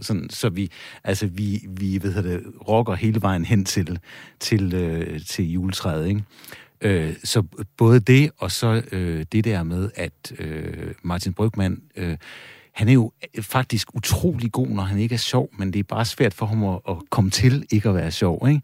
sådan, 0.01 0.29
så 0.29 0.49
vi, 0.49 0.71
altså 1.03 1.27
vi, 1.27 1.65
vi 1.69 1.99
ved 2.03 2.23
det, 2.23 2.43
rocker 2.67 2.93
hele 2.93 3.21
vejen 3.21 3.45
hen 3.45 3.65
til, 3.65 3.99
til, 4.39 4.73
øh, 4.73 5.25
til 5.25 5.51
juletræet, 5.51 6.07
ikke? 6.07 6.23
Øh, 6.81 7.15
så 7.23 7.43
både 7.77 7.99
det, 7.99 8.31
og 8.37 8.51
så 8.51 8.81
øh, 8.91 9.25
det 9.31 9.43
der 9.43 9.63
med, 9.63 9.89
at 9.95 10.33
øh, 10.39 10.93
Martin 11.03 11.33
Brygman, 11.33 11.81
øh, 11.95 12.17
han 12.75 12.87
er 12.89 12.93
jo 12.93 13.11
faktisk 13.41 13.95
utrolig 13.95 14.51
god, 14.51 14.67
når 14.67 14.83
han 14.83 14.99
ikke 14.99 15.13
er 15.13 15.19
sjov, 15.19 15.49
men 15.57 15.73
det 15.73 15.79
er 15.79 15.83
bare 15.83 16.05
svært 16.05 16.33
for 16.33 16.45
ham 16.45 16.63
at, 16.63 16.79
at 16.89 16.95
komme 17.09 17.29
til 17.29 17.65
ikke 17.71 17.89
at 17.89 17.95
være 17.95 18.11
sjov, 18.11 18.47
ikke? 18.47 18.61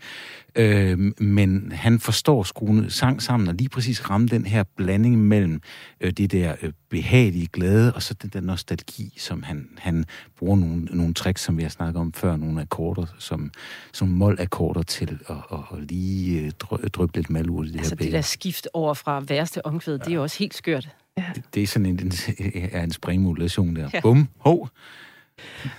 Øh, 0.56 1.12
men 1.18 1.72
han 1.72 2.00
forstår 2.00 2.44
skruen 2.44 2.90
sang 2.90 3.22
sammen, 3.22 3.50
og 3.50 3.56
lige 3.56 3.70
præcis 3.70 4.10
ramme 4.10 4.28
den 4.28 4.46
her 4.46 4.64
blanding 4.78 5.18
mellem 5.18 5.62
øh, 6.02 6.12
det 6.12 6.32
der 6.32 6.56
øh, 6.62 6.72
behagelige 6.90 7.48
glæde, 7.48 7.94
og 7.94 8.04
så 8.04 8.14
den 8.14 8.30
der 8.30 8.42
nostalgi, 8.42 9.14
som 9.18 9.44
han, 9.44 9.70
han 9.78 10.06
bruger 10.38 10.56
nogle, 10.56 10.86
nogle 10.86 11.14
tricks, 11.14 11.42
som 11.42 11.58
vi 11.58 11.62
har 11.64 11.70
snakket 11.70 12.02
om 12.02 12.14
før, 12.14 12.36
nogle 12.36 12.62
akkorder, 12.62 13.06
som, 13.20 13.52
som 13.94 14.08
mål-akkorder 14.08 14.84
til 14.84 15.20
at, 15.30 15.36
at, 15.52 15.60
at 15.72 15.84
lige 15.90 16.42
øh, 16.42 16.52
drø, 16.60 16.78
dryppe 16.94 17.18
lidt 17.18 17.30
malurt 17.30 17.68
i 17.68 17.72
det 17.72 17.78
Altså 17.78 17.96
her 18.00 18.06
det 18.06 18.14
der 18.14 18.22
skift 18.22 18.68
over 18.74 18.94
fra 18.94 19.20
værste 19.20 19.66
omkvæd, 19.66 20.00
det 20.00 20.08
er 20.08 20.14
jo 20.14 20.22
også 20.22 20.40
helt 20.40 20.54
skørt. 20.54 20.90
Det, 21.18 21.44
det 21.54 21.64
er 21.64 21.68
sådan 21.68 21.86
en, 21.86 22.00
en, 22.00 22.12
er 22.72 22.84
en 22.84 22.92
springmodulation 22.92 23.76
der. 23.76 23.82
Ja. 23.82 23.90
Ja. 23.94 24.02
Bum, 24.02 24.28
hov. 24.38 24.70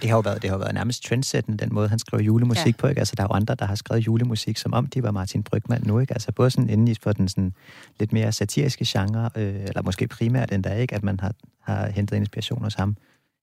Det 0.03 0.11
har 0.11 0.17
jo 0.17 0.21
været, 0.21 0.43
det 0.43 0.51
har 0.51 0.57
jo 0.57 0.61
været 0.61 0.75
nærmest 0.75 1.05
trendsættende, 1.05 1.59
den 1.65 1.75
måde, 1.75 1.89
han 1.89 1.99
skriver 1.99 2.23
julemusik 2.23 2.67
Ja. 2.67 2.69
ja. 2.69 2.81
på. 2.81 2.87
Ikke? 2.87 2.99
Altså, 2.99 3.15
der 3.17 3.23
er 3.23 3.27
jo 3.31 3.35
andre, 3.35 3.55
der 3.55 3.65
har 3.67 3.75
skrevet 3.75 4.07
julemusik, 4.07 4.57
som 4.57 4.73
om 4.73 4.87
de 4.87 5.03
var 5.03 5.11
Martin 5.11 5.43
Brygman 5.43 5.83
nu. 5.87 5.99
Ikke? 5.99 6.15
Altså, 6.15 6.33
både 6.33 6.51
sådan 6.51 6.71
inden 6.71 6.89
i 6.89 6.95
for 7.03 7.13
den 7.13 7.29
sådan, 7.29 7.53
lidt 8.01 8.13
mere 8.13 8.33
satiriske 8.33 8.85
genre, 8.89 9.31
øh, 9.37 9.55
eller 9.55 9.83
måske 9.83 10.09
primært 10.09 10.53
endda, 10.53 10.75
ikke? 10.75 10.95
at 10.95 11.03
man 11.03 11.21
har, 11.21 11.33
har 11.61 11.91
hentet 11.91 12.17
inspiration 12.17 12.63
hos 12.63 12.75
ham. 12.75 12.97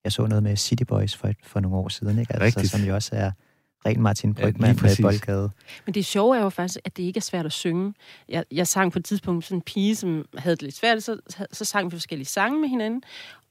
Jeg 0.04 0.12
så 0.12 0.28
noget 0.28 0.44
med 0.44 0.56
City 0.58 0.84
Boys 0.84 1.16
for, 1.16 1.32
for 1.44 1.60
nogle 1.60 1.78
år 1.78 1.90
siden, 1.90 2.20
ikke? 2.20 2.34
Altså, 2.34 2.46
Rigtigt. 2.46 2.72
som 2.72 2.82
jo 2.82 2.96
også 2.96 3.10
er 3.14 3.32
ren 3.86 4.02
Martin 4.02 4.36
Ja, 4.40 4.44
Brygman 4.44 4.70
med 4.70 4.78
præcis. 4.78 5.02
boldgade. 5.02 5.52
Men 5.86 5.94
det 5.94 6.06
sjove 6.06 6.38
er 6.38 6.42
jo 6.42 6.50
faktisk, 6.50 6.80
at 6.84 6.98
det 6.98 7.04
ikke 7.04 7.18
er 7.18 7.22
svært 7.22 7.46
at 7.46 7.52
synge. 7.52 7.94
Jeg, 8.30 8.44
jeg 8.52 8.68
sang 8.68 8.92
på 8.92 9.00
et 9.00 9.06
tidspunkt 9.06 9.46
sådan 9.46 9.58
en 9.58 9.62
pige, 9.62 9.96
som 9.96 10.26
havde 10.38 10.56
det 10.56 10.64
lidt 10.64 10.76
svært, 10.76 11.04
så, 11.04 11.20
så 11.52 11.66
sang 11.66 11.92
vi 11.92 11.96
forskellige 11.96 12.28
sange 12.28 12.60
med 12.60 12.70
hinanden, 12.70 13.04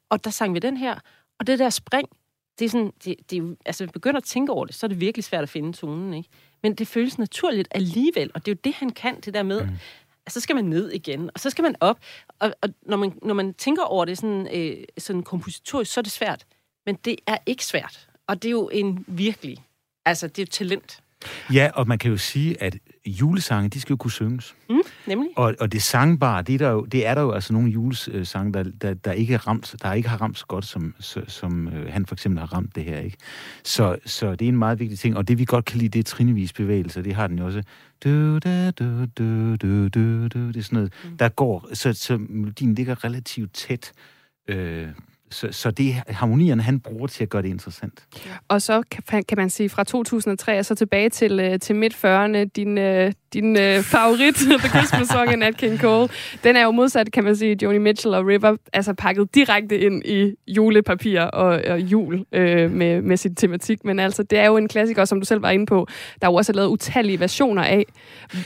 og 0.09 0.25
der 0.25 0.31
sang 0.31 0.55
vi 0.55 0.59
den 0.59 0.77
her, 0.77 0.95
og 1.41 1.47
det 1.47 1.59
der 1.59 1.71
spring, 1.71 2.09
det 2.59 2.65
er 2.65 2.69
sådan, 2.69 2.93
det, 3.05 3.15
det 3.31 3.39
jo, 3.39 3.57
altså, 3.67 3.85
vi 3.85 3.91
begynder 3.93 4.19
at 4.19 4.25
tænke 4.25 4.53
over 4.53 4.65
det, 4.65 4.75
så 4.75 4.87
er 4.87 4.89
det 4.89 5.01
virkelig 5.01 5.25
svært 5.25 5.43
at 5.43 5.49
finde 5.49 5.73
tonen, 5.73 6.15
ikke? 6.15 6.29
Men 6.63 6.75
det 6.75 6.89
føles 6.89 7.19
naturligt 7.19 7.69
alligevel, 7.71 8.31
og 8.35 8.47
det 8.47 8.53
er 8.53 8.55
jo 8.55 8.61
det, 8.65 8.75
han 8.75 8.91
kan, 8.91 9.21
det 9.21 9.35
der 9.35 9.43
med, 9.43 9.65
mm. 9.65 9.71
at 10.27 10.33
så 10.33 10.41
skal 10.41 10.57
man 10.57 10.65
ned 10.65 10.91
igen, 10.91 11.31
og 11.35 11.41
så 11.41 11.51
skal 11.51 11.63
man 11.63 11.75
op, 11.81 11.99
og, 12.39 12.53
og 12.63 12.69
når, 12.83 12.97
man, 12.97 13.13
når 13.23 13.35
man 13.35 13.55
tænker 13.55 13.83
over 13.83 14.05
det 14.05 14.19
sådan, 14.19 14.49
øh, 14.55 14.85
sådan 14.99 15.23
kompositorisk, 15.23 15.93
så 15.93 16.01
er 16.01 16.03
det 16.03 16.13
svært, 16.13 16.47
men 16.87 16.99
det 17.05 17.17
er 17.27 17.39
ikke 17.47 17.65
svært, 17.65 18.09
og 18.27 18.43
det 18.43 18.49
er 18.49 18.53
jo 18.53 18.69
en 18.69 19.05
virkelig, 19.07 19.65
altså 20.09 20.27
det 20.29 20.43
er 20.43 20.47
talent, 20.47 21.01
Ja, 21.53 21.71
og 21.75 21.89
man 21.89 21.99
kan 21.99 22.11
jo 22.11 22.17
sige, 22.17 22.63
at 22.63 22.77
julesange, 23.07 23.69
de 23.69 23.81
skal 23.81 23.93
jo 23.93 23.97
kunne 23.97 24.11
synges. 24.11 24.55
mm, 24.71 24.81
nemlig. 25.07 25.29
Og, 25.37 25.55
og 25.61 25.73
det 25.73 25.83
sangbare, 25.83 26.43
det 26.43 26.55
er, 26.55 26.59
der 26.59 26.71
jo, 26.71 26.85
det 26.85 27.07
er 27.07 27.15
der 27.15 27.23
jo 27.23 27.31
altså 27.33 27.53
nogle 27.53 27.71
julesange, 27.71 28.53
der, 28.53 28.63
der, 28.63 28.95
der, 28.95 29.13
ikke 29.13 29.35
er 29.35 29.47
ramt, 29.49 29.75
der 29.83 29.93
ikke 29.93 30.09
har 30.09 30.17
ramt 30.21 30.39
så 30.39 30.47
godt, 30.47 30.65
som, 30.65 30.95
som 31.29 31.69
øh, 31.69 31.93
han 31.93 32.07
for 32.07 32.15
eksempel 32.15 32.39
har 32.41 32.47
ramt 32.53 32.75
det 32.75 32.85
her. 32.85 32.99
ikke. 32.99 33.17
Så, 33.65 33.99
så 34.07 34.31
det 34.35 34.45
er 34.45 34.49
en 34.49 34.59
meget 34.59 34.79
vigtig 34.79 34.99
ting. 34.99 35.17
Og 35.17 35.29
det 35.29 35.39
vi 35.39 35.45
godt 35.45 35.65
kan 35.65 35.79
lide, 35.79 35.89
det 35.89 35.99
er 35.99 36.03
trinevis 36.05 36.53
bevægelser. 36.53 37.03
Det 37.03 37.15
har 37.15 37.27
den 37.27 37.39
jo 37.39 37.47
også. 37.47 37.63
Du, 38.05 38.39
da, 38.39 38.71
du, 38.71 39.07
du, 39.19 39.57
du, 39.57 39.89
du, 39.89 40.29
du. 40.29 40.49
Det 40.49 40.57
er 40.57 40.63
sådan 40.63 40.77
noget, 40.77 40.93
der 41.19 41.29
går, 41.29 41.69
så, 41.75 41.93
så 41.93 42.17
melodien 42.19 42.75
ligger 42.75 43.05
relativt 43.05 43.53
tæt. 43.55 43.93
Øh, 44.49 44.89
så, 45.31 45.49
så 45.51 45.71
det 45.71 45.89
er 46.07 46.13
harmonierne, 46.13 46.63
han 46.63 46.81
bruger 46.81 47.07
til 47.07 47.23
at 47.23 47.29
gøre 47.29 47.43
det 47.43 47.49
interessant. 47.49 48.07
Og 48.49 48.63
så 48.63 48.83
kan, 48.91 49.25
kan 49.25 49.39
man 49.39 49.51
sige 49.51 49.69
fra 49.69 49.85
2003 49.85 50.59
og 50.59 50.65
så 50.65 50.75
tilbage 50.75 51.09
til, 51.09 51.41
øh, 51.41 51.59
til 51.59 51.77
midt-40'erne, 51.77 52.45
din, 52.57 52.79
øh, 52.79 53.13
din 53.33 53.57
øh, 53.57 53.83
favorit, 53.83 54.35
The 54.61 54.69
Christmas 54.69 55.09
Song 55.09 55.29
af 55.31 55.39
Nat 55.39 55.57
King 55.57 55.79
Cole, 55.79 56.09
den 56.45 56.57
er 56.57 56.63
jo 56.65 56.71
modsat, 56.71 57.13
kan 57.13 57.25
man 57.25 57.37
sige, 57.37 57.57
Joni 57.63 57.79
Mitchell 57.79 58.15
og 58.15 58.27
River, 58.27 58.57
altså 58.73 58.95
pakket 58.95 59.35
direkte 59.35 59.79
ind 59.79 60.05
i 60.05 60.35
julepapir 60.49 61.21
og, 61.21 61.63
og 61.69 61.81
jul 61.81 62.25
øh, 62.33 62.71
med, 62.71 63.03
med 63.03 63.17
sin 63.17 63.35
tematik. 63.35 63.85
Men 63.85 63.99
altså, 63.99 64.23
det 64.23 64.39
er 64.39 64.47
jo 64.47 64.57
en 64.57 64.69
klassiker, 64.69 65.05
som 65.05 65.21
du 65.21 65.27
selv 65.27 65.43
var 65.43 65.51
inde 65.51 65.67
på, 65.67 65.87
der 66.21 66.27
er 66.27 66.31
jo 66.31 66.35
også 66.35 66.53
er 66.53 66.55
lavet 66.55 66.69
utallige 66.69 67.21
versioner 67.21 67.63
af. 67.63 67.85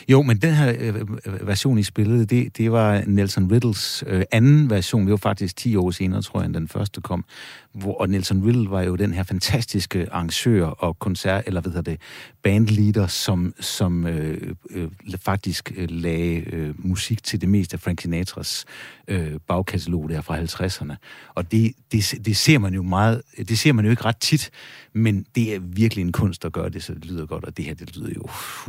Jo, 0.08 0.22
men 0.22 0.36
den 0.36 0.54
her 0.54 0.74
øh, 0.78 0.94
øh, 1.26 1.48
version, 1.48 1.78
I 1.78 1.82
spillede, 1.82 2.26
det, 2.26 2.56
det 2.58 2.72
var 2.72 3.02
Nelson 3.06 3.52
Riddles 3.52 4.04
øh, 4.06 4.22
anden 4.32 4.70
version. 4.70 5.02
Det 5.02 5.10
var 5.10 5.16
faktisk 5.16 5.56
10 5.56 5.76
år 5.76 5.90
senere, 5.90 6.22
tror 6.22 6.40
jeg, 6.40 6.46
end 6.46 6.54
den 6.54 6.68
første 6.68 7.00
kom. 7.00 7.24
Hvor, 7.72 7.94
og 7.94 8.08
Nelson 8.08 8.42
Riddle 8.46 8.70
var 8.70 8.82
jo 8.82 8.96
den 8.96 9.12
her 9.12 9.22
fantastiske 9.22 10.08
arrangør 10.12 10.66
og 10.66 10.98
koncert, 10.98 11.42
eller 11.46 11.60
hvad 11.60 11.72
hedder 11.72 11.90
det, 11.90 12.00
bandleader, 12.42 13.06
som, 13.06 13.54
som 13.60 14.06
øh, 14.06 14.54
øh, 14.70 14.88
faktisk 15.20 15.72
øh, 15.76 15.90
lagde 15.90 16.44
øh, 16.52 16.74
musik 16.86 17.22
til 17.22 17.40
det 17.40 17.48
meste 17.48 17.74
af 17.74 17.80
Frank 17.80 18.00
Sinatras 18.00 18.64
øh, 19.08 19.32
bagkatalog 19.46 20.08
der 20.08 20.20
fra 20.20 20.38
50'erne. 20.38 20.94
Og 21.34 21.52
det, 21.52 21.72
det, 21.92 22.14
det 22.24 22.36
ser 22.36 22.58
man 22.58 22.74
jo 22.74 22.82
meget, 22.82 23.22
det 23.36 23.58
ser 23.58 23.72
man 23.72 23.84
jo 23.84 23.90
ikke 23.90 24.04
ret 24.04 24.16
tit, 24.16 24.50
men 24.92 25.26
det 25.34 25.54
er 25.54 25.58
virkelig 25.62 26.02
en 26.02 26.12
kunst 26.12 26.44
at 26.44 26.52
gøre 26.52 26.68
det, 26.68 26.82
så 26.82 26.94
det 26.94 27.04
lyder 27.04 27.26
godt, 27.26 27.44
og 27.44 27.56
det 27.56 27.64
her, 27.64 27.74
det 27.74 27.96
lyder 27.96 28.10
jo 28.16 28.20
uff, 28.20 28.68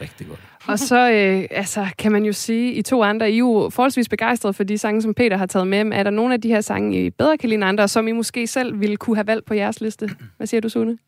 rigtig 0.00 0.26
godt. 0.26 0.40
Og 0.66 0.78
så 0.78 1.10
øh, 1.10 1.46
altså, 1.50 1.86
kan 1.98 2.12
man 2.12 2.24
jo 2.24 2.32
sige, 2.32 2.72
I 2.72 2.82
to 2.82 3.02
andre, 3.02 3.30
I 3.30 3.34
er 3.34 3.38
jo 3.38 3.70
forholdsvis 3.72 4.08
begejstrede 4.08 4.52
for 4.52 4.64
de 4.64 4.78
sange, 4.78 5.02
som 5.02 5.14
Peter 5.14 5.36
har 5.36 5.46
taget 5.46 5.66
med. 5.66 5.78
Er 5.78 6.02
der 6.02 6.10
nogle 6.10 6.34
af 6.34 6.40
de 6.40 6.48
her 6.48 6.60
sange, 6.60 7.06
I 7.06 7.10
bedre 7.10 7.38
kan 7.38 7.48
lide 7.48 7.54
end 7.54 7.64
andre, 7.64 7.88
som 7.88 8.08
I 8.08 8.12
måske 8.12 8.46
selv 8.46 8.80
ville 8.80 8.96
kunne 8.96 9.16
have 9.16 9.26
valgt 9.26 9.46
på 9.46 9.54
jeres 9.54 9.80
liste? 9.80 10.10
Hvad 10.36 10.46
siger 10.46 10.60
du, 10.60 10.68
Sune? 10.68 10.98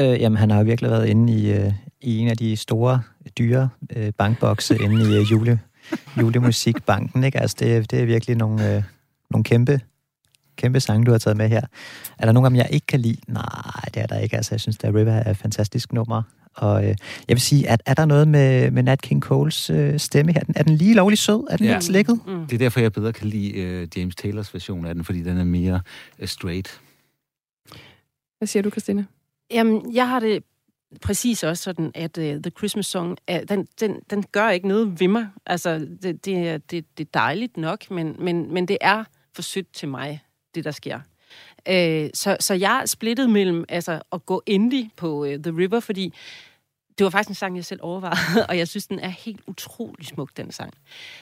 Øh, 0.00 0.20
jamen, 0.20 0.36
han 0.36 0.50
har 0.50 0.58
jo 0.58 0.64
virkelig 0.64 0.90
været 0.90 1.06
inde 1.06 1.32
i, 1.32 1.52
øh, 1.52 1.72
i 2.00 2.18
en 2.18 2.28
af 2.28 2.36
de 2.36 2.56
store, 2.56 3.02
dyre 3.38 3.68
øh, 3.96 4.12
bankbokse 4.18 4.78
inde 4.82 5.10
i 5.10 5.16
øh, 5.16 5.30
jule, 5.30 5.60
julemusikbanken. 6.20 7.24
Ikke? 7.24 7.40
Altså, 7.40 7.56
det, 7.60 7.90
det 7.90 8.00
er 8.00 8.04
virkelig 8.06 8.36
nogle, 8.36 8.76
øh, 8.76 8.82
nogle 9.30 9.44
kæmpe, 9.44 9.80
kæmpe 10.56 10.80
sange, 10.80 11.04
du 11.04 11.10
har 11.10 11.18
taget 11.18 11.36
med 11.36 11.48
her. 11.48 11.60
Er 12.18 12.24
der 12.26 12.32
nogen 12.32 12.44
af 12.44 12.50
dem, 12.50 12.56
jeg 12.56 12.68
ikke 12.70 12.86
kan 12.86 13.00
lide? 13.00 13.16
Nej, 13.28 13.82
det 13.94 14.02
er 14.02 14.06
der 14.06 14.18
ikke. 14.18 14.36
Altså, 14.36 14.54
jeg 14.54 14.60
synes, 14.60 14.76
at 14.84 14.94
River 14.94 15.12
er 15.12 15.30
et 15.30 15.36
fantastisk 15.36 15.92
nummer. 15.92 16.22
Og 16.54 16.82
øh, 16.84 16.88
jeg 17.28 17.34
vil 17.34 17.40
sige, 17.40 17.68
at 17.68 17.82
er 17.86 17.94
der 17.94 18.04
noget 18.04 18.28
med, 18.28 18.70
med 18.70 18.82
Nat 18.82 19.02
King 19.02 19.22
Coles 19.22 19.70
øh, 19.70 19.98
stemme 19.98 20.32
her? 20.32 20.40
Er 20.40 20.44
den, 20.44 20.54
er 20.56 20.62
den 20.62 20.76
lige 20.76 20.94
lovlig 20.94 21.18
sød? 21.18 21.46
Er 21.50 21.56
den 21.56 21.66
Ja. 21.66 21.70
ja. 21.72 21.76
lidt 21.76 21.84
slikket? 21.84 22.20
Mm. 22.26 22.46
Det 22.46 22.52
er 22.54 22.58
derfor, 22.58 22.80
jeg 22.80 22.92
bedre 22.92 23.12
kan 23.12 23.26
lide 23.26 23.52
øh, 23.52 23.88
James 23.96 24.16
Taylors 24.16 24.54
version 24.54 24.86
af 24.86 24.94
den, 24.94 25.04
fordi 25.04 25.22
den 25.22 25.38
er 25.38 25.44
mere 25.44 25.80
øh, 26.18 26.28
straight. 26.28 26.80
Hvad 28.38 28.46
siger 28.46 28.62
du, 28.62 28.70
Christine? 28.70 29.06
Jamen, 29.50 29.94
jeg 29.94 30.08
har 30.08 30.20
det 30.20 30.44
præcis 31.02 31.42
også 31.44 31.62
sådan, 31.62 31.90
at 31.94 32.18
uh, 32.18 32.24
The 32.24 32.50
Christmas 32.58 32.86
Song, 32.86 33.18
uh, 33.30 33.36
den, 33.48 33.68
den, 33.80 34.00
den 34.10 34.22
gør 34.32 34.50
ikke 34.50 34.68
noget 34.68 35.00
ved 35.00 35.08
mig. 35.08 35.28
Altså, 35.46 35.78
det, 36.02 36.24
det, 36.24 36.48
er- 36.48 36.58
det, 36.58 36.98
det 36.98 37.04
er 37.06 37.10
dejligt 37.14 37.56
nok, 37.56 37.90
men, 37.90 38.16
men, 38.18 38.54
men 38.54 38.68
det 38.68 38.78
er 38.80 39.04
for 39.34 39.42
sødt 39.42 39.72
til 39.72 39.88
mig, 39.88 40.22
det 40.54 40.64
der 40.64 40.70
sker. 40.70 41.00
Uh, 41.68 42.10
så, 42.14 42.36
så 42.40 42.54
jeg 42.54 42.80
er 42.82 42.86
splittet 42.86 43.30
mellem 43.30 43.64
altså, 43.68 44.02
at 44.12 44.26
gå 44.26 44.42
indie 44.46 44.90
på 44.96 45.24
uh, 45.24 45.28
The 45.34 45.52
River, 45.56 45.80
fordi 45.80 46.12
det 46.98 47.04
var 47.04 47.10
faktisk 47.10 47.28
en 47.28 47.34
sang, 47.34 47.56
jeg 47.56 47.64
selv 47.64 47.80
overvejede, 47.82 48.46
og 48.48 48.58
jeg 48.58 48.68
synes, 48.68 48.86
den 48.86 48.98
er 49.00 49.08
helt 49.08 49.40
utrolig 49.46 50.06
smuk, 50.06 50.30
den 50.36 50.52
sang. 50.52 50.72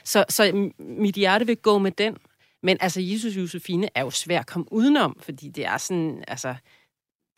Så, 0.04 0.24
så 0.28 0.70
mit 0.78 1.14
hjerte 1.14 1.46
vil 1.46 1.56
gå 1.56 1.78
med 1.78 1.90
den. 1.92 2.16
Men 2.62 2.76
altså, 2.80 3.00
Jesus 3.00 3.36
Josefine 3.36 3.88
er 3.94 4.00
jo 4.00 4.10
svær 4.10 4.40
at 4.40 4.46
komme 4.46 4.72
udenom, 4.72 5.18
fordi 5.22 5.48
det 5.48 5.66
er 5.66 5.78
sådan, 5.78 6.24
altså, 6.28 6.54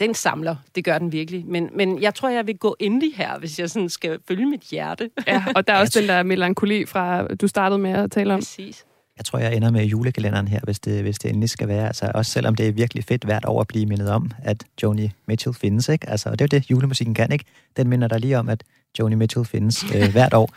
den 0.00 0.14
samler. 0.14 0.56
Det 0.74 0.84
gør 0.84 0.98
den 0.98 1.12
virkelig. 1.12 1.46
Men, 1.46 1.70
men 1.74 2.02
jeg 2.02 2.14
tror, 2.14 2.28
jeg 2.28 2.46
vil 2.46 2.58
gå 2.58 2.76
indie 2.78 3.12
her, 3.16 3.38
hvis 3.38 3.58
jeg 3.58 3.70
sådan 3.70 3.88
skal 3.88 4.18
følge 4.28 4.46
mit 4.46 4.60
hjerte. 4.60 5.10
Ja, 5.26 5.44
og 5.56 5.66
der 5.66 5.72
er 5.72 5.80
også 5.82 6.00
den 6.00 6.08
der 6.08 6.22
melankoli 6.22 6.86
fra, 6.86 7.26
du 7.26 7.48
startede 7.48 7.78
med 7.78 7.90
at 7.90 8.10
tale 8.10 8.34
om. 8.34 8.40
Præcis. 8.40 8.84
Jeg 9.18 9.24
tror, 9.24 9.38
jeg 9.38 9.56
ender 9.56 9.70
med 9.70 9.84
julekalenderen 9.84 10.48
her, 10.48 10.60
hvis 10.62 10.80
det, 10.80 11.02
hvis 11.02 11.18
det 11.18 11.28
endelig 11.28 11.50
skal 11.50 11.68
være. 11.68 11.86
Altså, 11.86 12.10
også 12.14 12.32
selvom 12.32 12.54
det 12.54 12.68
er 12.68 12.72
virkelig 12.72 13.04
fedt 13.04 13.24
hvert 13.24 13.44
år 13.44 13.60
at 13.60 13.68
blive 13.68 13.86
mindet 13.86 14.10
om, 14.10 14.30
at 14.42 14.64
Joni 14.82 15.10
Mitchell 15.26 15.54
findes, 15.54 15.88
ikke? 15.88 16.10
Altså, 16.10 16.28
og 16.28 16.38
det 16.38 16.44
er 16.44 16.56
jo 16.56 16.58
det, 16.58 16.70
julemusikken 16.70 17.14
kan, 17.14 17.32
ikke? 17.32 17.44
Den 17.76 17.88
minder 17.88 18.08
dig 18.08 18.20
lige 18.20 18.38
om, 18.38 18.48
at 18.48 18.64
Joni 18.98 19.14
Mitchell 19.14 19.44
findes 19.44 19.84
øh, 19.94 20.12
hvert 20.12 20.34
år. 20.34 20.50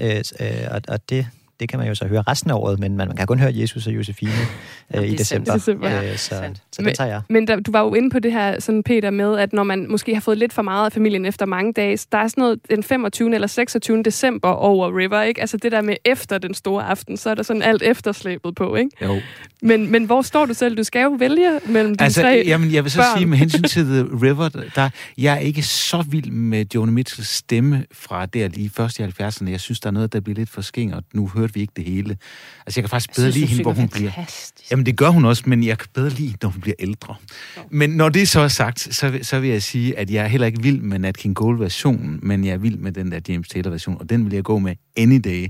Øh, 0.00 0.24
øh, 0.40 0.68
og, 0.70 0.80
og 0.88 1.10
det, 1.10 1.26
det 1.60 1.68
kan 1.68 1.78
man 1.78 1.88
jo 1.88 1.94
så 1.94 2.06
høre 2.06 2.22
resten 2.22 2.50
af 2.50 2.54
året, 2.54 2.78
men 2.78 2.96
man, 2.96 3.08
man 3.08 3.16
kan 3.16 3.26
kun 3.26 3.38
høre 3.38 3.52
Jesus 3.54 3.86
og 3.86 3.92
Josefine 3.94 4.30
øh, 4.94 5.02
det 5.02 5.08
i 5.08 5.14
er 5.14 5.24
sandt. 5.24 5.46
december. 5.46 5.52
December. 5.52 5.88
Ja, 5.90 6.10
Øh, 6.12 6.16
så, 6.18 6.26
sandt. 6.28 6.62
så 6.72 6.82
den 6.82 6.94
tager 6.94 7.10
jeg. 7.10 7.20
Men 7.30 7.46
der, 7.48 7.60
du 7.60 7.70
var 7.72 7.80
jo 7.82 7.94
inde 7.94 8.10
på 8.10 8.18
det 8.18 8.32
her, 8.32 8.60
sådan 8.60 8.82
Peter, 8.82 9.10
med, 9.10 9.38
at 9.38 9.52
når 9.52 9.62
man 9.64 9.86
måske 9.90 10.14
har 10.14 10.20
fået 10.20 10.38
lidt 10.38 10.52
for 10.52 10.62
meget 10.62 10.86
af 10.86 10.92
familien 10.92 11.24
efter 11.26 11.46
mange 11.46 11.72
dage, 11.72 11.98
der 12.12 12.18
er 12.18 12.28
sådan 12.28 12.40
noget 12.42 12.60
den 12.70 12.82
25. 12.82 13.34
eller 13.34 13.46
26. 13.48 14.02
december 14.02 14.48
over 14.48 14.98
River, 14.98 15.22
ikke? 15.22 15.40
Altså 15.40 15.56
det 15.56 15.72
der 15.72 15.82
med 15.82 15.96
efter 16.04 16.38
den 16.38 16.54
store 16.54 16.84
aften, 16.86 17.16
så 17.16 17.30
er 17.30 17.34
der 17.34 17.42
sådan 17.42 17.62
alt 17.62 17.82
efterslæbet 17.82 18.54
på, 18.54 18.74
ikke? 18.74 18.90
Jo. 19.02 19.20
Men, 19.62 19.90
men 19.92 20.04
hvor 20.04 20.22
står 20.22 20.46
du 20.46 20.54
selv? 20.54 20.76
Du 20.76 20.84
skal 20.84 21.02
jo 21.02 21.16
vælge 21.18 21.60
mellem 21.68 21.94
de 21.94 22.04
Altså, 22.04 22.20
tre 22.20 22.42
jamen, 22.46 22.72
jeg 22.72 22.84
vil 22.84 22.92
så 22.92 22.98
børn. 22.98 23.18
sige, 23.18 23.26
med 23.26 23.38
hensyn 23.38 23.62
til 23.74 23.84
The 23.84 24.02
River, 24.22 24.48
der, 24.74 24.90
jeg 25.18 25.34
er 25.34 25.38
ikke 25.38 25.62
så 25.62 26.04
vild 26.08 26.30
med 26.30 26.64
Joni 26.74 26.92
Mitchells 26.92 27.28
stemme 27.28 27.84
fra 27.92 28.26
der 28.26 28.48
lige 28.48 28.70
først 28.70 28.98
i 28.98 29.02
70'erne. 29.02 29.50
Jeg 29.50 29.60
synes, 29.60 29.80
der 29.80 29.86
er 29.86 29.92
noget, 29.92 30.12
der 30.12 30.20
bliver 30.20 30.36
lidt 30.38 30.50
for 30.50 30.60
skingert. 30.60 31.04
Nu 31.14 31.26
hørte 31.46 31.54
vi 31.54 31.60
ikke 31.60 31.72
det 31.76 31.84
hele. 31.84 32.16
Altså, 32.66 32.80
jeg 32.80 32.82
kan 32.84 32.88
faktisk 32.88 33.16
bedre 33.16 33.30
lide 33.30 33.46
hende, 33.46 33.62
hvor 33.62 33.72
hun 33.72 33.88
bliver... 33.88 34.12
Fantastisk. 34.12 34.70
Jamen, 34.70 34.86
det 34.86 34.96
gør 34.96 35.08
hun 35.08 35.24
også, 35.24 35.42
men 35.46 35.64
jeg 35.64 35.78
kan 35.78 35.88
bedre 35.94 36.10
lide, 36.10 36.34
når 36.42 36.48
hun 36.48 36.60
bliver 36.60 36.74
ældre. 36.78 37.14
Men 37.70 37.90
når 37.90 38.08
det 38.08 38.28
så 38.28 38.40
er 38.40 38.48
sagt, 38.48 38.80
så, 38.80 39.18
så 39.22 39.40
vil 39.40 39.50
jeg 39.50 39.62
sige, 39.62 39.98
at 39.98 40.10
jeg 40.10 40.24
er 40.24 40.28
heller 40.28 40.46
ikke 40.46 40.62
vild 40.62 40.80
med 40.80 40.98
Nat 40.98 41.16
King 41.16 41.34
Cole-versionen, 41.34 42.20
men 42.22 42.44
jeg 42.44 42.52
er 42.52 42.58
vild 42.58 42.76
med 42.76 42.92
den 42.92 43.12
der 43.12 43.20
James 43.28 43.48
Taylor-version, 43.48 43.96
og 44.00 44.10
den 44.10 44.24
vil 44.24 44.34
jeg 44.34 44.44
gå 44.44 44.58
med 44.58 44.76
any 44.96 45.20
day 45.24 45.48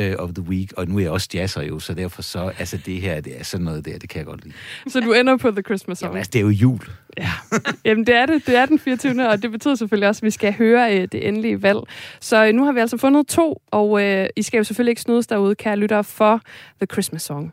uh, 0.00 0.24
of 0.24 0.30
the 0.34 0.42
week. 0.42 0.72
Og 0.76 0.88
nu 0.88 0.96
er 0.96 1.00
jeg 1.00 1.10
også 1.10 1.28
jazzer 1.34 1.62
jo, 1.62 1.78
så 1.78 1.94
derfor 1.94 2.22
så, 2.22 2.52
altså 2.58 2.76
det 2.86 3.00
her, 3.00 3.20
det 3.20 3.40
er 3.40 3.44
sådan 3.44 3.64
noget 3.64 3.84
der, 3.84 3.98
det 3.98 4.08
kan 4.08 4.18
jeg 4.18 4.26
godt 4.26 4.44
lide. 4.44 4.54
Så 4.88 5.00
du 5.00 5.12
ender 5.12 5.36
på 5.36 5.50
The 5.50 5.62
Christmas 5.62 5.98
Song. 5.98 6.08
Jamen, 6.08 6.18
altså, 6.18 6.30
det 6.32 6.38
er 6.38 6.42
jo 6.42 6.48
jul. 6.48 6.80
Ja. 7.18 7.30
Jamen, 7.84 8.06
det 8.06 8.14
er 8.14 8.26
det. 8.26 8.46
Det 8.46 8.56
er 8.56 8.66
den 8.66 8.78
24. 8.78 9.28
Og 9.28 9.42
det 9.42 9.50
betyder 9.50 9.74
selvfølgelig 9.74 10.08
også, 10.08 10.18
at 10.18 10.22
vi 10.22 10.30
skal 10.30 10.52
høre 10.52 10.96
øh, 10.98 11.08
det 11.12 11.28
endelige 11.28 11.62
valg. 11.62 11.78
Så 12.20 12.46
øh, 12.46 12.52
nu 12.52 12.64
har 12.64 12.72
vi 12.72 12.80
altså 12.80 12.96
fundet 12.96 13.26
to, 13.26 13.62
og 13.70 14.02
øh, 14.02 14.28
I 14.36 14.42
skal 14.42 14.58
jo 14.58 14.64
selvfølgelig 14.64 14.90
ikke 14.90 15.02
snydes 15.02 15.26
derude, 15.26 15.54
kære 15.54 15.76
lyttere, 15.76 16.04
for 16.04 16.40
The 16.80 16.86
Christmas 16.92 17.22
Song. 17.22 17.52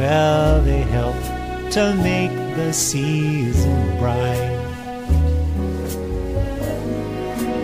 Well, 0.00 0.62
they 0.62 0.80
help 0.80 1.20
to 1.72 1.94
make 2.02 2.32
the 2.56 2.72
season 2.72 3.98
bright. 3.98 4.56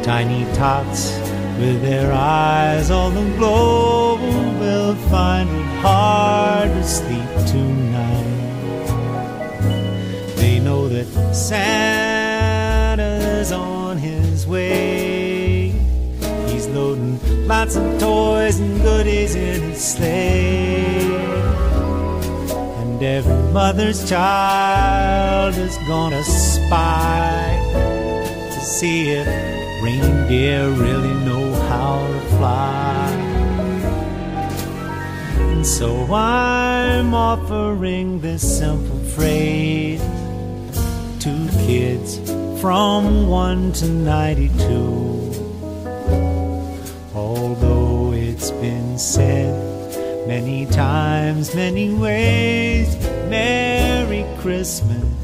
Tiny 0.04 0.44
tots 0.52 1.16
with 1.58 1.80
their 1.80 2.12
eyes 2.12 2.90
all 2.90 3.16
aglow 3.16 4.18
will 4.60 4.94
find 5.08 5.48
it 5.48 5.64
hard 5.80 6.68
to 6.68 6.84
sleep 6.84 7.30
tonight. 7.46 8.84
They 10.36 10.60
know 10.60 10.88
that 10.88 11.06
Santa's 11.34 11.90
on 13.50 13.96
his 13.96 14.46
way. 14.46 15.72
He's 16.48 16.66
loading 16.66 17.18
lots 17.48 17.76
of 17.76 17.98
toys 17.98 18.60
and 18.60 18.78
goodies 18.82 19.34
in 19.34 19.62
his 19.62 19.82
sleigh. 19.82 21.55
And 22.96 23.04
every 23.04 23.52
mother's 23.52 24.08
child 24.08 25.54
is 25.56 25.76
gonna 25.86 26.24
spy 26.24 27.60
to 28.50 28.60
see 28.60 29.10
if 29.10 29.26
reindeer 29.82 30.70
really 30.70 31.12
know 31.26 31.52
how 31.68 32.06
to 32.08 32.20
fly. 32.38 33.10
And 35.40 35.66
so 35.66 36.10
I'm 36.10 37.12
offering 37.12 38.22
this 38.22 38.40
simple 38.60 38.98
phrase 39.14 40.00
to 41.20 41.48
kids 41.66 42.18
from 42.62 43.28
1 43.28 43.72
to 43.72 43.88
92. 43.88 45.34
Although 47.14 48.14
it's 48.14 48.50
been 48.52 48.96
said 48.96 49.65
many 50.26 50.66
times, 50.66 51.54
many 51.54 51.92
ways, 51.92 52.96
Merry 53.28 54.24
Christmas 54.40 55.15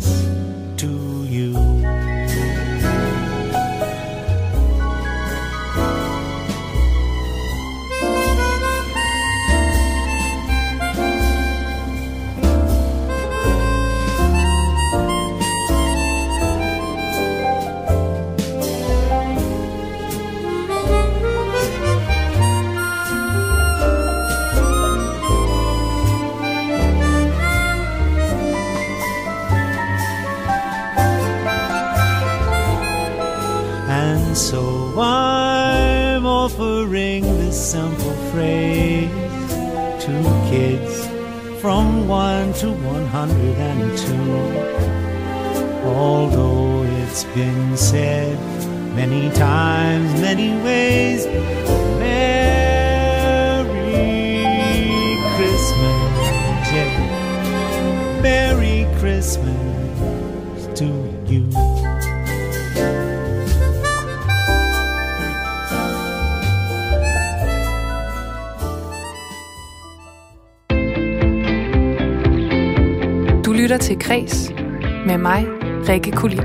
Rikke 75.93 76.11
Kulin. 76.11 76.41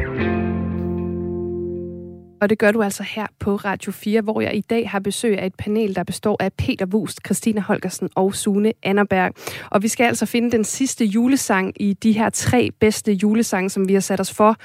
Og 2.41 2.49
det 2.49 2.59
gør 2.59 2.71
du 2.71 2.83
altså 2.83 3.03
her 3.03 3.27
på 3.39 3.55
Radio 3.55 3.91
4, 3.91 4.21
hvor 4.21 4.41
jeg 4.41 4.55
i 4.55 4.61
dag 4.61 4.89
har 4.89 4.99
besøg 4.99 5.39
af 5.39 5.45
et 5.45 5.55
panel, 5.55 5.95
der 5.95 6.03
består 6.03 6.37
af 6.39 6.53
Peter 6.53 6.85
Wust, 6.85 7.19
Christina 7.25 7.61
Holgersen 7.61 8.09
og 8.15 8.35
Sune 8.35 8.73
Annerberg. 8.83 9.33
Og 9.71 9.83
vi 9.83 9.87
skal 9.87 10.03
altså 10.03 10.25
finde 10.25 10.51
den 10.51 10.63
sidste 10.63 11.05
julesang 11.05 11.81
i 11.81 11.93
de 11.93 12.11
her 12.11 12.29
tre 12.29 12.71
bedste 12.79 13.13
julesange, 13.13 13.69
som 13.69 13.87
vi 13.87 13.93
har 13.93 13.99
sat 13.99 14.19
os 14.19 14.33
for 14.33 14.55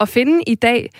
at 0.00 0.08
finde 0.08 0.42
i 0.46 0.54
dag. 0.54 0.90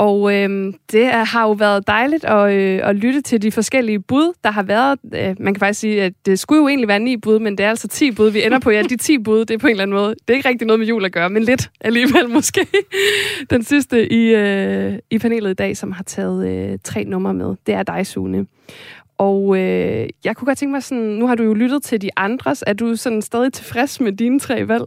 Og 0.00 0.34
øh, 0.34 0.72
det 0.92 1.04
er, 1.04 1.24
har 1.24 1.42
jo 1.42 1.52
været 1.52 1.86
dejligt 1.86 2.24
at, 2.24 2.52
øh, 2.52 2.80
at 2.82 2.96
lytte 2.96 3.22
til 3.22 3.42
de 3.42 3.52
forskellige 3.52 4.00
bud, 4.00 4.32
der 4.44 4.50
har 4.50 4.62
været. 4.62 4.98
Øh, 5.14 5.36
man 5.40 5.54
kan 5.54 5.58
faktisk 5.58 5.80
sige, 5.80 6.02
at 6.02 6.12
det 6.26 6.38
skulle 6.38 6.60
jo 6.60 6.68
egentlig 6.68 6.88
være 6.88 6.98
ni 6.98 7.16
bud, 7.16 7.38
men 7.38 7.58
det 7.58 7.66
er 7.66 7.70
altså 7.70 7.88
ti 7.88 8.10
bud. 8.10 8.30
Vi 8.30 8.44
ender 8.44 8.58
på, 8.58 8.70
ja, 8.70 8.82
de 8.82 8.96
ti 8.96 9.18
bud, 9.18 9.44
det 9.44 9.54
er 9.54 9.58
på 9.58 9.66
en 9.66 9.70
eller 9.70 9.82
anden 9.82 9.96
måde. 9.96 10.08
Det 10.08 10.30
er 10.30 10.34
ikke 10.34 10.48
rigtig 10.48 10.66
noget 10.66 10.80
med 10.80 10.86
jul 10.86 11.04
at 11.04 11.12
gøre, 11.12 11.30
men 11.30 11.42
lidt 11.42 11.70
alligevel 11.80 12.28
måske. 12.36 12.66
Den 13.50 13.62
sidste 13.62 14.12
i, 14.12 14.34
øh, 14.34 14.98
i 15.10 15.18
panelet 15.18 15.50
i 15.50 15.54
dag, 15.54 15.76
som 15.76 15.92
har 15.92 16.02
taget 16.02 16.48
øh, 16.48 16.78
tre 16.84 17.04
numre 17.04 17.34
med, 17.34 17.54
det 17.66 17.74
er 17.74 17.82
dig, 17.82 18.06
Sune. 18.06 18.46
Og 19.18 19.58
øh, 19.58 20.08
jeg 20.24 20.36
kunne 20.36 20.46
godt 20.46 20.58
tænke 20.58 20.72
mig 20.72 20.82
sådan, 20.82 21.04
nu 21.04 21.26
har 21.26 21.34
du 21.34 21.42
jo 21.42 21.54
lyttet 21.54 21.82
til 21.82 22.02
de 22.02 22.10
andres. 22.16 22.64
Er 22.66 22.72
du 22.72 22.96
sådan 22.96 23.22
stadig 23.22 23.52
tilfreds 23.52 24.00
med 24.00 24.12
dine 24.12 24.40
tre 24.40 24.68
valg? 24.68 24.84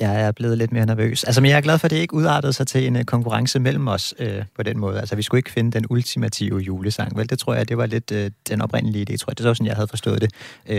Jeg 0.00 0.20
er 0.22 0.32
blevet 0.32 0.58
lidt 0.58 0.72
mere 0.72 0.86
nervøs. 0.86 1.24
Altså, 1.24 1.40
men 1.40 1.50
jeg 1.50 1.56
er 1.56 1.60
glad 1.60 1.78
for, 1.78 1.84
at 1.84 1.90
det 1.90 1.96
ikke 1.96 2.14
udartede 2.14 2.52
sig 2.52 2.66
til 2.66 2.86
en 2.86 2.96
uh, 2.96 3.02
konkurrence 3.02 3.58
mellem 3.60 3.88
os 3.88 4.14
uh, 4.20 4.26
på 4.56 4.62
den 4.62 4.78
måde. 4.78 5.00
Altså, 5.00 5.16
vi 5.16 5.22
skulle 5.22 5.38
ikke 5.38 5.50
finde 5.50 5.72
den 5.72 5.84
ultimative 5.90 6.58
julesang, 6.58 7.16
vel? 7.16 7.30
Det 7.30 7.38
tror 7.38 7.54
jeg, 7.54 7.68
det 7.68 7.76
var 7.76 7.86
lidt 7.86 8.10
uh, 8.10 8.18
den 8.48 8.62
oprindelige 8.62 9.06
idé, 9.10 9.16
tror 9.16 9.30
jeg. 9.30 9.38
Det 9.38 9.46
var 9.46 9.54
sådan, 9.54 9.66
jeg 9.66 9.74
havde 9.74 9.88
forstået 9.88 10.20
det. 10.20 10.30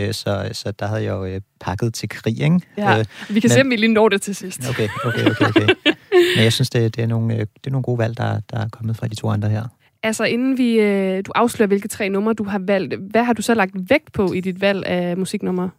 Uh, 0.07 0.11
så, 0.13 0.49
så 0.51 0.71
der 0.79 0.87
havde 0.87 1.03
jeg 1.03 1.11
jo 1.11 1.35
uh, 1.35 1.41
pakket 1.59 1.93
til 1.93 2.09
krig, 2.09 2.41
ikke? 2.41 2.59
Ja, 2.77 2.99
Øh, 2.99 3.05
vi 3.29 3.39
kan 3.39 3.47
men- 3.47 3.49
se, 3.51 3.61
om 3.61 3.69
vi 3.69 3.75
lige 3.75 3.93
når 3.93 4.09
det 4.09 4.21
til 4.21 4.35
sidst. 4.35 4.69
Okay, 4.69 4.87
okay, 5.05 5.25
okay, 5.31 5.45
okay. 5.45 5.67
Men 6.35 6.43
jeg 6.43 6.53
synes, 6.53 6.69
det, 6.69 6.95
det, 6.95 7.03
er, 7.03 7.07
nogle, 7.07 7.33
øh, 7.33 7.39
det 7.39 7.67
er 7.67 7.71
nogle 7.71 7.83
gode 7.83 7.97
valg, 7.97 8.17
der, 8.17 8.39
der 8.51 8.57
er 8.59 8.69
kommet 8.69 8.97
fra 8.97 9.07
de 9.07 9.15
to 9.15 9.29
andre 9.29 9.49
her. 9.49 9.63
Altså, 10.03 10.23
inden 10.23 10.57
vi, 10.57 10.79
øh, 10.79 11.23
du 11.25 11.31
afslører, 11.35 11.67
hvilke 11.67 11.87
tre 11.87 12.09
numre 12.09 12.33
du 12.33 12.43
har 12.43 12.59
valgt, 12.67 12.93
hvad 13.11 13.23
har 13.23 13.33
du 13.33 13.41
så 13.41 13.53
lagt 13.53 13.71
vægt 13.89 14.13
på 14.13 14.33
i 14.33 14.39
dit 14.41 14.61
valg 14.61 14.85
af 14.85 15.17
musiknumre? 15.17 15.69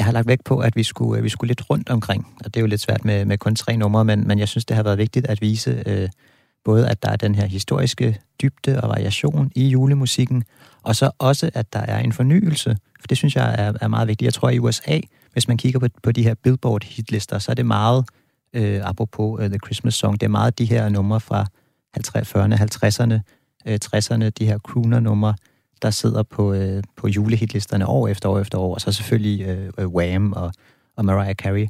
Jeg 0.00 0.04
har 0.06 0.12
lagt 0.12 0.28
vægt 0.28 0.44
på, 0.44 0.58
at 0.58 0.76
vi 0.76 0.82
skulle, 0.82 1.18
øh, 1.18 1.24
vi 1.24 1.28
skulle 1.28 1.48
lidt 1.48 1.70
rundt 1.70 1.90
omkring, 1.90 2.26
og 2.38 2.44
det 2.44 2.56
er 2.56 2.60
jo 2.60 2.66
lidt 2.66 2.80
svært 2.80 3.04
med, 3.04 3.24
med 3.24 3.38
kun 3.38 3.54
tre 3.54 3.76
numre, 3.76 4.04
men, 4.04 4.28
men 4.28 4.38
jeg 4.38 4.48
synes, 4.48 4.64
det 4.64 4.76
har 4.76 4.82
været 4.82 4.98
vigtigt 4.98 5.26
at 5.26 5.40
vise 5.40 5.82
øh, 5.86 6.08
både, 6.64 6.88
at 6.88 7.02
der 7.02 7.10
er 7.10 7.16
den 7.16 7.34
her 7.34 7.46
historiske 7.46 8.20
dybde 8.42 8.80
og 8.80 8.88
variation 8.88 9.52
i 9.54 9.68
julemusikken, 9.68 10.44
og 10.82 10.96
så 10.96 11.10
også, 11.18 11.50
at 11.54 11.72
der 11.72 11.78
er 11.78 11.98
en 11.98 12.12
fornyelse, 12.12 12.76
for 13.00 13.06
det 13.06 13.16
synes 13.16 13.36
jeg 13.36 13.54
er, 13.58 13.72
er 13.80 13.88
meget 13.88 14.08
vigtigt. 14.08 14.26
Jeg 14.26 14.34
tror, 14.34 14.48
at 14.48 14.54
i 14.54 14.58
USA, 14.58 15.00
hvis 15.32 15.48
man 15.48 15.56
kigger 15.56 15.78
på, 15.78 15.86
på 16.02 16.12
de 16.12 16.22
her 16.22 16.34
Billboard-hitlister, 16.34 17.38
så 17.38 17.52
er 17.52 17.54
det 17.54 17.66
meget, 17.66 18.04
øh, 18.52 18.80
apropos 18.84 19.40
uh, 19.40 19.46
The 19.46 19.58
Christmas 19.64 19.94
Song, 19.94 20.20
det 20.20 20.26
er 20.26 20.30
meget 20.30 20.58
de 20.58 20.64
her 20.64 20.88
numre 20.88 21.20
fra 21.20 21.46
50'erne, 21.98 22.22
40'erne, 22.22 22.56
50'erne, 22.56 23.20
60'erne, 23.68 24.28
de 24.28 24.46
her 24.46 24.58
crooner-numre, 24.58 25.34
der 25.82 25.90
sidder 25.90 26.22
på, 26.22 26.52
øh, 26.52 26.82
på 26.96 27.08
julehitlisterne 27.08 27.86
år 27.86 28.08
efter 28.08 28.28
år 28.28 28.38
efter 28.38 28.58
år, 28.58 28.74
og 28.74 28.80
så 28.80 28.92
selvfølgelig 28.92 29.46
øh, 29.46 29.72
øh, 29.78 29.88
Wham 29.88 30.32
og, 30.32 30.52
og 30.96 31.04
Mariah 31.04 31.34
Carey. 31.34 31.68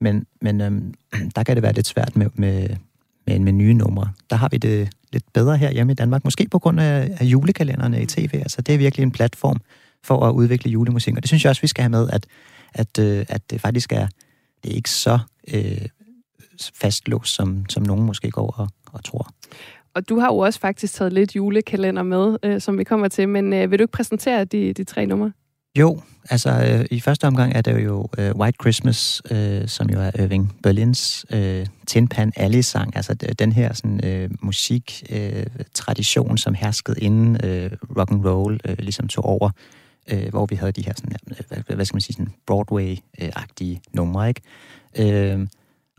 Men, 0.00 0.26
men 0.40 0.60
øhm, 0.60 0.94
der 1.36 1.42
kan 1.42 1.56
det 1.56 1.62
være 1.62 1.72
lidt 1.72 1.86
svært 1.86 2.16
med, 2.16 2.26
med, 2.34 2.68
med, 3.26 3.38
med 3.38 3.52
nye 3.52 3.74
numre. 3.74 4.12
Der 4.30 4.36
har 4.36 4.48
vi 4.48 4.56
det 4.56 4.90
lidt 5.12 5.32
bedre 5.32 5.56
her 5.56 5.70
hjemme 5.70 5.92
i 5.92 5.94
Danmark, 5.94 6.24
måske 6.24 6.48
på 6.50 6.58
grund 6.58 6.80
af, 6.80 7.16
af 7.20 7.24
julekalenderne 7.24 8.02
i 8.02 8.06
tv. 8.06 8.30
Altså, 8.34 8.62
det 8.62 8.74
er 8.74 8.78
virkelig 8.78 9.02
en 9.02 9.12
platform 9.12 9.60
for 10.04 10.26
at 10.26 10.32
udvikle 10.32 10.70
julemusik, 10.70 11.16
og 11.16 11.22
det 11.22 11.28
synes 11.28 11.44
jeg 11.44 11.50
også, 11.50 11.62
vi 11.62 11.68
skal 11.68 11.82
have 11.82 11.90
med, 11.90 12.10
at, 12.12 12.26
at, 12.72 12.98
øh, 12.98 13.26
at 13.28 13.50
det 13.50 13.60
faktisk 13.60 13.92
er, 13.92 14.06
det 14.62 14.72
er 14.72 14.76
ikke 14.76 14.90
så 14.90 15.18
øh, 15.54 15.86
fastlåst, 16.74 17.34
som, 17.34 17.64
som 17.68 17.82
nogen 17.82 18.06
måske 18.06 18.30
går 18.30 18.50
og, 18.50 18.68
og 18.92 19.04
tror. 19.04 19.30
Og 19.94 20.08
du 20.08 20.18
har 20.18 20.26
jo 20.26 20.38
også 20.38 20.60
faktisk 20.60 20.94
taget 20.94 21.12
lidt 21.12 21.36
julekalender 21.36 22.02
med, 22.02 22.36
øh, 22.42 22.60
som 22.60 22.78
vi 22.78 22.84
kommer 22.84 23.08
til, 23.08 23.28
men 23.28 23.52
øh, 23.52 23.70
vil 23.70 23.78
du 23.78 23.82
ikke 23.82 23.92
præsentere 23.92 24.44
de, 24.44 24.72
de 24.72 24.84
tre 24.84 25.06
numre? 25.06 25.32
Jo, 25.78 26.00
altså 26.30 26.50
øh, 26.50 26.86
i 26.90 27.00
første 27.00 27.26
omgang 27.26 27.52
er 27.54 27.60
det 27.60 27.84
jo 27.84 28.08
øh, 28.18 28.34
White 28.36 28.56
Christmas, 28.62 29.22
øh, 29.30 29.68
som 29.68 29.90
jo 29.90 30.00
er 30.00 30.10
Irving 30.22 30.56
Berlins 30.62 31.26
øh, 31.30 31.66
Tin 31.86 32.08
Pan 32.08 32.32
Alley-sang. 32.36 32.96
Altså 32.96 33.14
den 33.14 33.52
her 33.52 33.72
sådan, 33.72 34.04
øh, 34.04 34.30
musik-tradition, 34.42 36.32
øh, 36.32 36.38
som 36.38 36.54
herskede 36.54 37.00
inden 37.00 37.44
øh, 37.44 37.70
rock 37.98 38.10
and 38.10 38.24
roll 38.24 38.60
øh, 38.64 38.76
ligesom 38.78 39.08
tog 39.08 39.24
over, 39.24 39.50
øh, 40.12 40.28
hvor 40.30 40.46
vi 40.46 40.54
havde 40.54 40.72
de 40.72 40.84
her 40.84 40.92
sådan, 40.96 41.12
øh, 41.30 41.36
hvad, 41.48 41.74
hvad 41.76 41.84
skal 41.84 41.94
man 41.94 42.00
sige, 42.00 42.14
sådan 42.14 42.32
Broadway-agtige 42.50 43.80
numre, 43.92 44.28
ikke? 44.28 44.40
Øh, 44.98 45.46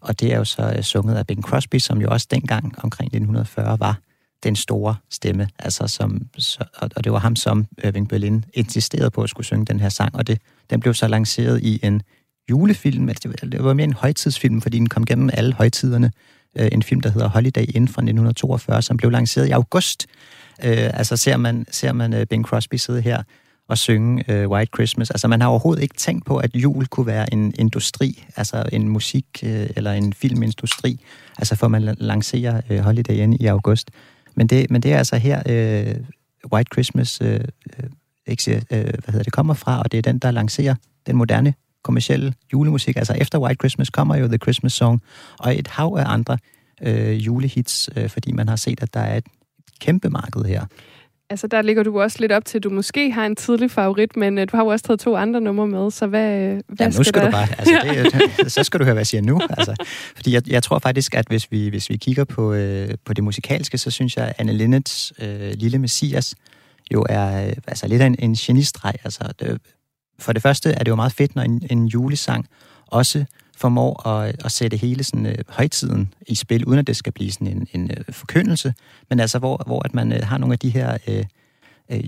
og 0.02 0.20
det 0.20 0.34
er 0.34 0.38
jo 0.38 0.46
så 0.46 0.74
øh, 0.78 0.84
sunget 0.84 1.16
af 1.16 1.28
Bing 1.28 1.44
Crosby, 1.44 1.80
som 1.80 2.02
jo 2.02 2.10
også 2.12 2.28
dengang 2.32 2.66
omkring 2.84 3.08
1940 3.08 3.80
var 3.80 4.00
den 4.44 4.56
store 4.56 4.96
stemme, 5.10 5.48
altså 5.60 5.88
som, 5.88 6.22
så, 6.38 6.64
og, 6.78 6.90
og 6.96 7.04
det 7.04 7.12
var 7.12 7.20
ham, 7.20 7.36
som 7.36 7.66
Irving 7.84 8.10
Berlin 8.10 8.46
insisterede 8.54 9.10
på 9.12 9.22
at 9.24 9.30
skulle 9.30 9.46
synge 9.46 9.66
den 9.66 9.80
her 9.80 9.90
sang, 9.90 10.16
og 10.16 10.28
det, 10.28 10.42
den 10.70 10.80
blev 10.80 10.94
så 10.94 11.08
lanceret 11.08 11.62
i 11.64 11.80
en 11.84 12.02
julefilm, 12.50 13.10
altså 13.10 13.30
det, 13.52 13.64
var- 13.64 13.74
mere 13.74 13.84
en 13.84 13.94
højtidsfilm, 13.94 14.62
fordi 14.62 14.78
den 14.80 14.90
kom 14.90 15.06
gennem 15.06 15.30
alle 15.34 15.54
højtiderne, 15.54 16.12
øh, 16.58 16.70
en 16.72 16.84
film, 16.84 17.02
der 17.02 17.10
hedder 17.10 17.28
Holiday 17.28 17.66
Inn 17.76 17.88
fra 17.88 18.02
1942, 18.02 18.82
som 18.82 18.98
blev 18.98 19.12
lanceret 19.12 19.48
i 19.48 19.52
august. 19.52 20.08
Øh, 20.64 20.90
altså 20.94 21.18
ser 21.18 21.38
man, 21.38 21.66
ser 21.72 21.94
man 21.94 22.14
øh, 22.14 22.26
Bing 22.26 22.46
Crosby 22.46 22.76
sidde 22.76 23.02
her 23.02 23.24
og 23.70 23.78
synge 23.78 24.32
øh, 24.32 24.50
White 24.50 24.72
Christmas. 24.76 25.12
Altså 25.12 25.28
man 25.28 25.42
har 25.42 25.48
overhovedet 25.48 25.84
ikke 25.84 25.96
tænkt 25.96 26.26
på, 26.26 26.38
at 26.38 26.56
jul 26.56 26.86
kunne 26.86 27.06
være 27.06 27.34
en 27.34 27.54
industri, 27.60 28.26
altså 28.36 28.64
en 28.72 28.90
musik- 28.90 29.44
øh, 29.44 29.70
eller 29.76 29.92
en 29.92 30.14
filmindustri, 30.14 31.00
altså 31.38 31.56
for 31.56 31.68
man 31.68 31.96
lancerer 32.00 32.62
øh, 32.70 32.80
Holiday 32.80 33.14
Inn 33.14 33.34
i 33.34 33.46
august. 33.46 33.92
Men 34.36 34.48
det, 34.48 34.72
men 34.72 34.82
det 34.82 34.94
er 34.94 34.98
altså 34.98 35.16
her, 35.18 35.44
øh, 35.46 35.96
White 36.54 36.70
Christmas 36.74 37.22
øh, 37.22 37.40
øh 37.40 37.90
ikke, 38.28 38.56
øh, 38.56 38.84
hvad 38.84 39.08
hedder 39.08 39.24
det, 39.24 39.34
kommer 39.34 39.54
fra, 39.54 39.80
og 39.80 39.92
det 39.92 39.98
er 39.98 40.02
den, 40.02 40.20
der 40.20 40.32
lancerer 40.32 40.76
den 41.08 41.16
moderne 41.16 41.54
kommercielle 41.84 42.34
julemusik. 42.54 42.98
Altså 42.98 43.14
efter 43.14 43.40
White 43.40 43.58
Christmas 43.62 43.90
kommer 43.90 44.16
jo 44.16 44.28
The 44.28 44.38
Christmas 44.38 44.74
Song, 44.74 45.02
og 45.40 45.58
et 45.58 45.68
hav 45.68 45.96
af 46.00 46.04
andre 46.14 46.38
øh, 46.82 47.26
julehits, 47.26 47.90
øh, 47.96 48.10
fordi 48.10 48.32
man 48.32 48.50
har 48.50 48.56
set, 48.56 48.84
at 48.84 48.94
der 48.94 49.00
er 49.00 49.18
et 49.18 49.26
kæmpe 49.80 50.10
marked 50.10 50.44
her. 50.44 50.66
Altså, 51.32 51.48
der 51.48 51.62
ligger 51.62 51.84
du 51.84 52.02
også 52.02 52.18
lidt 52.20 52.32
op 52.32 52.46
til, 52.46 52.58
at 52.58 52.64
du 52.64 52.70
måske 52.70 53.12
har 53.12 53.26
en 53.26 53.36
tidlig 53.36 53.72
favorit, 53.72 54.18
men 54.18 54.38
øh, 54.38 54.48
du 54.52 54.58
har 54.58 54.64
jo 54.64 54.70
også 54.70 54.86
taget 54.86 55.00
to 55.00 55.16
andre 55.16 55.42
numre 55.42 55.68
med, 55.68 55.92
så 55.92 56.08
hvad, 56.08 56.40
øh, 56.40 56.62
hvad 56.68 56.88
Ja, 56.92 56.98
nu 56.98 57.04
skal 57.04 57.22
der... 57.22 57.26
du 57.26 57.32
bare, 57.32 57.48
altså 57.60 57.80
det, 58.44 58.52
så 58.58 58.64
skal 58.64 58.80
du 58.80 58.84
høre, 58.84 58.94
hvad 58.94 59.00
jeg 59.00 59.08
siger 59.08 59.22
nu. 59.22 59.42
Altså, 59.50 59.76
fordi 60.16 60.34
jeg, 60.34 60.50
jeg 60.50 60.64
tror 60.64 60.80
faktisk, 60.80 61.16
at 61.16 61.28
hvis 61.28 61.52
vi, 61.52 61.70
hvis 61.70 61.90
vi 61.90 61.98
kigger 61.98 62.24
på, 62.24 62.54
øh, 62.54 62.90
på 63.06 63.14
det 63.14 63.24
musikalske, 63.24 63.78
så 63.78 63.92
synes 63.92 64.18
jeg, 64.18 64.28
at 64.28 64.34
Anne 64.38 64.54
Linnets 64.54 65.14
øh, 65.20 65.52
Lille 65.54 65.80
Messias 65.80 66.36
jo 66.94 67.06
er 67.10 67.48
øh, 67.48 67.54
altså 67.68 67.88
lidt 67.88 68.02
af 68.02 68.06
en, 68.06 68.16
en 68.20 68.34
genistreg. 68.34 68.94
Altså, 69.04 69.34
det, 69.40 69.62
for 70.20 70.34
det 70.34 70.42
første 70.42 70.72
er 70.72 70.84
det 70.84 70.88
jo 70.88 70.96
meget 70.96 71.14
fedt, 71.14 71.36
når 71.36 71.44
en, 71.44 71.62
en 71.70 71.86
julesang 71.86 72.48
også 72.88 73.26
formår 73.62 74.08
at, 74.08 74.46
at 74.46 74.52
sætte 74.52 74.78
hele 74.78 75.04
sådan, 75.04 75.26
øh, 75.26 75.38
højtiden 75.50 76.14
i 76.28 76.36
spil, 76.36 76.66
uden 76.66 76.80
at 76.80 76.88
det 76.88 76.96
skal 76.96 77.14
blive 77.14 77.32
sådan 77.32 77.48
en, 77.48 77.68
en 77.74 77.92
øh, 77.92 78.14
forkyndelse, 78.14 78.74
men 79.10 79.20
altså 79.20 79.40
hvor, 79.40 79.64
hvor 79.66 79.86
at 79.86 79.94
man 79.94 80.14
øh, 80.14 80.20
har 80.24 80.38
nogle 80.38 80.54
af 80.54 80.60
de 80.60 80.70
her 80.70 80.98
øh, 81.08 81.24
øh, 81.92 82.04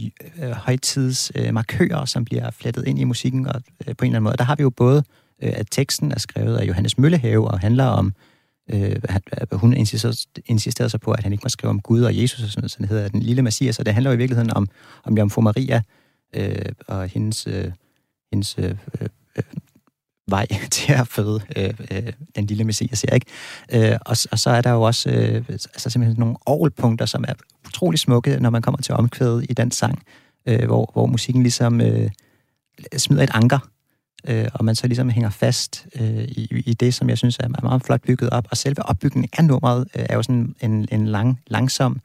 øh, 1.36 1.54
øh, 1.96 2.08
som 2.08 2.26
bliver 2.26 2.52
flettet 2.52 2.88
ind 2.88 3.00
i 3.00 3.04
musikken 3.04 3.48
og, 3.48 3.56
øh, 3.88 3.96
på 3.96 4.06
en 4.06 4.12
eller 4.12 4.18
anden 4.18 4.24
måde. 4.24 4.38
Der 4.38 4.44
har 4.44 4.56
vi 4.56 4.64
jo 4.64 4.70
både, 4.70 5.04
øh, 5.44 5.54
at 5.56 5.68
teksten 5.72 6.12
er 6.12 6.20
skrevet 6.20 6.58
af 6.58 6.68
Johannes 6.68 6.98
Møllehave 6.98 7.48
og 7.48 7.60
handler 7.60 7.86
om, 7.86 8.14
øh, 8.74 8.96
hun 9.52 9.74
insisterede, 9.74 10.18
insisterede 10.46 10.90
så 10.90 10.98
på, 10.98 11.12
at 11.12 11.24
han 11.24 11.32
ikke 11.32 11.44
må 11.46 11.50
skrive 11.50 11.70
om 11.70 11.82
Gud 11.82 12.02
og 12.02 12.22
Jesus 12.22 12.44
og 12.44 12.50
sådan 12.50 12.62
noget, 12.62 12.72
så 12.72 12.78
den 12.78 12.88
hedder 12.88 13.08
Den 13.08 13.22
Lille 13.22 13.42
Messias, 13.42 13.80
og 13.80 13.86
det 13.86 13.94
handler 13.94 14.12
jo 14.12 14.16
i 14.16 14.18
virkeligheden 14.18 14.54
om, 14.54 14.68
om 15.04 15.18
Jomfru 15.18 15.42
Maria 15.42 15.82
øh, 16.36 16.66
og 16.88 17.08
hendes, 17.08 17.48
øh, 17.48 17.72
hendes 18.32 18.56
øh, 18.58 18.76
øh 19.02 19.10
vej 20.28 20.48
til 20.72 20.94
at 20.94 21.08
føde 21.08 21.42
øh, 21.56 21.74
øh, 21.92 22.14
den 22.36 22.46
lille 22.46 22.64
messias, 22.64 23.04
jeg, 23.04 23.14
ikke? 23.14 23.92
Øh, 23.92 23.98
og, 24.06 24.18
og 24.32 24.40
så 24.40 24.50
er 24.50 24.62
der 24.62 24.72
jo 24.72 24.82
også 24.82 25.10
øh, 25.10 25.46
altså 25.50 25.90
simpelthen 25.90 26.20
nogle 26.20 26.36
orgelpunkter, 26.46 27.06
som 27.06 27.26
er 27.28 27.34
utrolig 27.68 28.00
smukke, 28.00 28.40
når 28.40 28.50
man 28.50 28.62
kommer 28.62 28.82
til 28.82 28.94
omkvædet 28.94 29.46
i 29.50 29.54
den 29.54 29.72
sang, 29.72 30.04
øh, 30.46 30.66
hvor, 30.66 30.90
hvor 30.94 31.06
musikken 31.06 31.44
ligesom 31.44 31.82
øh, 31.82 32.10
smider 32.98 33.24
et 33.24 33.32
anker, 33.34 33.60
øh, 34.28 34.48
og 34.54 34.66
man 34.66 34.76
så 34.76 34.88
ligesom 34.88 35.10
hænger 35.10 35.30
fast 35.30 35.88
øh, 35.96 36.24
i, 36.24 36.64
i 36.66 36.74
det, 36.74 36.94
som 36.94 37.10
jeg 37.10 37.18
synes 37.18 37.38
er 37.38 37.48
meget, 37.48 37.64
meget 37.64 37.84
flot 37.84 38.02
bygget 38.02 38.30
op. 38.30 38.48
Og 38.52 38.58
selve 38.58 38.84
opbygningen 38.86 39.30
af 39.38 39.46
nummeret 39.46 39.88
øh, 39.96 40.06
er 40.10 40.16
jo 40.16 40.24
sådan 40.24 40.56
en, 40.62 40.88
en 40.92 41.08
lang, 41.08 41.40
langsom 41.48 42.00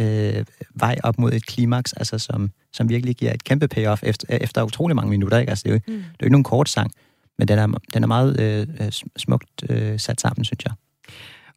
øh, 0.00 0.44
vej 0.74 0.98
op 1.02 1.18
mod 1.18 1.32
et 1.32 1.46
klimaks, 1.46 1.92
altså 1.92 2.18
som, 2.18 2.50
som 2.72 2.88
virkelig 2.88 3.16
giver 3.16 3.32
et 3.32 3.44
kæmpe 3.44 3.68
payoff 3.68 4.02
efter, 4.02 4.26
efter 4.30 4.62
utrolig 4.62 4.96
mange 4.96 5.10
minutter. 5.10 5.38
Ikke? 5.38 5.50
Altså, 5.50 5.62
det, 5.62 5.70
er 5.70 5.74
jo, 5.74 5.80
mm. 5.86 5.94
det 5.94 6.02
er 6.02 6.16
jo 6.20 6.26
ikke 6.26 6.32
nogen 6.32 6.44
kort 6.44 6.68
sang, 6.68 6.90
men 7.38 7.48
den 7.48 7.58
er, 7.58 7.66
den 7.94 8.02
er 8.02 8.06
meget 8.06 8.40
øh, 8.40 8.86
øh 8.86 8.92
smukt 9.16 9.64
øh, 9.70 9.98
sat 9.98 10.20
sammen, 10.20 10.44
synes 10.44 10.64
jeg. 10.64 10.72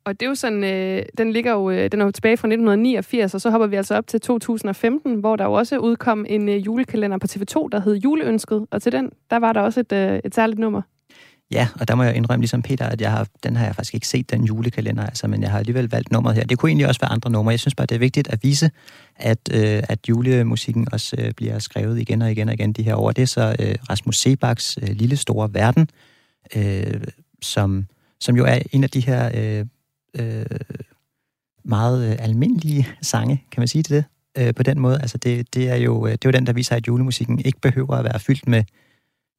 Og 0.07 0.19
det 0.19 0.25
er 0.25 0.29
jo 0.29 0.35
sådan, 0.35 0.63
øh, 0.63 1.03
den 1.17 1.31
ligger 1.31 1.51
jo, 1.51 1.69
øh, 1.69 1.91
den 1.91 2.01
er 2.01 2.05
jo 2.05 2.11
tilbage 2.11 2.37
fra 2.37 2.47
1989, 2.47 3.33
og 3.33 3.41
så 3.41 3.49
hopper 3.49 3.67
vi 3.67 3.75
altså 3.75 3.95
op 3.95 4.07
til 4.07 4.21
2015, 4.21 5.15
hvor 5.15 5.35
der 5.35 5.45
jo 5.45 5.53
også 5.53 5.77
udkom 5.77 6.25
en 6.29 6.49
øh, 6.49 6.65
julekalender 6.65 7.17
på 7.17 7.27
TV2, 7.29 7.67
der 7.71 7.81
hed 7.81 7.95
Juleønsket, 7.95 8.67
og 8.71 8.81
til 8.81 8.91
den, 8.91 9.11
der 9.29 9.37
var 9.37 9.53
der 9.53 9.61
også 9.61 9.79
et, 9.79 9.91
øh, 9.91 10.19
et 10.25 10.35
særligt 10.35 10.59
nummer. 10.59 10.81
Ja, 11.51 11.67
og 11.79 11.87
der 11.87 11.95
må 11.95 12.03
jeg 12.03 12.15
indrømme 12.15 12.41
ligesom 12.41 12.61
Peter, 12.61 12.85
at 12.85 13.01
jeg 13.01 13.11
har, 13.11 13.27
den 13.43 13.55
har 13.55 13.65
jeg 13.65 13.75
faktisk 13.75 13.93
ikke 13.93 14.07
set, 14.07 14.31
den 14.31 14.43
julekalender, 14.43 15.05
altså, 15.05 15.27
men 15.27 15.41
jeg 15.41 15.51
har 15.51 15.59
alligevel 15.59 15.89
valgt 15.91 16.11
nummeret 16.11 16.35
her. 16.35 16.43
Det 16.43 16.57
kunne 16.57 16.69
egentlig 16.69 16.87
også 16.87 17.01
være 17.01 17.11
andre 17.11 17.29
numre. 17.29 17.51
Jeg 17.51 17.59
synes 17.59 17.75
bare, 17.75 17.87
det 17.87 17.95
er 17.95 17.99
vigtigt 17.99 18.27
at 18.27 18.39
vise, 18.43 18.71
at, 19.15 19.39
øh, 19.53 19.83
at 19.89 20.09
julemusikken 20.09 20.87
også 20.91 21.15
øh, 21.19 21.31
bliver 21.31 21.59
skrevet 21.59 21.99
igen 21.99 22.21
og 22.21 22.31
igen 22.31 22.47
og 22.47 22.53
igen 22.53 22.73
de 22.73 22.83
her 22.83 22.95
år. 22.95 23.11
Det 23.11 23.21
er 23.21 23.25
så 23.25 23.55
øh, 23.59 23.75
Rasmus 23.89 24.17
Sebaks 24.17 24.77
øh, 24.81 24.89
Lille 24.89 25.17
Store 25.17 25.53
Verden, 25.53 25.89
øh, 26.55 27.01
som, 27.41 27.85
som 28.19 28.37
jo 28.37 28.45
er 28.45 28.59
en 28.71 28.83
af 28.83 28.89
de 28.89 28.99
her 28.99 29.31
øh, 29.33 29.65
øh, 30.19 30.45
meget 31.65 32.11
øh, 32.11 32.15
almindelige 32.19 32.87
sange, 33.01 33.43
kan 33.51 33.61
man 33.61 33.67
sige 33.67 33.83
det, 33.83 34.03
øh, 34.37 34.53
på 34.55 34.63
den 34.63 34.79
måde. 34.79 35.01
Altså 35.01 35.17
det, 35.17 35.53
det, 35.53 35.69
er 35.69 35.75
jo, 35.75 36.05
øh, 36.05 36.11
det 36.11 36.25
er 36.25 36.29
jo 36.29 36.31
den, 36.31 36.47
der 36.47 36.53
viser, 36.53 36.75
at 36.75 36.87
julemusikken 36.87 37.39
ikke 37.39 37.61
behøver 37.61 37.95
at 37.95 38.03
være 38.03 38.19
fyldt 38.19 38.47
med 38.47 38.63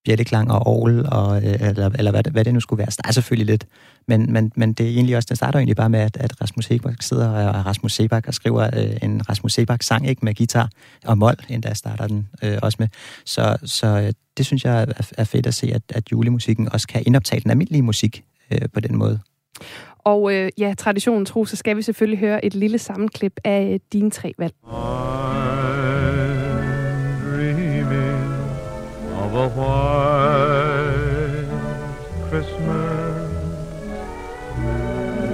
bjætteklang 0.04 0.50
og 0.52 0.66
orgel, 0.66 1.06
og, 1.12 1.36
øh, 1.36 1.54
eller, 1.68 1.90
eller 1.98 2.10
hvad, 2.10 2.22
det- 2.22 2.32
hvad 2.32 2.44
det 2.44 2.54
nu 2.54 2.60
skulle 2.60 2.78
være. 2.78 2.86
Der 2.86 3.08
er 3.08 3.12
selvfølgelig 3.12 3.46
lidt, 3.46 3.66
men, 4.08 4.32
men, 4.32 4.52
men 4.56 4.72
det 4.72 4.86
er 4.86 4.90
egentlig 4.90 5.16
også, 5.16 5.26
det 5.30 5.36
starter 5.36 5.58
egentlig 5.58 5.76
bare 5.76 5.88
med, 5.90 6.00
at, 6.00 6.16
at 6.16 6.40
Rasmus 6.40 6.64
Sebak 6.64 7.02
sidder 7.02 7.48
og 7.48 7.66
Rasmus 7.66 7.92
Sebak 7.92 8.24
og 8.28 8.34
skriver 8.34 8.70
øh, 8.76 8.96
en 9.02 9.28
Rasmus 9.28 9.52
Sebak-sang, 9.52 10.08
ikke 10.08 10.24
med 10.24 10.34
guitar 10.34 10.70
og 11.04 11.18
mol, 11.18 11.34
endda 11.48 11.74
starter 11.74 12.06
den 12.06 12.28
øh, 12.42 12.58
også 12.62 12.76
med. 12.80 12.88
Så, 13.24 13.56
så 13.64 13.86
øh, 13.86 14.12
det 14.36 14.46
synes 14.46 14.64
jeg 14.64 14.82
er, 14.82 14.86
er 15.18 15.24
fedt 15.24 15.46
at 15.46 15.54
se, 15.54 15.72
at, 15.74 15.82
at 15.88 16.12
julemusikken 16.12 16.72
også 16.72 16.88
kan 16.88 17.02
indoptage 17.06 17.40
den 17.40 17.50
almindelige 17.50 17.82
musik 17.82 18.24
øh, 18.50 18.58
på 18.74 18.80
den 18.80 18.96
måde. 18.96 19.20
Og 19.98 20.34
øh, 20.34 20.50
ja, 20.58 20.74
traditionen 20.78 21.24
tro, 21.24 21.44
så 21.44 21.56
skal 21.56 21.76
vi 21.76 21.82
selvfølgelig 21.82 22.18
høre 22.18 22.44
et 22.44 22.54
lille 22.54 22.78
sammenklip 22.78 23.40
af 23.44 23.70
øh, 23.74 23.80
dine 23.92 24.10
tre 24.10 24.32
valg. 24.38 24.52
I'm 24.64 25.07
a 29.38 29.48
white 29.50 31.28
Christmas, 32.28 33.32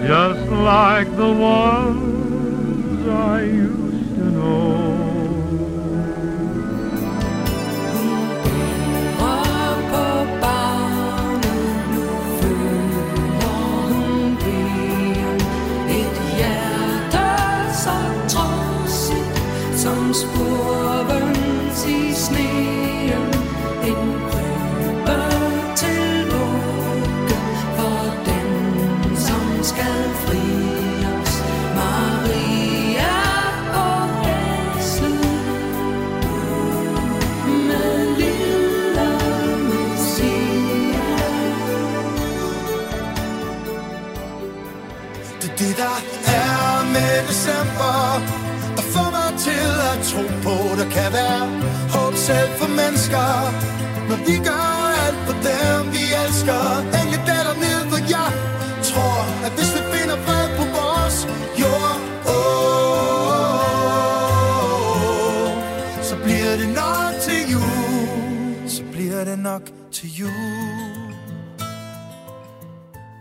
just 0.06 0.50
like 0.50 1.16
the 1.16 1.32
ones 1.32 3.08
I 3.08 3.42
used 3.44 3.83
tro 50.14 50.24
på, 50.46 50.54
der 50.80 50.88
kan 50.96 51.08
være 51.18 51.42
håb 51.94 52.14
selv 52.28 52.50
for 52.60 52.68
mennesker. 52.80 53.28
Når 54.08 54.18
vi 54.28 54.36
gør 54.48 54.70
alt 55.04 55.20
for 55.26 55.36
dem, 55.48 55.80
vi 55.94 56.02
elsker 56.22 56.60
Engle 56.98 57.13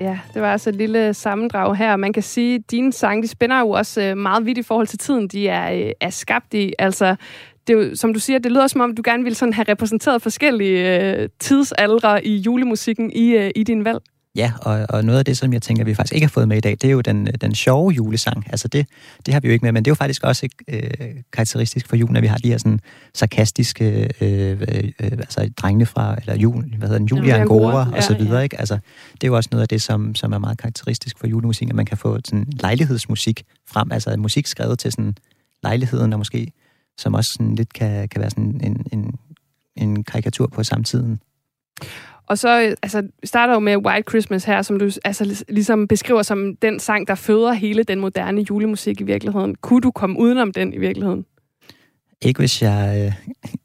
Ja, 0.03 0.19
det 0.33 0.41
var 0.41 0.51
altså 0.51 0.69
et 0.69 0.75
lille 0.75 1.13
sammendrag 1.13 1.75
her. 1.75 1.95
Man 1.95 2.13
kan 2.13 2.23
sige, 2.23 2.55
at 2.55 2.71
dine 2.71 2.93
sange, 2.93 3.23
de 3.23 3.27
spænder 3.27 3.59
jo 3.59 3.69
også 3.69 4.01
øh, 4.01 4.17
meget 4.17 4.45
vidt 4.45 4.57
i 4.57 4.61
forhold 4.61 4.87
til 4.87 4.99
tiden, 4.99 5.27
de 5.27 5.47
er, 5.47 5.85
øh, 5.85 5.91
er 6.01 6.09
skabt 6.09 6.53
i. 6.53 6.73
Altså, 6.79 7.15
det 7.67 7.73
er 7.73 7.77
jo, 7.77 7.95
som 7.95 8.13
du 8.13 8.19
siger, 8.19 8.39
det 8.39 8.51
lyder 8.51 8.67
som 8.67 8.81
om, 8.81 8.95
du 8.95 9.01
gerne 9.05 9.23
ville 9.23 9.35
sådan 9.35 9.53
have 9.53 9.65
repræsenteret 9.69 10.21
forskellige 10.21 10.99
øh, 10.99 11.29
tidsaldre 11.39 12.25
i 12.25 12.37
julemusikken 12.37 13.11
i, 13.11 13.29
øh, 13.29 13.51
i 13.55 13.63
din 13.63 13.85
valg. 13.85 13.99
Ja, 14.35 14.53
og, 14.61 14.85
og 14.89 15.05
noget 15.05 15.19
af 15.19 15.25
det, 15.25 15.37
som 15.37 15.53
jeg 15.53 15.61
tænker, 15.61 15.83
vi 15.83 15.93
faktisk 15.93 16.13
ikke 16.13 16.25
har 16.25 16.29
fået 16.29 16.47
med 16.47 16.57
i 16.57 16.59
dag, 16.59 16.71
det 16.71 16.83
er 16.83 16.91
jo 16.91 17.01
den, 17.01 17.25
den 17.25 17.55
sjove 17.55 17.91
julesang. 17.91 18.45
Altså 18.49 18.67
det, 18.67 18.87
det 19.25 19.33
har 19.33 19.41
vi 19.41 19.47
jo 19.47 19.51
ikke 19.53 19.65
med, 19.65 19.71
men 19.71 19.85
det 19.85 19.89
er 19.89 19.91
jo 19.91 19.95
faktisk 19.95 20.23
også 20.23 20.49
øh, 20.67 20.81
karakteristisk 21.33 21.87
for 21.87 21.95
julen, 21.95 22.15
at 22.15 22.21
vi 22.21 22.27
har 22.27 22.37
de 22.37 22.47
her 22.47 22.57
sådan 22.57 22.79
sarkastiske, 23.13 24.09
øh, 24.21 24.51
øh, 24.51 24.91
øh, 24.99 25.11
altså 25.11 25.49
drengene 25.57 25.85
fra, 25.85 26.15
eller 26.19 26.35
jul, 26.35 26.75
hvad 26.77 26.87
hedder 26.87 26.97
den, 26.97 27.07
Julia 27.07 27.37
Angora, 27.37 27.91
og 27.95 28.03
så 28.03 28.15
videre, 28.17 28.37
ja. 28.37 28.43
ikke? 28.43 28.59
Altså, 28.59 28.79
det 29.13 29.23
er 29.23 29.27
jo 29.27 29.35
også 29.35 29.49
noget 29.51 29.61
af 29.61 29.67
det, 29.67 29.81
som, 29.81 30.15
som 30.15 30.33
er 30.33 30.37
meget 30.37 30.57
karakteristisk 30.57 31.19
for 31.19 31.27
julemusik, 31.27 31.69
at 31.69 31.75
man 31.75 31.85
kan 31.85 31.97
få 31.97 32.19
sådan 32.25 32.45
lejlighedsmusik 32.61 33.43
frem, 33.67 33.91
altså 33.91 34.17
musik 34.17 34.47
skrevet 34.47 34.79
til 34.79 34.91
sådan 34.91 35.15
lejligheden, 35.63 36.13
og 36.13 36.19
måske, 36.19 36.51
som 36.97 37.13
også 37.13 37.33
sådan 37.33 37.55
lidt 37.55 37.73
kan, 37.73 38.09
kan 38.09 38.21
være 38.21 38.29
sådan 38.29 38.61
en, 38.63 38.85
en, 38.91 39.15
en 39.75 40.03
karikatur 40.03 40.47
på 40.47 40.63
samtiden. 40.63 41.19
Og 42.27 42.37
så 42.37 42.61
øh, 42.61 42.75
altså, 42.81 43.07
starter 43.23 43.53
jo 43.53 43.59
med 43.59 43.77
White 43.77 44.05
Christmas 44.09 44.43
her, 44.43 44.61
som 44.61 44.79
du 44.79 44.89
altså, 45.05 45.23
lig- 45.23 45.43
ligesom 45.49 45.87
beskriver 45.87 46.21
som 46.21 46.55
den 46.55 46.79
sang, 46.79 47.07
der 47.07 47.15
føder 47.15 47.53
hele 47.53 47.83
den 47.83 47.99
moderne 47.99 48.45
julemusik 48.49 49.01
i 49.01 49.03
virkeligheden. 49.03 49.55
Kunne 49.55 49.81
du 49.81 49.91
komme 49.91 50.19
udenom 50.19 50.51
den 50.51 50.73
i 50.73 50.77
virkeligheden? 50.77 51.25
Ikke 52.21 52.39
hvis 52.39 52.61
jeg, 52.61 53.05
øh, 53.05 53.13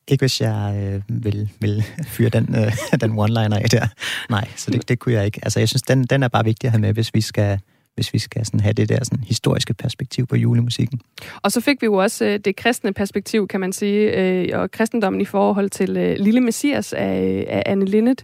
ikke 0.08 0.22
hvis 0.22 0.40
jeg 0.40 0.92
øh, 1.08 1.24
vil, 1.24 1.50
vil 1.60 1.84
fyre 2.06 2.28
den, 2.28 2.54
øh, 2.56 2.72
den 3.00 3.10
one-liner 3.18 3.56
af 3.56 3.68
der. 3.70 3.86
Nej, 4.30 4.48
så 4.56 4.70
det, 4.70 4.88
det 4.88 4.98
kunne 4.98 5.14
jeg 5.14 5.26
ikke. 5.26 5.40
Altså, 5.42 5.58
jeg 5.58 5.68
synes, 5.68 5.82
den, 5.82 6.04
den 6.04 6.22
er 6.22 6.28
bare 6.28 6.44
vigtig 6.44 6.68
at 6.68 6.72
have 6.72 6.80
med, 6.80 6.92
hvis 6.92 7.14
vi 7.14 7.20
skal, 7.20 7.60
hvis 7.98 8.14
vi 8.14 8.18
skal 8.18 8.46
sådan 8.46 8.60
have 8.60 8.72
det 8.72 8.88
der 8.88 9.04
sådan 9.04 9.24
historiske 9.24 9.74
perspektiv 9.74 10.26
på 10.26 10.36
julemusikken. 10.36 11.00
Og 11.42 11.52
så 11.52 11.60
fik 11.60 11.82
vi 11.82 11.84
jo 11.84 11.94
også 11.94 12.24
øh, 12.24 12.38
det 12.38 12.56
kristne 12.56 12.92
perspektiv, 12.92 13.48
kan 13.48 13.60
man 13.60 13.72
sige, 13.72 14.20
øh, 14.20 14.60
og 14.60 14.70
kristendommen 14.70 15.20
i 15.20 15.24
forhold 15.24 15.70
til 15.70 15.96
øh, 15.96 16.16
Lille 16.18 16.40
Messias 16.40 16.92
af, 16.92 17.44
af 17.48 17.62
Anne 17.66 17.84
Linnet. 17.84 18.22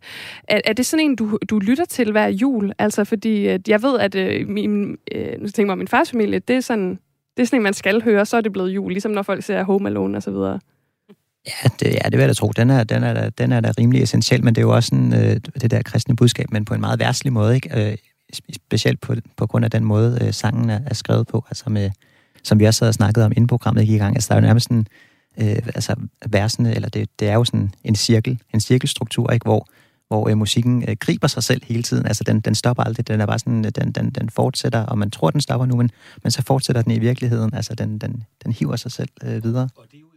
Er, 0.49 0.61
er 0.65 0.73
det 0.73 0.87
sådan 0.87 1.05
en, 1.05 1.17
du, 1.17 1.39
du 1.51 1.59
lytter 1.59 1.85
til 1.85 2.13
hver 2.13 2.29
jul? 2.29 2.73
Altså, 2.79 3.05
fordi 3.05 3.49
øh, 3.49 3.59
jeg 3.69 3.83
ved, 3.83 3.99
at 3.99 4.15
øh, 4.15 4.49
min, 4.49 4.97
øh, 5.13 5.41
nu 5.41 5.49
tænker 5.49 5.73
jeg, 5.73 5.79
min 5.79 5.89
fars 5.89 6.11
familie, 6.11 6.39
det 6.39 6.57
er 6.57 6.61
sådan... 6.61 6.99
Det 7.37 7.43
er 7.43 7.47
sådan 7.47 7.59
en, 7.59 7.63
man 7.63 7.75
skal 7.75 8.03
høre, 8.03 8.27
så 8.27 8.37
er 8.37 8.41
det 8.41 8.53
blevet 8.53 8.71
jul, 8.71 8.93
ligesom 8.93 9.13
når 9.13 9.23
folk 9.23 9.45
ser 9.45 9.63
Home 9.63 9.89
Alone 9.89 10.17
og 10.17 10.23
så 10.23 10.31
videre. 10.31 10.61
Ja, 11.47 11.69
det, 11.81 11.95
ja, 11.95 11.99
det 12.05 12.13
vil 12.13 12.19
jeg 12.19 12.29
da 12.29 12.35
tro. 12.35 12.53
Den 12.57 12.71
er, 12.71 12.85
den 12.85 13.03
er, 13.03 13.15
da, 13.15 13.31
den 13.39 13.53
er 13.53 13.61
da 13.61 13.73
rimelig 13.79 14.03
essentiel, 14.03 14.45
men 14.45 14.55
det 14.55 14.61
er 14.61 14.67
jo 14.67 14.75
også 14.75 14.89
sådan, 14.89 15.15
øh, 15.15 15.41
det 15.61 15.71
der 15.71 15.83
kristne 15.83 16.17
budskab, 16.17 16.51
men 16.53 16.65
på 16.65 16.75
en 16.75 16.81
meget 16.81 17.01
værtslig 17.01 17.33
måde, 17.33 17.55
ikke? 17.55 17.91
Øh, 17.91 17.97
specielt 18.55 19.01
på, 19.01 19.15
på 19.37 19.47
grund 19.47 19.65
af 19.65 19.71
den 19.71 19.85
måde, 19.85 20.19
øh, 20.23 20.33
sangen 20.33 20.71
er, 20.71 20.81
er 20.87 20.95
skrevet 20.95 21.27
på, 21.27 21.45
altså 21.49 21.71
med, 21.71 21.91
som 22.43 22.59
vi 22.59 22.65
også 22.65 22.85
havde 22.85 22.93
snakket 22.93 23.25
om, 23.25 23.33
inden 23.33 23.47
programmet 23.47 23.87
gik 23.87 23.95
i 23.95 23.99
gang. 23.99 24.17
Altså, 24.17 24.29
der 24.29 24.35
er 24.35 24.41
jo 24.41 24.47
nærmest 24.47 24.65
sådan, 24.65 24.87
øh, 25.39 25.57
altså 25.75 25.95
versene, 26.27 26.75
eller 26.75 26.89
det, 26.89 27.09
det 27.19 27.29
er 27.29 27.35
jo 27.35 27.45
sådan 27.45 27.75
en 27.85 27.95
cirkel, 27.95 28.39
en 28.55 28.61
cirkelstruktur, 28.61 29.31
ikke? 29.31 29.45
Hvor, 29.45 29.69
hvor 30.09 30.29
øh, 30.29 30.39
musikken 30.39 30.85
øh, 30.89 30.97
griber 31.01 31.29
sig 31.29 31.43
selv 31.43 31.63
hele 31.65 31.83
tiden. 31.83 32.07
Altså, 32.07 32.25
den, 32.25 32.41
den 32.41 32.55
stopper 32.55 32.83
aldrig. 32.83 33.09
Den 33.09 33.21
er 33.21 33.27
bare 33.27 33.39
sådan, 33.39 33.65
den, 33.65 33.93
den, 33.93 34.11
den 34.11 34.31
fortsætter, 34.31 34.81
og 34.81 34.99
man 34.99 35.11
tror, 35.11 35.31
den 35.31 35.41
stopper 35.41 35.67
nu, 35.67 35.77
men, 35.77 35.91
men 36.23 36.31
så 36.31 36.43
fortsætter 36.43 36.83
den 36.83 36.93
i 36.93 36.99
virkeligheden. 36.99 37.55
Altså, 37.55 37.75
den, 37.75 37.99
den, 37.99 38.25
den 38.45 38.53
hiver 38.53 38.77
sig 38.77 38.93
selv 38.93 39.09
øh, 39.23 39.45
videre. 39.45 39.69
Og 39.77 39.85
det 39.91 39.97
er 39.97 40.01
jo 40.01 40.14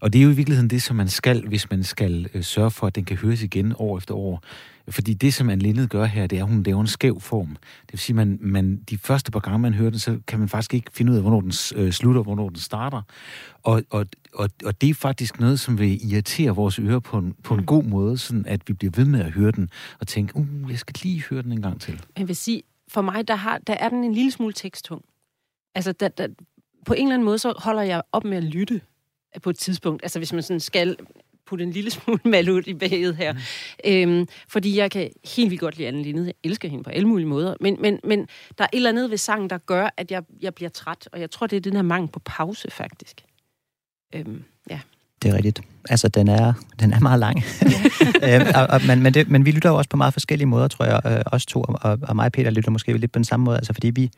og 0.00 0.12
det 0.12 0.18
i 0.18 0.24
virkeligheden 0.24 0.70
det, 0.70 0.82
som 0.82 0.96
man 0.96 1.08
skal, 1.08 1.48
hvis 1.48 1.70
man 1.70 1.82
skal 1.82 2.28
øh, 2.34 2.42
sørge 2.42 2.70
for, 2.70 2.86
at 2.86 2.94
den 2.94 3.04
kan 3.04 3.16
høres 3.16 3.42
igen 3.42 3.74
år 3.76 3.98
efter 3.98 4.14
år. 4.14 4.42
Fordi 4.88 5.14
det, 5.14 5.34
som 5.34 5.50
Anne 5.50 5.62
Lindet 5.62 5.90
gør 5.90 6.04
her, 6.04 6.26
det 6.26 6.38
er, 6.38 6.44
at 6.44 6.50
hun 6.50 6.62
laver 6.62 6.80
en 6.80 6.86
skæv 6.86 7.20
form. 7.20 7.48
Det 7.82 7.92
vil 7.92 7.98
sige, 7.98 8.16
man, 8.16 8.38
man 8.40 8.76
de 8.76 8.98
første 8.98 9.30
par 9.30 9.40
gange, 9.40 9.58
man 9.58 9.74
hører 9.74 9.90
den, 9.90 9.98
så 9.98 10.18
kan 10.26 10.38
man 10.38 10.48
faktisk 10.48 10.74
ikke 10.74 10.90
finde 10.92 11.12
ud 11.12 11.16
af, 11.16 11.22
hvornår 11.22 11.40
den 11.40 11.52
øh, 11.76 11.92
slutter, 11.92 12.22
hvornår 12.22 12.48
den 12.48 12.58
starter. 12.58 13.02
Og, 13.62 13.82
og, 13.90 14.06
og, 14.34 14.50
og 14.64 14.80
det 14.80 14.90
er 14.90 14.94
faktisk 14.94 15.40
noget, 15.40 15.60
som 15.60 15.78
vil 15.78 16.12
irritere 16.12 16.50
vores 16.50 16.78
ører 16.78 16.98
på 16.98 17.18
en, 17.18 17.34
på 17.42 17.54
en 17.54 17.66
god 17.66 17.84
måde, 17.84 18.18
sådan 18.18 18.46
at 18.46 18.60
vi 18.66 18.72
bliver 18.72 18.92
ved 18.96 19.04
med 19.04 19.20
at 19.20 19.32
høre 19.32 19.50
den, 19.50 19.70
og 20.00 20.06
tænke, 20.06 20.36
uh, 20.36 20.46
jeg 20.70 20.78
skal 20.78 20.96
lige 21.02 21.24
høre 21.30 21.42
den 21.42 21.52
en 21.52 21.62
gang 21.62 21.80
til. 21.80 22.00
Jeg 22.18 22.28
vil 22.28 22.36
sige, 22.36 22.62
for 22.88 23.02
mig, 23.02 23.28
der, 23.28 23.36
har, 23.36 23.58
der 23.58 23.74
er 23.74 23.88
den 23.88 24.04
en 24.04 24.14
lille 24.14 24.30
smule 24.30 24.52
teksttung. 24.52 25.02
Altså, 25.74 25.92
der, 25.92 26.08
der, 26.08 26.28
på 26.86 26.94
en 26.94 27.02
eller 27.02 27.14
anden 27.14 27.24
måde, 27.24 27.38
så 27.38 27.54
holder 27.56 27.82
jeg 27.82 28.02
op 28.12 28.24
med 28.24 28.36
at 28.36 28.44
lytte 28.44 28.80
på 29.42 29.50
et 29.50 29.58
tidspunkt. 29.58 30.02
Altså, 30.02 30.18
hvis 30.18 30.32
man 30.32 30.42
sådan 30.42 30.60
skal 30.60 30.96
putte 31.46 31.64
en 31.64 31.70
lille 31.70 31.90
smule 31.96 32.20
mal 32.24 32.50
ud 32.50 32.62
i 32.66 32.74
baget 32.74 33.16
her. 33.16 33.32
Mm. 33.32 33.40
Øhm, 33.84 34.28
fordi 34.48 34.78
jeg 34.78 34.90
kan 34.90 35.10
helt 35.36 35.50
vildt 35.50 35.60
godt 35.60 35.76
lide 35.76 35.88
Anne 35.88 36.02
Lindet. 36.02 36.26
Jeg 36.26 36.34
elsker 36.44 36.68
hende 36.68 36.84
på 36.84 36.90
alle 36.90 37.08
mulige 37.08 37.26
måder. 37.26 37.54
Men, 37.60 37.76
men, 37.80 38.00
men 38.04 38.18
der 38.58 38.64
er 38.64 38.68
et 38.72 38.76
eller 38.76 38.90
andet 38.90 39.10
ved 39.10 39.18
sangen, 39.18 39.50
der 39.50 39.58
gør, 39.58 39.88
at 39.96 40.10
jeg, 40.10 40.22
jeg 40.42 40.54
bliver 40.54 40.68
træt. 40.68 41.08
Og 41.12 41.20
jeg 41.20 41.30
tror, 41.30 41.46
det 41.46 41.56
er 41.56 41.60
den 41.60 41.72
her 41.72 41.82
mangel 41.82 42.08
på 42.08 42.20
pause, 42.24 42.70
faktisk. 42.70 43.24
Øhm, 44.14 44.44
ja. 44.70 44.80
Det 45.22 45.30
er 45.30 45.34
rigtigt. 45.34 45.60
Altså, 45.88 46.08
den 46.08 46.28
er, 46.28 46.52
den 46.80 46.92
er 46.92 47.00
meget 47.00 47.20
lang. 47.20 47.42
øhm, 48.28 48.46
og, 48.54 48.66
og, 48.66 48.80
men, 48.86 49.02
men, 49.02 49.14
det, 49.14 49.30
men 49.30 49.46
vi 49.46 49.50
lytter 49.50 49.70
jo 49.70 49.76
også 49.76 49.90
på 49.90 49.96
meget 49.96 50.12
forskellige 50.12 50.46
måder, 50.46 50.68
tror 50.68 50.84
jeg. 50.84 51.00
Øh, 51.06 51.22
os 51.26 51.46
to, 51.46 51.64
og, 51.68 51.98
og 52.02 52.16
mig 52.16 52.26
og 52.26 52.32
Peter 52.32 52.50
lytter 52.50 52.70
måske 52.70 52.98
lidt 52.98 53.12
på 53.12 53.18
den 53.18 53.24
samme 53.24 53.44
måde. 53.44 53.56
Altså, 53.56 53.72
fordi 53.72 53.90
vi, 53.90 54.10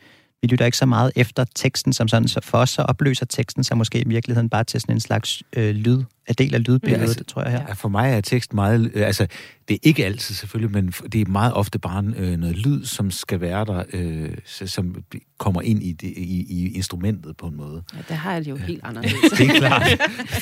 vi 0.43 0.49
lytter 0.49 0.67
ikke 0.67 0.79
så 0.79 0.87
meget 0.87 1.13
efter 1.17 1.45
teksten 1.55 1.93
som 1.93 2.09
sådan. 2.09 2.29
Så 2.29 2.41
for 2.43 2.59
os 2.59 2.71
så 2.71 2.83
opløser 2.83 3.27
teksten 3.27 3.65
sig 3.65 3.77
måske 3.77 4.01
i 4.01 4.09
virkeligheden 4.09 4.49
bare 4.51 4.65
til 4.65 4.81
sådan 4.81 4.95
en 4.97 5.01
slags 5.01 5.43
øh, 5.57 5.75
lyd, 5.75 6.03
en 6.29 6.35
del 6.39 6.55
af 6.55 6.69
lydbilledet, 6.69 7.03
Ja, 7.03 7.07
altså, 7.07 7.25
tror 7.25 7.43
jeg 7.43 7.51
her. 7.51 7.61
Ja, 7.69 7.73
for 7.73 7.89
mig 7.89 8.11
er 8.13 8.21
tekst 8.21 8.55
meget... 8.55 8.91
Øh, 8.95 9.07
altså, 9.07 9.27
det 9.69 9.75
er 9.75 9.79
ikke 9.83 10.07
altid 10.07 10.35
selvfølgelig, 10.35 10.73
men 10.73 10.87
det 11.13 11.21
er 11.21 11.25
meget 11.31 11.53
ofte 11.53 11.79
bare 11.79 12.05
øh, 12.17 12.37
noget 12.37 12.57
lyd, 12.57 12.85
som 12.85 13.11
skal 13.11 13.41
være 13.41 13.65
der, 13.65 13.83
øh, 13.93 14.37
som 14.47 15.05
kommer 15.39 15.61
ind 15.63 15.83
i, 15.83 15.93
det, 15.93 16.09
i, 16.17 16.47
i 16.51 16.75
instrumentet 16.75 17.37
på 17.37 17.47
en 17.47 17.57
måde. 17.57 17.83
ja, 17.95 17.99
der 18.09 18.15
har 18.15 18.33
jeg 18.33 18.45
det 18.45 18.51
jo 18.51 18.57
helt 18.57 18.81
anderledes. 18.89 19.33
Det 19.39 19.51
er 19.51 19.55
klart. 19.59 19.83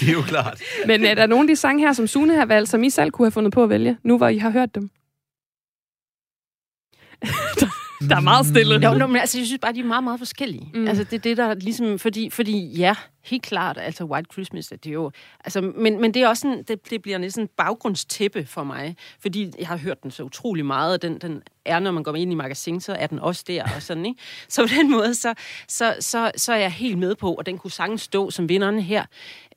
det 0.01 0.09
er 0.09 0.13
jo 0.13 0.23
klart. 0.23 0.61
Men 0.87 1.05
er 1.05 1.15
der 1.15 1.27
nogle 1.27 1.43
af 1.45 1.49
de 1.49 1.57
sange 1.57 1.83
her, 1.87 1.93
som 1.93 2.07
Sune 2.07 2.37
har 2.37 2.47
valgt, 2.47 2.71
som 2.71 2.83
I 2.83 2.91
selv 2.91 3.11
kunne 3.11 3.27
have 3.27 3.33
fundet 3.33 3.53
på 3.53 3.63
at 3.63 3.69
vælge, 3.69 3.97
nu 4.05 4.17
hvor 4.17 4.29
I 4.29 4.39
har 4.39 4.51
hørt 4.51 4.75
dem? 4.75 4.91
der, 8.09 8.17
er 8.17 8.21
meget 8.21 8.47
stille. 8.47 8.75
Jo, 8.89 8.95
no, 8.95 9.07
men 9.07 9.17
altså, 9.17 9.39
jeg 9.39 9.47
synes 9.47 9.59
bare, 9.63 9.73
de 9.73 9.81
er 9.81 9.85
meget, 9.85 10.05
meget 10.05 10.21
forskellige. 10.21 10.71
Mm. 10.75 10.89
Altså, 10.89 11.05
det 11.05 11.13
er 11.13 11.19
det, 11.19 11.37
der 11.37 11.55
ligesom... 11.55 11.99
Fordi, 11.99 12.31
fordi 12.31 12.77
ja, 12.77 12.95
helt 13.25 13.43
klart, 13.43 13.79
altså 13.79 14.05
White 14.05 14.29
Christmas, 14.33 14.67
det 14.67 14.87
er 14.87 14.93
jo, 14.93 15.11
altså, 15.45 15.61
men, 15.61 16.01
men 16.01 16.15
det 16.15 16.23
er 16.23 16.29
også 16.29 16.47
en, 16.47 16.63
det, 16.63 16.91
det 16.91 17.03
bliver 17.03 17.19
næsten 17.19 17.43
en 17.43 17.49
baggrundstæppe 17.57 18.47
for 18.47 18.65
mig, 18.65 18.97
fordi 19.21 19.53
jeg 19.59 19.69
har 19.69 19.77
hørt 19.77 20.03
den 20.03 20.11
så 20.11 20.23
utrolig 20.23 20.67
meget, 20.67 20.95
og 20.95 21.03
den, 21.03 21.19
den 21.19 21.43
er, 21.65 21.79
når 21.79 21.91
man 21.91 22.03
går 22.03 22.15
ind 22.15 22.33
i 22.33 22.35
magasin, 22.35 22.81
så 22.81 22.93
er 22.93 23.07
den 23.07 23.19
også 23.19 23.45
der, 23.47 23.65
og 23.77 23.83
sådan, 23.83 24.07
ikke? 24.07 24.21
Så 24.49 24.63
på 24.63 24.69
den 24.69 24.91
måde, 24.91 25.15
så, 25.15 25.35
så, 25.69 25.97
så, 26.01 26.31
så 26.37 26.53
er 26.53 26.57
jeg 26.57 26.73
helt 26.73 26.99
med 26.99 27.15
på, 27.15 27.35
og 27.35 27.47
den 27.47 27.59
kunne 27.59 27.71
sagtens 27.71 28.03
stå 28.03 28.31
som 28.31 28.49
vinderen 28.49 28.81
her. 28.81 29.05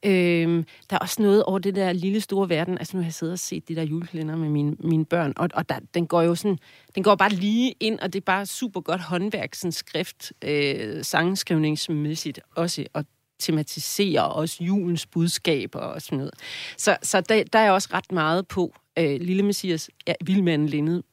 Øhm, 0.06 0.66
der 0.90 0.96
er 0.96 1.00
også 1.00 1.22
noget 1.22 1.44
over 1.44 1.60
det 1.60 1.76
der 1.76 1.94
lille 1.94 2.22
store 2.22 2.50
verden. 2.50 2.78
Altså 2.78 2.98
nu 2.98 3.02
har 3.02 3.08
jeg 3.08 3.14
siddet 3.14 3.34
og 3.34 3.40
set 3.40 3.68
de 3.68 3.76
der 3.76 3.84
julekalender 3.84 4.36
med 4.36 4.50
mine, 4.50 4.76
mine 4.80 5.06
børn, 5.06 5.34
og, 5.36 5.50
og 5.54 5.70
der, 5.70 5.80
den 5.94 6.08
går 6.08 6.22
jo 6.22 6.36
sådan, 6.36 6.58
den 6.96 7.04
går 7.04 7.16
bare 7.16 7.30
lige 7.30 7.76
ind, 7.80 8.00
og 8.00 8.14
det 8.14 8.20
er 8.20 8.26
bare 8.26 8.46
super 8.46 8.82
godt 8.82 9.02
håndværk, 9.02 9.56
sådan 9.56 9.72
skrift, 9.72 10.34
øh, 10.42 11.04
sangskrivningsmæssigt 11.04 12.40
også, 12.56 12.86
og 12.94 13.06
tematiserer 13.40 14.22
også 14.22 14.64
julens 14.64 15.06
budskaber 15.06 15.80
og 15.80 16.02
sådan 16.02 16.18
noget. 16.18 16.34
Så, 16.78 16.98
så 17.04 17.22
der, 17.22 17.44
der 17.54 17.60
er 17.60 17.72
også 17.72 17.90
ret 17.94 18.12
meget 18.12 18.48
på. 18.48 18.74
Øh, 19.00 19.22
Lille 19.22 19.44
Messias, 19.44 19.90
ja, 20.08 20.14
Vildmanden 20.26 20.70
Linde, 20.70 21.04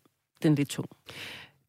den 0.42 0.54
lidt 0.54 0.68
tung. 0.68 0.88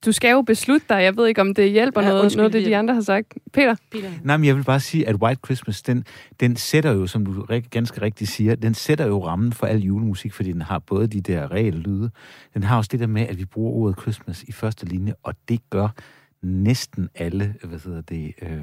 Du 0.06 0.12
skal 0.12 0.32
jo 0.32 0.42
beslutte 0.42 0.86
dig. 0.90 1.04
Jeg 1.04 1.18
ved 1.18 1.28
ikke, 1.28 1.42
om 1.42 1.54
det 1.54 1.72
hjælper 1.72 2.02
Ja, 2.02 2.08
noget, 2.08 2.22
undskyld, 2.22 2.38
noget 2.38 2.56
af 2.56 2.62
det, 2.62 2.68
de 2.70 2.78
andre 2.78 2.94
har 2.94 3.02
sagt. 3.02 3.34
Peter? 3.54 3.76
Peter? 3.92 4.12
Nej, 4.24 4.38
men 4.38 4.46
jeg 4.46 4.56
vil 4.56 4.64
bare 4.64 4.80
sige, 4.80 5.08
at 5.08 5.16
White 5.16 5.40
Christmas, 5.46 5.82
den, 5.82 6.06
den 6.40 6.56
sætter 6.56 6.92
jo, 6.92 7.08
som 7.08 7.26
du 7.26 7.46
ganske 7.72 8.02
rigtigt 8.02 8.30
siger, 8.30 8.56
den 8.56 8.74
sætter 8.74 9.08
jo 9.08 9.26
rammen 9.26 9.54
for 9.54 9.68
al 9.68 9.80
julemusik, 9.80 10.34
fordi 10.34 10.52
den 10.52 10.62
har 10.62 10.80
både 10.80 11.08
de 11.08 11.22
der 11.22 11.52
reelle 11.52 11.80
lyde, 11.80 12.12
den 12.54 12.64
har 12.64 12.78
også 12.78 12.90
det 12.92 13.00
der 13.00 13.08
med, 13.08 13.22
at 13.22 13.38
vi 13.38 13.46
bruger 13.46 13.72
ordet 13.72 14.02
Christmas 14.02 14.44
i 14.44 14.52
første 14.52 14.86
linje, 14.86 15.14
og 15.24 15.36
det 15.50 15.70
gør 15.70 15.88
næsten 16.42 17.10
alle, 17.16 17.56
hvad 17.64 17.80
hedder 17.80 18.02
det, 18.02 18.34
øh, 18.42 18.62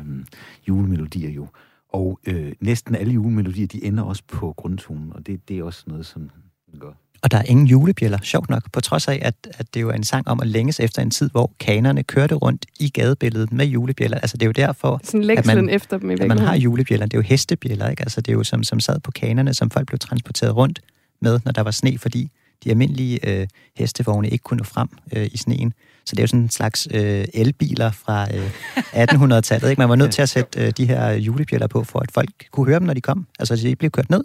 julemelodier 0.69 1.31
jo. 1.31 1.47
Og 1.93 2.21
øh, 2.27 2.53
næsten 2.61 2.95
alle 2.95 3.13
julemelodier, 3.13 3.67
de 3.67 3.85
ender 3.85 4.03
også 4.03 4.23
på 4.29 4.55
grundtonen, 4.57 5.13
og 5.13 5.27
det, 5.27 5.49
det 5.49 5.59
er 5.59 5.65
også 5.65 5.85
noget, 5.87 6.07
som 6.07 6.31
den 6.73 6.81
gør. 6.81 6.93
Og 7.23 7.31
der 7.31 7.39
er 7.39 7.43
ingen 7.43 7.67
julebjæller, 7.67 8.19
sjovt 8.23 8.51
nok, 8.51 8.73
på 8.73 8.81
trods 8.81 9.09
af, 9.09 9.19
at, 9.23 9.35
at 9.59 9.75
det 9.75 9.81
jo 9.81 9.89
er 9.89 9.93
en 9.93 10.05
sang 10.05 10.29
om 10.29 10.41
at 10.41 10.47
længes 10.47 10.81
efter 10.81 11.03
en 11.03 11.11
tid, 11.11 11.31
hvor 11.31 11.53
kanerne 11.61 12.03
kørte 12.03 12.35
rundt 12.35 12.67
i 12.81 12.89
gadebilledet 12.89 13.53
med 13.53 13.67
julebjæller. 13.67 14.19
Altså 14.19 14.37
det 14.37 14.43
er 14.43 14.47
jo 14.47 14.53
derfor, 14.53 15.01
Sådan 15.05 15.31
at 15.31 15.47
man, 15.47 15.69
efter 15.69 15.99
dem 15.99 16.11
i 16.11 16.13
at 16.13 16.29
man 16.29 16.39
har 16.39 16.57
julebjæller. 16.57 17.07
Det 17.07 17.15
er 17.15 17.19
jo 17.19 17.23
hestebjæller, 17.23 17.89
ikke? 17.89 18.03
Altså 18.03 18.21
det 18.21 18.33
er 18.33 18.37
jo 18.37 18.45
som, 18.45 18.65
som 18.65 18.81
sad 18.81 19.01
på 19.01 19.11
kanerne, 19.11 19.55
som 19.55 19.71
folk 19.71 19.87
blev 19.87 19.99
transporteret 19.99 20.57
rundt 20.57 20.81
med, 21.21 21.41
når 21.45 21.53
der 21.53 21.63
var 21.63 21.71
sne, 21.71 21.99
fordi 21.99 22.31
de 22.65 22.71
almindelige 22.71 23.41
øh, 23.41 23.47
hestevogne 23.77 24.29
ikke 24.29 24.43
kunne 24.43 24.59
nå 24.59 24.65
frem 24.65 24.89
øh, 25.17 25.29
i 25.33 25.37
sneen. 25.37 25.73
Så 26.05 26.17
det 26.17 26.19
er 26.19 26.23
jo 26.23 26.27
sådan 26.27 26.41
en 26.41 26.51
slags 26.51 26.89
øh, 26.95 27.25
elbiler 27.35 27.91
fra 27.91 28.27
øh, 28.35 28.51
1800-tallet. 28.77 29.71
Ikke? 29.71 29.81
Man 29.81 29.89
var 29.89 29.97
nødt 29.97 30.13
til 30.13 30.23
at 30.23 30.29
sætte 30.29 30.67
øh, 30.67 30.73
de 30.77 30.87
her 30.87 31.13
julebjæller 31.13 31.67
på, 31.67 31.85
for 31.85 31.99
at 31.99 32.11
folk 32.15 32.31
kunne 32.51 32.67
høre 32.67 32.79
dem, 32.79 32.87
når 32.87 32.95
de 32.95 33.01
kom. 33.01 33.27
Altså, 33.39 33.57
så 33.57 33.63
de 33.63 33.69
ikke 33.69 33.79
blev 33.79 33.91
kørt 33.91 34.11
ned. 34.11 34.25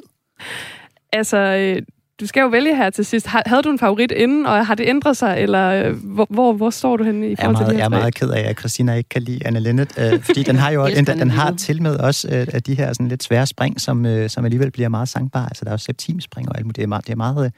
Altså, 1.13 1.37
øh, 1.37 1.81
du 2.19 2.27
skal 2.27 2.41
jo 2.41 2.47
vælge 2.47 2.75
her 2.75 2.89
til 2.89 3.05
sidst. 3.05 3.27
Har, 3.27 3.43
havde 3.45 3.63
du 3.63 3.69
en 3.69 3.79
favorit 3.79 4.11
inden, 4.11 4.45
og 4.45 4.67
har 4.67 4.75
det 4.75 4.87
ændret 4.87 5.17
sig, 5.17 5.37
eller 5.39 5.69
øh, 5.69 5.93
hvor, 5.93 6.27
hvor, 6.29 6.53
hvor 6.53 6.69
står 6.69 6.97
du 6.97 7.03
henne 7.03 7.27
i 7.27 7.29
Jeg 7.29 7.35
er 7.39 7.43
forhold 7.43 7.55
til 7.55 7.63
meget, 7.63 7.73
de 7.73 7.77
jeg 7.77 7.89
her 7.89 7.97
er 7.97 8.01
meget 8.01 8.15
ked 8.15 8.29
af, 8.29 8.49
at 8.49 8.59
Christina 8.59 8.93
ikke 8.93 9.09
kan 9.09 9.21
lide 9.21 9.47
Anne 9.47 9.59
Linnet, 9.59 9.93
øh, 9.97 10.21
fordi 10.21 10.43
den 10.43 10.55
har 10.55 10.71
jo 10.71 10.87
den, 10.95 11.05
den 11.05 11.31
har 11.31 11.51
til 11.51 11.81
med 11.81 11.97
også 11.97 12.27
øh, 12.31 12.47
at 12.53 12.67
de 12.67 12.75
her 12.75 12.93
sådan 12.93 13.07
lidt 13.07 13.23
svære 13.23 13.45
spring, 13.45 13.81
som, 13.81 14.05
øh, 14.05 14.29
som 14.29 14.45
alligevel 14.45 14.71
bliver 14.71 14.89
meget 14.89 15.09
sangbare. 15.09 15.45
Altså, 15.45 15.65
der 15.65 15.71
er 15.71 15.73
jo 15.73 15.77
septimspring 15.77 16.49
og 16.49 16.57
alt 16.57 16.65
muligt. 16.65 16.75
Det 16.75 16.83
er 16.83 16.87
meget, 16.87 17.05
det 17.07 17.11
er 17.11 17.17
meget 17.17 17.45
øh, 17.45 17.51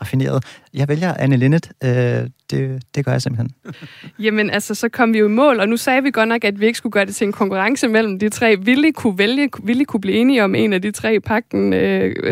raffineret. 0.00 0.44
Jeg 0.74 0.88
vælger 0.88 1.14
Anne 1.14 1.36
Linnet. 1.36 1.70
Øh, 1.84 1.90
det, 2.50 2.82
det 2.94 3.04
gør 3.04 3.12
jeg 3.12 3.22
simpelthen. 3.22 3.50
Jamen, 4.24 4.50
altså, 4.50 4.74
så 4.74 4.88
kom 4.88 5.12
vi 5.12 5.18
jo 5.18 5.26
i 5.26 5.30
mål, 5.30 5.60
og 5.60 5.68
nu 5.68 5.76
sagde 5.76 6.02
vi 6.02 6.10
godt 6.10 6.28
nok, 6.28 6.44
at 6.44 6.60
vi 6.60 6.66
ikke 6.66 6.76
skulle 6.78 6.92
gøre 6.92 7.04
det 7.04 7.14
til 7.14 7.26
en 7.26 7.32
konkurrence 7.32 7.88
mellem 7.88 8.18
de 8.18 8.28
tre. 8.28 8.56
Ville 8.56 8.88
I 8.88 8.90
kunne 8.90 9.18
vælge, 9.18 9.50
ville 9.62 9.82
I 9.82 9.84
kunne 9.84 10.00
blive 10.00 10.16
enige 10.16 10.44
om 10.44 10.54
en 10.54 10.72
af 10.72 10.82
de 10.82 10.90
tre, 10.90 11.20
pakken 11.20 11.72
uh, 11.72 11.78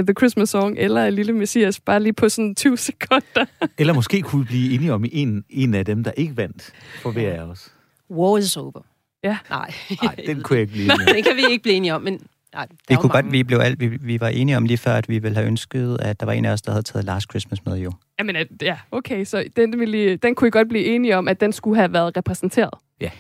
The 0.07 0.15
Christmas 0.19 0.49
Song 0.51 0.79
eller 0.79 1.11
Lille 1.11 1.33
Messias, 1.33 1.81
bare 1.81 2.03
lige 2.03 2.13
på 2.13 2.29
sådan 2.29 2.55
20 2.55 2.77
sekunder? 2.77 3.45
Eller 3.79 3.95
måske 3.95 4.23
kunne 4.23 4.43
vi 4.43 4.47
blive 4.47 4.75
enige 4.75 4.93
om 4.93 5.05
en, 5.13 5.45
en 5.51 5.75
af 5.75 5.85
dem, 5.85 6.05
der 6.05 6.11
ikke 6.17 6.37
vandt 6.37 6.73
for 7.03 7.11
hver 7.11 7.33
af 7.33 7.41
os. 7.43 7.73
War 8.11 8.39
is 8.39 8.57
over. 8.57 8.81
Ja. 9.25 9.37
Nej, 9.51 9.71
Nej, 10.03 10.15
den 10.27 10.43
kunne 10.43 10.57
jeg 10.57 10.61
ikke 10.63 10.73
blive 10.73 10.85
enig 10.95 11.09
om. 11.09 11.15
den 11.15 11.23
kan 11.25 11.37
vi 11.37 11.43
ikke 11.51 11.63
blive 11.63 11.77
enige 11.77 11.95
om, 11.95 12.03
men 12.03 12.21
nej, 12.55 12.67
jo 12.91 12.97
kunne 13.01 13.09
mange. 13.09 13.23
godt, 13.23 13.33
vi, 13.33 13.43
blev 13.43 13.59
alt, 13.59 13.81
vi, 13.81 13.87
vi 13.87 14.21
var 14.21 14.29
enige 14.29 14.57
om 14.57 14.65
lige 14.65 14.79
før, 14.79 14.93
at 14.93 15.09
vi 15.09 15.19
ville 15.19 15.37
have 15.37 15.47
ønsket, 15.47 15.99
at 16.03 16.21
der 16.21 16.27
var 16.27 16.33
en 16.33 16.45
af 16.45 16.53
os, 16.53 16.63
der 16.63 16.71
havde 16.73 16.83
taget 16.83 17.05
Last 17.05 17.31
Christmas 17.31 17.65
med 17.65 17.77
jo. 17.77 17.93
Jamen, 18.19 18.37
at- 18.37 18.49
ja, 18.63 18.77
okay, 18.93 19.25
så 19.25 19.45
den, 19.57 19.81
ville 19.81 20.17
den 20.17 20.35
kunne 20.35 20.49
I 20.49 20.51
godt 20.51 20.69
blive 20.69 20.85
enige 20.85 21.17
om, 21.17 21.29
at 21.29 21.41
den 21.41 21.53
skulle 21.53 21.77
have 21.77 21.93
været 21.93 22.17
repræsenteret? 22.17 22.71
Ja. 23.01 23.05
Ja. 23.05 23.11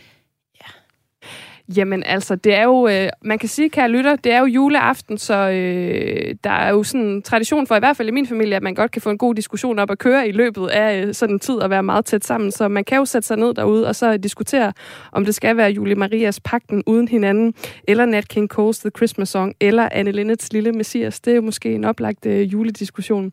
Jamen 1.76 2.02
altså, 2.02 2.36
det 2.36 2.54
er 2.54 2.64
jo, 2.64 2.88
øh, 2.88 3.08
man 3.22 3.38
kan 3.38 3.48
sige, 3.48 3.70
kære 3.70 3.88
lytter, 3.88 4.16
det 4.16 4.32
er 4.32 4.38
jo 4.38 4.44
juleaften, 4.44 5.18
så 5.18 5.34
øh, 5.34 6.34
der 6.44 6.50
er 6.50 6.70
jo 6.70 6.82
sådan 6.82 7.06
en 7.06 7.22
tradition 7.22 7.66
for, 7.66 7.76
i 7.76 7.78
hvert 7.78 7.96
fald 7.96 8.08
i 8.08 8.10
min 8.10 8.26
familie, 8.26 8.56
at 8.56 8.62
man 8.62 8.74
godt 8.74 8.90
kan 8.90 9.02
få 9.02 9.10
en 9.10 9.18
god 9.18 9.34
diskussion 9.34 9.78
op 9.78 9.90
at 9.90 9.98
køre 9.98 10.28
i 10.28 10.32
løbet 10.32 10.68
af 10.68 11.02
øh, 11.02 11.14
sådan 11.14 11.34
en 11.34 11.38
tid 11.38 11.54
og 11.54 11.70
være 11.70 11.82
meget 11.82 12.04
tæt 12.04 12.24
sammen. 12.24 12.52
Så 12.52 12.68
man 12.68 12.84
kan 12.84 12.98
jo 12.98 13.04
sætte 13.04 13.28
sig 13.28 13.36
ned 13.36 13.54
derude 13.54 13.86
og 13.86 13.96
så 13.96 14.16
diskutere, 14.16 14.72
om 15.12 15.24
det 15.24 15.34
skal 15.34 15.56
være 15.56 15.70
Julie 15.70 15.94
Marias 15.94 16.40
Pakten 16.40 16.82
uden 16.86 17.08
hinanden, 17.08 17.54
eller 17.88 18.04
Nat 18.04 18.28
King 18.28 18.50
Cole's 18.58 18.80
The 18.80 18.90
Christmas 18.96 19.28
Song, 19.28 19.54
eller 19.60 19.88
Anne 19.92 20.12
Linnets 20.12 20.52
Lille 20.52 20.72
Messias. 20.72 21.20
Det 21.20 21.30
er 21.30 21.34
jo 21.34 21.42
måske 21.42 21.74
en 21.74 21.84
oplagt 21.84 22.26
øh, 22.26 22.52
julediskussion. 22.52 23.32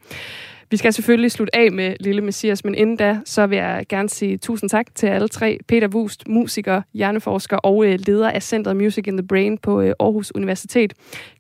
Vi 0.72 0.78
skal 0.78 0.94
selvfølgelig 0.94 1.32
slutte 1.32 1.56
af 1.56 1.72
med 1.72 1.96
Lille 2.00 2.22
Messias, 2.22 2.64
men 2.66 2.76
inden 2.76 2.96
da, 2.96 3.20
så 3.26 3.48
vil 3.48 3.58
jeg 3.58 3.86
gerne 3.90 4.10
sige 4.10 4.38
tusind 4.38 4.70
tak 4.70 4.96
til 4.96 5.08
alle 5.08 5.28
tre. 5.28 5.60
Peter 5.68 5.88
Wust, 5.88 6.28
musiker, 6.28 6.82
hjerneforsker 6.94 7.58
og 7.58 7.86
øh, 7.86 8.00
leder 8.08 8.30
af 8.30 8.44
Centeret 8.44 8.78
Music 8.78 9.08
in 9.08 9.18
the 9.18 9.28
Brain 9.28 9.58
på 9.58 9.82
øh, 9.82 9.94
Aarhus 10.00 10.32
Universitet. 10.36 10.94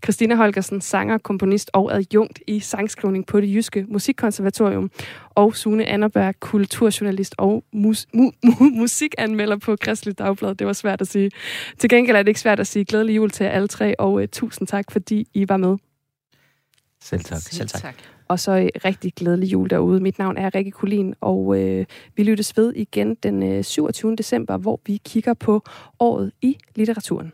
Christina 0.04 0.36
Holgersen, 0.36 0.82
sanger, 0.82 1.18
komponist 1.18 1.70
og 1.74 1.96
adjunkt 1.96 2.40
i 2.48 2.60
sangskrivning 2.60 3.26
på 3.26 3.42
det 3.42 3.56
Jyske 3.56 3.86
Musikkonservatorium. 3.90 4.92
Og 5.30 5.56
Sune 5.56 5.86
Annerberg, 5.86 6.36
kulturjournalist 6.40 7.36
og 7.38 7.64
mus- 7.76 8.08
mu- 8.16 8.32
mu- 8.46 8.78
musikanmelder 8.80 9.58
på 9.58 9.76
Kristelig 9.76 10.20
Dagblad. 10.20 10.56
Det 10.56 10.68
var 10.68 10.74
svært 10.74 11.02
at 11.02 11.08
sige. 11.08 11.32
Til 11.78 11.90
gengæld 11.90 12.18
er 12.18 12.24
det 12.24 12.28
ikke 12.30 12.40
svært 12.40 12.60
at 12.60 12.68
sige 12.68 12.86
glædelig 12.86 13.16
jul 13.16 13.30
til 13.30 13.44
alle 13.44 13.68
tre, 13.68 14.00
og 14.00 14.22
øh, 14.22 14.28
tusind 14.28 14.68
tak, 14.68 14.92
fordi 14.92 15.28
I 15.34 15.50
var 15.50 15.58
med. 15.58 15.78
Selv 17.04 17.22
tak. 17.24 17.42
Selv 17.42 17.70
tak. 17.70 17.96
Og 18.32 18.40
så 18.40 18.52
øh, 18.52 18.70
rigtig 18.86 19.14
glædelig 19.14 19.52
jul 19.52 19.70
derude. 19.70 20.00
Mit 20.00 20.20
navn 20.20 20.38
er 20.38 20.56
Rikke 20.56 20.72
Kulin, 20.72 21.14
og 21.22 21.60
øh, 21.60 21.86
vi 22.16 22.24
lyttes 22.24 22.58
ved 22.58 22.74
igen 22.74 23.16
den 23.16 23.44
øh, 23.44 23.64
27. 23.64 24.16
december, 24.16 24.58
hvor 24.58 24.80
vi 24.86 25.02
kigger 25.06 25.34
på 25.34 25.64
året 26.00 26.32
i 26.42 26.58
litteraturen. 26.76 27.34